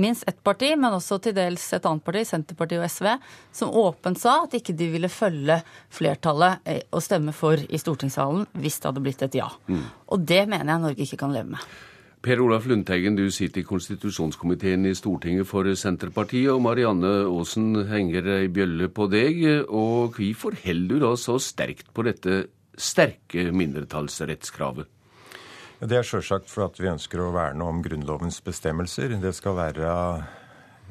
[0.01, 3.10] minst ett parti, men også til dels et annet parti, Senterpartiet og SV,
[3.55, 5.59] som åpent sa at ikke de ville følge
[5.94, 9.51] flertallet eh, og stemme for i stortingssalen hvis det hadde blitt et ja.
[9.68, 9.85] Mm.
[10.14, 11.68] Og det mener jeg Norge ikke kan leve med.
[12.27, 18.27] Per Olaf Lundteigen, du sitter i konstitusjonskomiteen i Stortinget for Senterpartiet, og Marianne Aasen henger
[18.40, 19.44] ei bjølle på deg.
[19.68, 22.40] Og hvorfor holder du da så sterkt på dette
[22.74, 24.90] sterke mindretallsrettskravet?
[25.77, 29.12] Det er sjølsagt at vi ønsker å verne om Grunnlovens bestemmelser.
[29.20, 29.90] Det skal være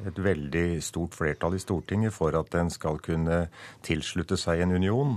[0.06, 3.48] et veldig stort flertall i Stortinget for at den skal kunne
[3.82, 5.16] tilslutte seg en union.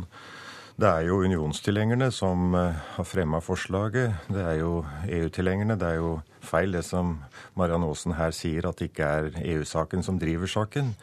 [0.78, 4.30] Det er jo unionstilhengerne som eh, har fremma forslaget.
[4.32, 4.72] Det er jo
[5.04, 5.76] EU-tilhengerne.
[5.76, 7.18] Det er jo feil det som
[7.58, 10.94] Mariann Aasen her sier, at det ikke er EU-saken som driver saken.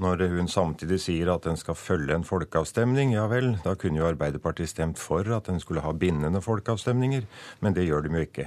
[0.00, 4.08] Når hun samtidig sier at den skal følge en folkeavstemning, ja vel, da kunne jo
[4.08, 7.26] Arbeiderpartiet stemt for at den skulle ha bindende folkeavstemninger,
[7.60, 8.46] men det gjør de jo ikke.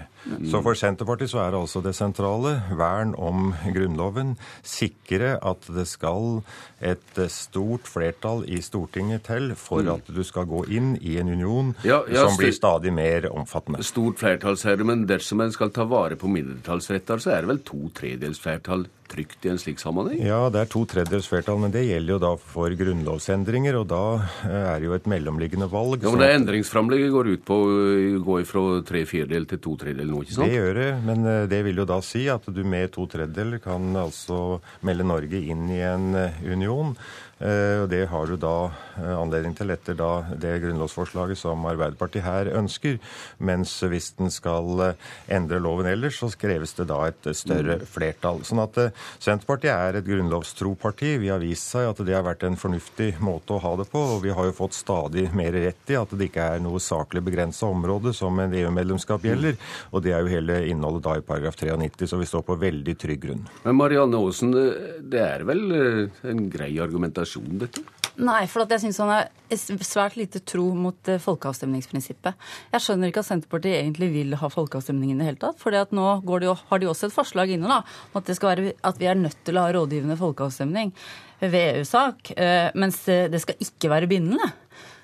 [0.50, 4.34] Så for Senterpartiet så er det altså det sentrale vern om Grunnloven,
[4.66, 6.42] sikre at det skal
[6.82, 9.94] et stort flertall i Stortinget til for mm.
[9.94, 13.84] at du skal gå inn i en union ja, ja, som blir stadig mer omfattende.
[13.86, 17.54] Stort flertall, sier du, men dersom en skal ta vare på mindretallsretter, så er det
[17.54, 20.22] vel to tredels flertall trygt i en slik sammenheng?
[20.26, 24.04] Ja, det er to tredjedels flertall, men det gjelder jo da for grunnlovsendringer, og da
[24.48, 26.04] eh, er det jo et mellomliggende valg.
[26.04, 30.12] Ja, men det Endringsframlegget går ut på å gå fra tre fjerdedel til to tredjedel
[30.12, 30.50] nå, ikke sant?
[30.50, 33.62] Det gjør det, men eh, det vil jo da si at du med to tredjedeler
[33.64, 36.96] kan altså melde Norge inn i en eh, union.
[37.42, 38.70] Eh, og Det har du da
[39.02, 43.00] eh, anledning til etter da det grunnlovsforslaget som Arbeiderpartiet her ønsker.
[43.44, 47.88] Mens hvis den skal eh, endre loven ellers, så kreves det da et større mm.
[47.90, 48.44] flertall.
[48.48, 48.80] Sånn at
[49.20, 51.18] Senterpartiet er et grunnlovstroparti.
[51.24, 54.06] Vi har vist seg at det har vært en fornuftig måte å ha det på.
[54.16, 57.26] Og vi har jo fått stadig mer rett i at det ikke er noe saklig
[57.26, 59.60] begrensa område som en EU-medlemskap gjelder.
[59.92, 62.98] Og det er jo hele innholdet da i paragraf 93, så vi står på veldig
[63.00, 63.44] trygg grunn.
[63.66, 67.84] Men Marianne Aasen, det er vel en grei argumentasjon argumentasjon, dette?
[68.22, 72.38] Nei, for jeg syns han er svært lite tro mot eh, folkeavstemningsprinsippet.
[72.76, 75.58] Jeg skjønner ikke at Senterpartiet egentlig vil ha folkeavstemning i det hele tatt.
[75.62, 77.82] For nå de, har de også et forslag inne da,
[78.12, 80.94] om at, være, at, vi er nødt til å ha rådgivende folkeavstemning
[81.42, 82.36] ved EU-sak.
[82.38, 84.52] Eh, mens det skal ikke være bindende.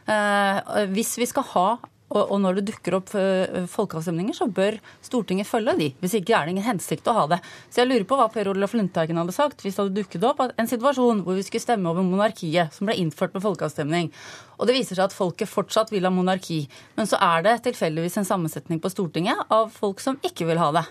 [0.10, 1.70] Eh, hvis vi skal ha
[2.10, 5.90] og, og, når det dukker opp uh, folkeavstemninger, så bør Stortinget følge de.
[6.02, 7.40] Hvis ikke er det ingen hensikt å ha det.
[7.70, 10.42] Så jeg lurer på hva Per Olaf Lundteigen hadde sagt hvis det hadde dukket opp
[10.50, 14.10] en situasjon hvor vi skulle stemme over monarkiet, som ble innført med folkeavstemning.
[14.58, 16.64] Og det viser seg at folket fortsatt vil ha monarki.
[16.98, 20.72] Men så er det tilfeldigvis en sammensetning på Stortinget av folk som ikke vil ha
[20.80, 20.86] det.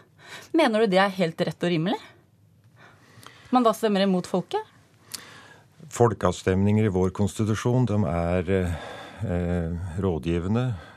[0.56, 1.98] Mener du det er helt rett og rimelig?
[3.50, 4.62] Man da stemmer imot folket?
[5.88, 10.87] Folkeavstemninger i vår konstitusjon de er eh, rådgivende Eh,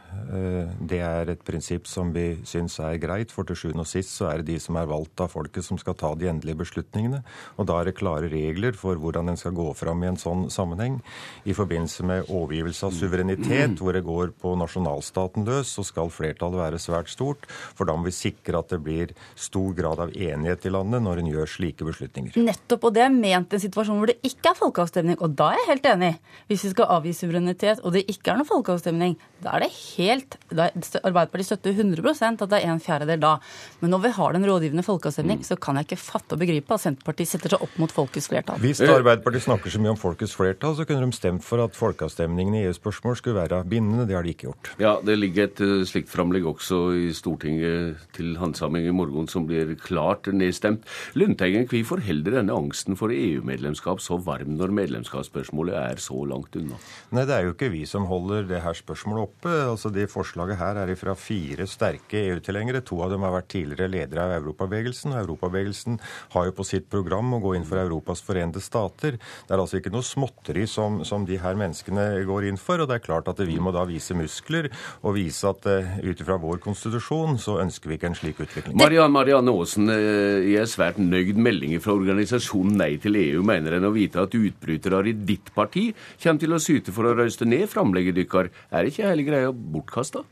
[0.79, 4.29] det er et prinsipp som vi syns er greit, for til sjuende og sist så
[4.29, 7.21] er det de som er valgt av folket som skal ta de endelige beslutningene.
[7.59, 10.45] Og da er det klare regler for hvordan en skal gå fram i en sånn
[10.53, 10.99] sammenheng.
[11.43, 16.61] I forbindelse med overgivelse av suverenitet, hvor det går på nasjonalstaten løs, så skal flertallet
[16.61, 17.47] være svært stort.
[17.75, 21.23] For da må vi sikre at det blir stor grad av enighet i landet når
[21.23, 22.39] en gjør slike beslutninger.
[22.39, 25.19] Nettopp, og det er ment en situasjon hvor det ikke er folkeavstemning.
[25.19, 26.13] Og da er jeg helt enig.
[26.51, 30.00] Hvis vi skal avgi suverenitet og det ikke er noen folkeavstemning, da er det helt
[30.01, 33.35] helt Arbeiderpartiet støtter 100% at det er en fjerdedel da.
[33.81, 36.83] Men når vi har den rådgivende folkeavstemning, så kan jeg ikke fatte og begripe at
[36.83, 38.59] Senterpartiet setter seg opp mot folkets flertall.
[38.63, 42.57] Hvis Arbeiderpartiet snakker så mye om folkets flertall, så kunne de stemt for at folkeavstemningen
[42.57, 44.07] i EU-spørsmål skulle være bindende.
[44.09, 44.73] Det har de ikke gjort.
[44.81, 49.47] Ja, det ligger et uh, slikt framlegg også i Stortinget til handsaming i morgen som
[49.49, 50.87] blir klart nedstemt.
[51.17, 56.79] Lundteigen, hvorfor holder denne angsten for EU-medlemskap så varm når medlemskapsspørsmålet er så langt unna?
[57.11, 59.55] Nei, det er jo ikke vi som holder det her spørsmålet oppe.
[59.71, 62.83] Altså, Det forslaget her er fra fire sterke EU-tilhengere.
[62.87, 65.13] To av dem har vært tidligere ledere av Europabevegelsen.
[65.13, 65.99] Og Europabevegelsen
[66.35, 69.17] har jo på sitt program å gå inn for Europas forente stater.
[69.19, 72.81] Det er altså ikke noe småtteri som, som de her menneskene går inn for.
[72.81, 74.69] Og det er klart at vi må da vise muskler
[75.01, 78.77] og vise at uh, ut ifra vår konstitusjon så ønsker vi ikke en slik utvikling.
[78.79, 83.89] Marianne, Marianne Aasen, jeg i svært nøyd Meldinger fra organisasjonen Nei til EU mener en
[83.89, 85.89] å vite at utbrytere i ditt parti
[86.21, 88.51] kommer til å syte for å røyste ned framlegget deres.
[88.71, 89.51] Er ikke hele greia
[89.81, 90.23] bortkasta?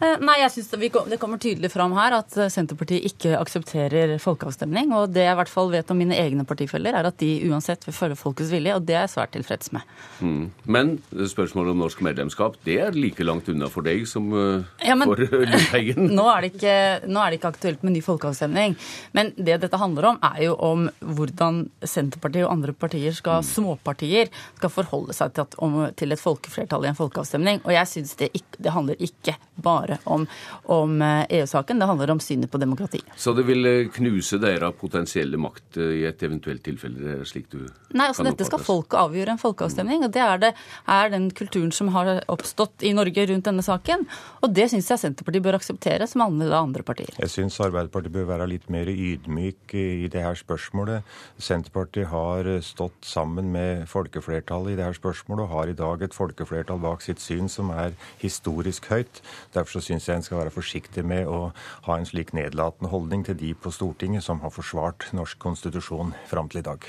[0.00, 0.70] Eh, nei, jeg synes
[1.10, 4.94] Det kommer tydelig fram her at eh, Senterpartiet ikke aksepterer folkeavstemning.
[4.96, 7.84] Og det jeg i hvert fall vet om mine egne partifeller, er at de uansett
[7.84, 9.84] vil følge folkets vilje, og det er jeg svært tilfreds med.
[10.24, 10.46] Mm.
[10.64, 14.96] Men spørsmålet om norsk medlemskap, det er like langt unna for deg som uh, ja,
[14.96, 16.08] men, for Lundteigen?
[16.18, 16.76] Nå, er det ikke,
[17.10, 18.78] nå er det ikke aktuelt med ny folkeavstemning.
[19.16, 23.50] Men det dette handler om, er jo om hvordan Senterpartiet og andre partier, skal, mm.
[23.52, 27.60] småpartier, skal forholde seg til, at, om, til et folkeflertall i en folkeavstemning.
[27.66, 30.26] Og jeg syns det, det handler ikke bare bare om,
[30.70, 33.02] om EU-saken, det handler om synet på demokrati.
[33.16, 37.60] Så det vil knuse knuse deres potensielle makt eh, i et eventuelt tilfelle, slik du
[37.90, 40.04] Nei, altså dette skal folket avgjøre en folkeavstemning.
[40.06, 40.50] og Det er, det,
[40.86, 44.04] er den kulturen som har oppstått i Norge rundt denne saken.
[44.44, 47.10] Og det syns jeg Senterpartiet bør akseptere, som alle andre partier.
[47.18, 51.02] Jeg syns Arbeiderpartiet bør være litt mer ydmyk i det her spørsmålet.
[51.42, 56.14] Senterpartiet har stått sammen med folkeflertallet i det her spørsmålet, og har i dag et
[56.14, 59.18] folkeflertall bak sitt syn som er historisk høyt.
[59.56, 61.50] Derfor så syns jeg en skal være forsiktig med å
[61.86, 66.50] ha en slik nedlatende holdning til de på Stortinget som har forsvart norsk konstitusjon fram
[66.52, 66.84] til i dag.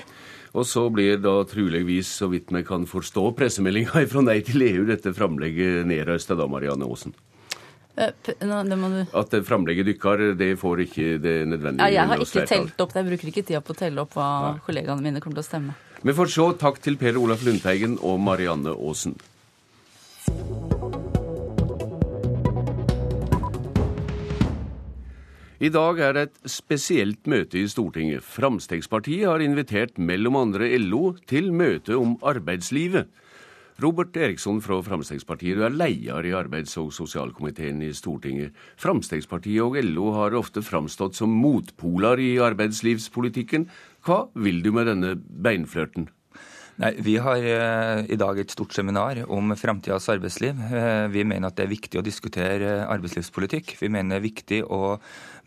[0.52, 4.84] Og så blir da truligvis, så vidt vi kan forstå pressemeldinga fra Nei til EU,
[4.88, 7.16] dette framlegget nedrøsta da, Marianne Aasen?
[7.96, 8.12] Eh,
[9.20, 13.08] At framlegget dykker, det får ikke det nødvendige ja, Jeg har ikke telt opp, jeg
[13.10, 14.62] bruker ikke tida på å telle opp hva Nei.
[14.64, 15.76] kollegaene mine kommer til å stemme.
[16.02, 16.48] Vi får se.
[16.58, 19.18] Takk til Per Olaf Lundteigen og Marianne Aasen.
[25.62, 28.24] I dag er det et spesielt møte i Stortinget.
[28.26, 33.06] Fremskrittspartiet har invitert mellom andre LO til møte om arbeidslivet.
[33.82, 38.50] Robert Eriksson fra Fremskrittspartiet, du er leder i arbeids- og sosialkomiteen i Stortinget.
[38.74, 43.68] Fremskrittspartiet og LO har ofte framstått som motpoler i arbeidslivspolitikken.
[44.02, 46.10] Hva vil du med denne beinflørten?
[46.80, 50.58] Nei, Vi har eh, i dag et stort seminar om framtidas arbeidsliv.
[50.72, 53.76] Eh, vi mener at det er viktig å diskutere arbeidslivspolitikk.
[53.78, 54.96] Vi mener det er viktig å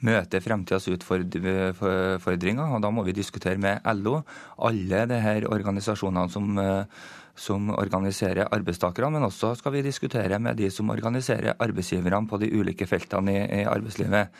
[0.04, 4.20] møte fremtidas utfordringer, og da må vi diskutere med LO.
[4.68, 7.06] Alle de her organisasjonene som eh,
[7.36, 12.50] som organiserer arbeidstakere, men også skal vi diskutere med de som organiserer arbeidsgiverne på de
[12.56, 14.32] ulike feltene i, i arbeidslivet.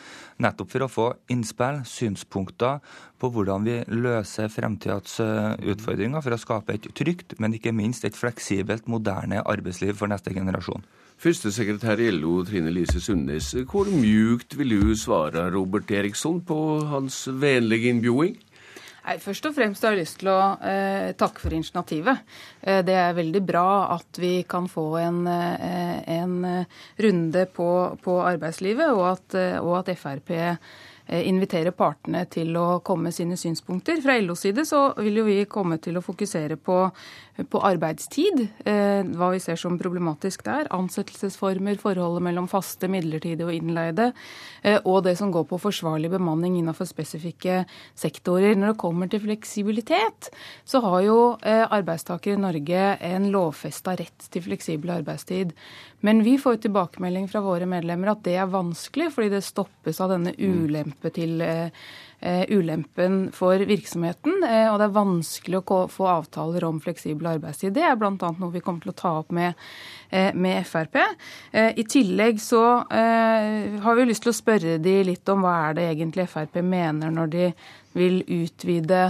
[0.42, 2.80] Nettopp for å få innspill, synspunkter
[3.20, 8.08] på hvordan vi løser fremtidens eh, utfordringer for å skape et trygt, men ikke minst
[8.08, 10.84] et fleksibelt, moderne arbeidsliv for neste generasjon.
[11.16, 16.58] Førstesekretær i LO Trine Lise Sundnes, hvor mjukt vil du svare Robert Eriksson på
[16.90, 18.36] hans vennlige innbjuding?
[19.06, 22.24] Nei, Først og fremst har jeg lyst til å eh, takke for initiativet.
[22.60, 27.70] Eh, det er veldig bra at vi kan få en, eh, en eh, runde på,
[28.02, 33.14] på, arbeidslivet, og at, eh, og at Frp inviterer invitere partene til å komme med
[33.14, 34.00] sine synspunkter.
[34.02, 36.80] Fra LOs side så vil jo vi komme til å fokusere på,
[37.44, 40.70] på arbeidstid, eh, hva vi ser som problematisk der.
[40.72, 44.12] Ansettelsesformer, forholdet mellom faste, midlertidige og innleide.
[44.62, 48.56] Eh, og det som går på forsvarlig bemanning innenfor spesifikke sektorer.
[48.56, 50.30] Når det kommer til fleksibilitet,
[50.64, 55.52] så har jo arbeidstakere i Norge en lovfesta rett til fleksibel arbeidstid.
[56.00, 60.12] Men vi får tilbakemelding fra våre medlemmer at det er vanskelig, fordi det stoppes av
[60.14, 60.64] denne mm.
[60.64, 61.42] ulempe til
[62.48, 64.40] ulempen for virksomheten.
[64.44, 67.74] Uh, og det er vanskelig å få avtaler om fleksibel arbeidstid.
[67.76, 68.12] Det er bl.a.
[68.16, 69.56] noe vi kommer til å ta opp med,
[70.12, 70.98] uh, med Frp.
[71.52, 75.86] I tillegg så har vi lyst til å spørre de litt om hva er det
[75.92, 77.46] egentlig Frp mener når de
[77.96, 79.00] vil utvide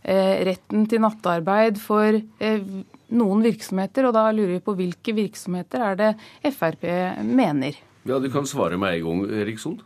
[0.00, 6.10] retten til nattarbeid for noen virksomheter, og da lurer vi på hvilke virksomheter er det
[6.56, 6.86] Frp
[7.26, 7.76] mener?
[8.08, 9.80] Ja, Du kan svare med en gang, Eriksson.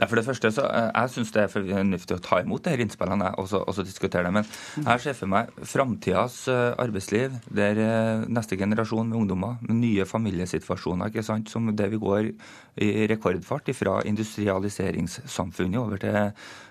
[0.00, 2.86] Nei, for det første, så eh, Jeg syns det er fornuftig å ta imot disse
[2.86, 4.32] innspillene og så, og så diskutere det.
[4.38, 4.48] Men
[4.86, 10.08] jeg ser for meg framtidas eh, arbeidsliv, der eh, neste generasjon med ungdommer, med nye
[10.08, 12.32] familiesituasjoner, ikke sant, som det vi går
[12.80, 16.16] i rekordfart fra industrialiseringssamfunnet over til,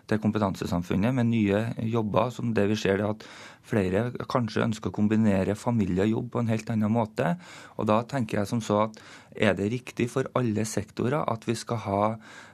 [0.09, 3.27] til kompetansesamfunnet, med nye jobber, som det vi ser det at
[3.69, 7.35] flere kanskje ønsker å kombinere familie og jobb på en helt annen måte.
[7.77, 9.01] Og da tenker jeg som så at
[9.35, 12.03] er det riktig for alle sektorer at vi skal ha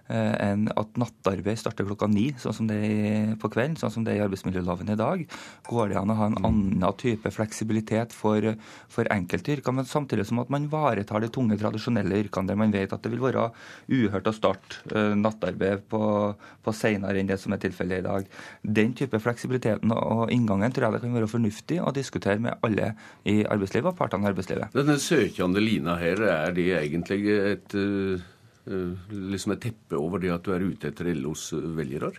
[0.05, 4.03] Eh, en, at nattarbeid starter klokka ni, sånn som det er på kvelden, sånn som
[4.05, 5.23] det er i arbeidsmiljøloven i dag.
[5.65, 8.51] Går det an å ha en annen type fleksibilitet for,
[8.91, 12.93] for enkeltyrker, men samtidig som at man ivaretar de tunge, tradisjonelle yrkene der man vet
[12.93, 13.47] at det vil være
[13.89, 16.03] uhørt å starte uh, nattarbeid på,
[16.37, 18.29] på senere enn det som er tilfellet i dag.
[18.61, 22.93] Den type fleksibiliteten og inngangen tror jeg det kan være fornuftig å diskutere med alle
[23.25, 24.77] i arbeidslivet og partene i arbeidslivet.
[24.77, 28.34] Denne søkende lina her, er det egentlig et uh Eh,
[28.65, 32.11] liksom et teppe over det at du er ute etter LOs velgere?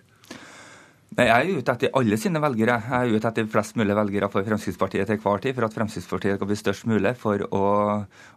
[1.14, 2.76] Nei, Jeg er ute etter alle sine velgere.
[2.82, 6.36] Jeg er ute etter flest mulig velgere for Fremskrittspartiet til hver tid, for at Fremskrittspartiet
[6.36, 7.62] skal bli størst mulig for å,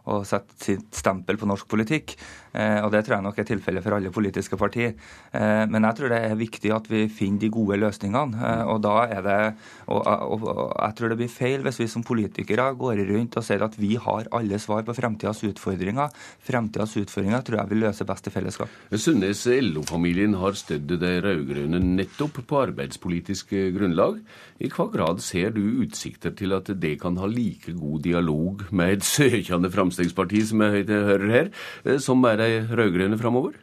[0.06, 2.14] å sette sitt stempel på norsk politikk.
[2.54, 4.94] Eh, og Det tror jeg nok er tilfellet for alle politiske partier.
[5.34, 8.38] Eh, men jeg tror det er viktig at vi finner de gode løsningene.
[8.38, 9.38] Eh, og da er det,
[9.86, 13.46] og, og, og, jeg tror det blir feil hvis vi som politikere går rundt og
[13.46, 16.10] sier at vi har alle svar på fremtidas utfordringer.
[16.46, 18.80] Fremtidas utfordringer tror jeg vi løser best i fellesskap.
[18.96, 24.20] Sundnes LO-familien har støttet de rød-grønne nettopp på arbeidspolitisk grunnlag.
[24.60, 28.98] I hva grad ser du utsikter til at det kan ha like god dialog med
[28.98, 31.50] et søkende Fremskrittsparti, som jeg hører her,
[31.98, 33.58] som er de rød-grønne framover?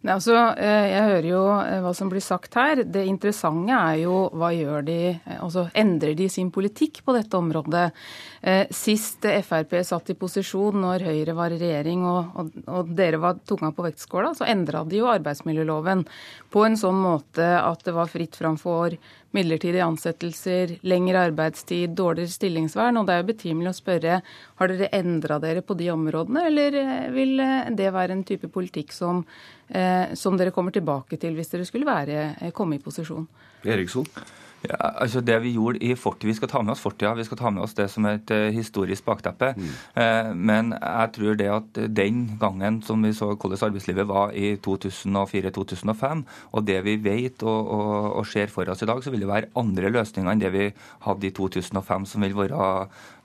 [0.00, 2.80] Nei, altså, eh, Jeg hører jo eh, hva som blir sagt her.
[2.88, 7.36] Det interessante er jo hva gjør de eh, Altså endrer de sin politikk på dette
[7.36, 7.90] området?
[8.72, 13.42] Sist Frp satt i posisjon når Høyre var i regjering og, og, og dere var
[13.44, 16.06] tunga på vektskåla, så endra de jo arbeidsmiljøloven
[16.48, 18.96] på en sånn måte at det var fritt fram for
[19.36, 22.98] midlertidige ansettelser, lengre arbeidstid, dårligere stillingsvern.
[22.98, 24.20] Og det er jo betimelig å spørre
[24.60, 26.78] har dere endra dere på de områdene, eller
[27.14, 27.40] vil
[27.78, 29.24] det være en type politikk som
[29.70, 33.26] eh, som dere kommer tilbake til hvis dere skulle være, eh, komme i posisjon.
[33.64, 34.06] Eriksson?
[34.68, 37.38] Ja, altså det Vi gjorde i fortid, vi skal ta med oss fortida, vi skal
[37.40, 39.54] ta med oss det som et uh, historisk bakteppe.
[39.56, 39.70] Mm.
[39.96, 44.56] Uh, men jeg tror det at den gangen som vi så hvordan arbeidslivet var i
[44.60, 49.24] 2004-2005, og det vi vet og, og, og, ser for oss i dag, så vil
[49.24, 50.68] det være andre løsninger enn det vi
[51.06, 52.60] hadde i 2005, som vil være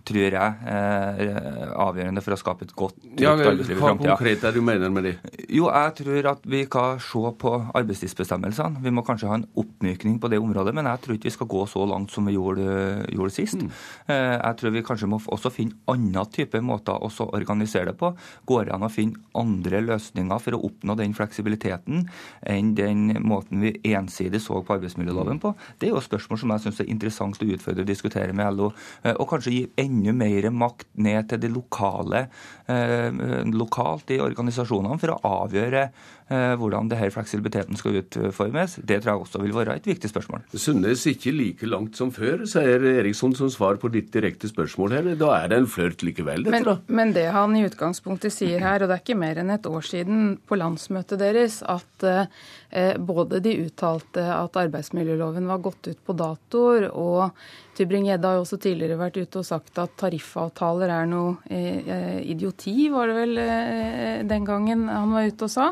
[0.06, 4.12] tror jeg, er avgjørende for å skape et godt ja, arbeidsliv i framtida.
[4.12, 5.14] Hva konkret er det du mener med det?
[5.50, 8.84] Jo, jeg tror at vi kan se på arbeidstidsbestemmelsene.
[8.86, 11.50] Vi må kanskje ha en oppmykning på det området, men jeg tror ikke vi skal
[11.52, 12.68] gå så langt som vi gjorde,
[13.16, 13.58] gjorde sist.
[13.62, 13.72] Mm.
[14.14, 18.12] Eh, jeg tror vi kanskje må også finne andre typer måter å organisere det på.
[18.50, 22.06] Går det an å finne andre løsninger for å oppnå den fleksibiliteten
[22.46, 25.56] enn den måten vi ensidig så på arbeidsmiljøloven på?
[25.80, 28.72] Det er jo spørsmål som jeg syns er interessant å utfordre og diskutere med LO,
[29.04, 32.28] eh, og kanskje gi enda enda mer makt ned til det lokale,
[32.68, 33.10] eh,
[33.56, 35.90] lokalt i organisasjonene for å avgjøre
[36.28, 38.80] hvordan det her fleksibiliteten skal utformes.
[38.82, 40.42] Det tror jeg også vil være et viktig spørsmål.
[40.58, 45.12] Sundnes ikke like langt som før, sier Eriksson som svar på ditt direkte spørsmål her.
[45.20, 46.78] Da er det en flørt likevel, dette da?
[46.88, 49.70] Men, men det han i utgangspunktet sier her, og det er ikke mer enn et
[49.70, 56.02] år siden på landsmøtet deres, at eh, både de uttalte at arbeidsmiljøloven var gått ut
[56.06, 57.30] på datoer, og
[57.76, 62.88] Tybring-Gjedde har jo også tidligere vært ute og sagt at tariffavtaler er noe eh, idioti,
[62.94, 65.72] var det vel eh, den gangen han var ute og sa.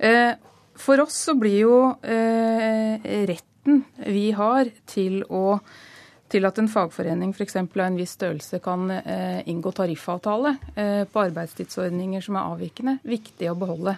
[0.00, 0.32] Eh,
[0.80, 5.60] for oss så blir jo eh, retten vi har til å
[6.30, 7.56] til at en fagforening f.eks.
[7.58, 10.52] av en viss størrelse kan eh, inngå tariffavtale
[11.10, 13.96] på arbeidstidsordninger som er avvikende, viktig å beholde.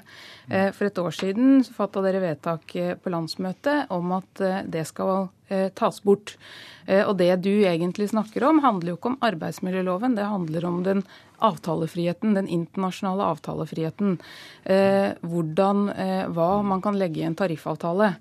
[0.49, 5.29] Eh, for et år siden så fatta dere vedtak på landsmøtet om at det skal
[5.77, 6.39] tas bort.
[6.87, 11.05] Og det du egentlig snakker om, handler jo ikke om arbeidsmiljøloven, det handler om den
[11.43, 14.19] avtalefriheten, den internasjonale avtalefriheten.
[14.65, 18.15] Eh, hvordan, eh, hva man kan legge i en tariffavtale.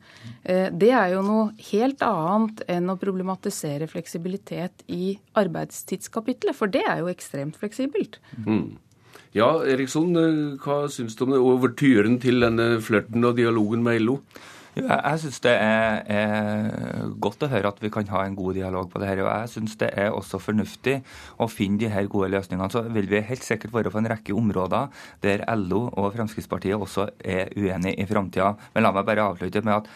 [0.44, 6.84] Eh, det er jo noe helt annet enn å problematisere fleksibilitet i arbeidstidskapitlet, for det
[6.88, 8.18] er jo ekstremt fleksibelt.
[8.46, 8.78] Mm.
[9.34, 14.02] Ja, Eriksson, eh, hva syns du om det overtyren til denne flørten og dialogen med
[14.02, 14.20] LO?
[14.72, 18.56] Jeg, jeg syns det er, er, godt å høre at vi kan ha en god
[18.56, 19.24] dialog på det her.
[19.26, 21.02] Og jeg syns det er også fornuftig
[21.42, 22.72] å finne de her gode løsningene.
[22.72, 27.10] Så vil vi helt sikkert være på en rekke områder der LO og Fremskrittspartiet også
[27.20, 28.54] er uenige i framtida.
[28.76, 29.92] Men la meg bare avslutte med at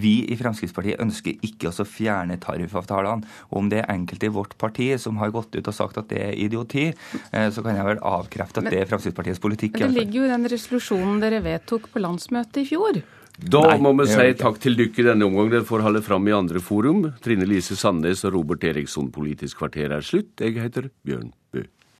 [0.00, 3.28] vi i Fremskrittspartiet ønsker ikke å fjerne tariffavtalene.
[3.52, 6.24] Om det er enkelte i vårt parti som har gått ut og sagt at det
[6.30, 9.76] er idioti, eh, så kan jeg vel avkrefte at men, det er Fremskrittspartiets politikk.
[9.78, 13.02] Men det ligger jo i den resolusjonen dere vedtok på landsmøtet i fjor.
[13.40, 15.48] Da Nei, må vi si takk til dere denne omgang.
[15.52, 17.06] Dere får holde fram i andre forum.
[17.24, 20.34] Trine Lise Sandnes og Robert Eriksson, Politisk kvarter er slutt.
[20.44, 21.30] Jeg heter Bjørn.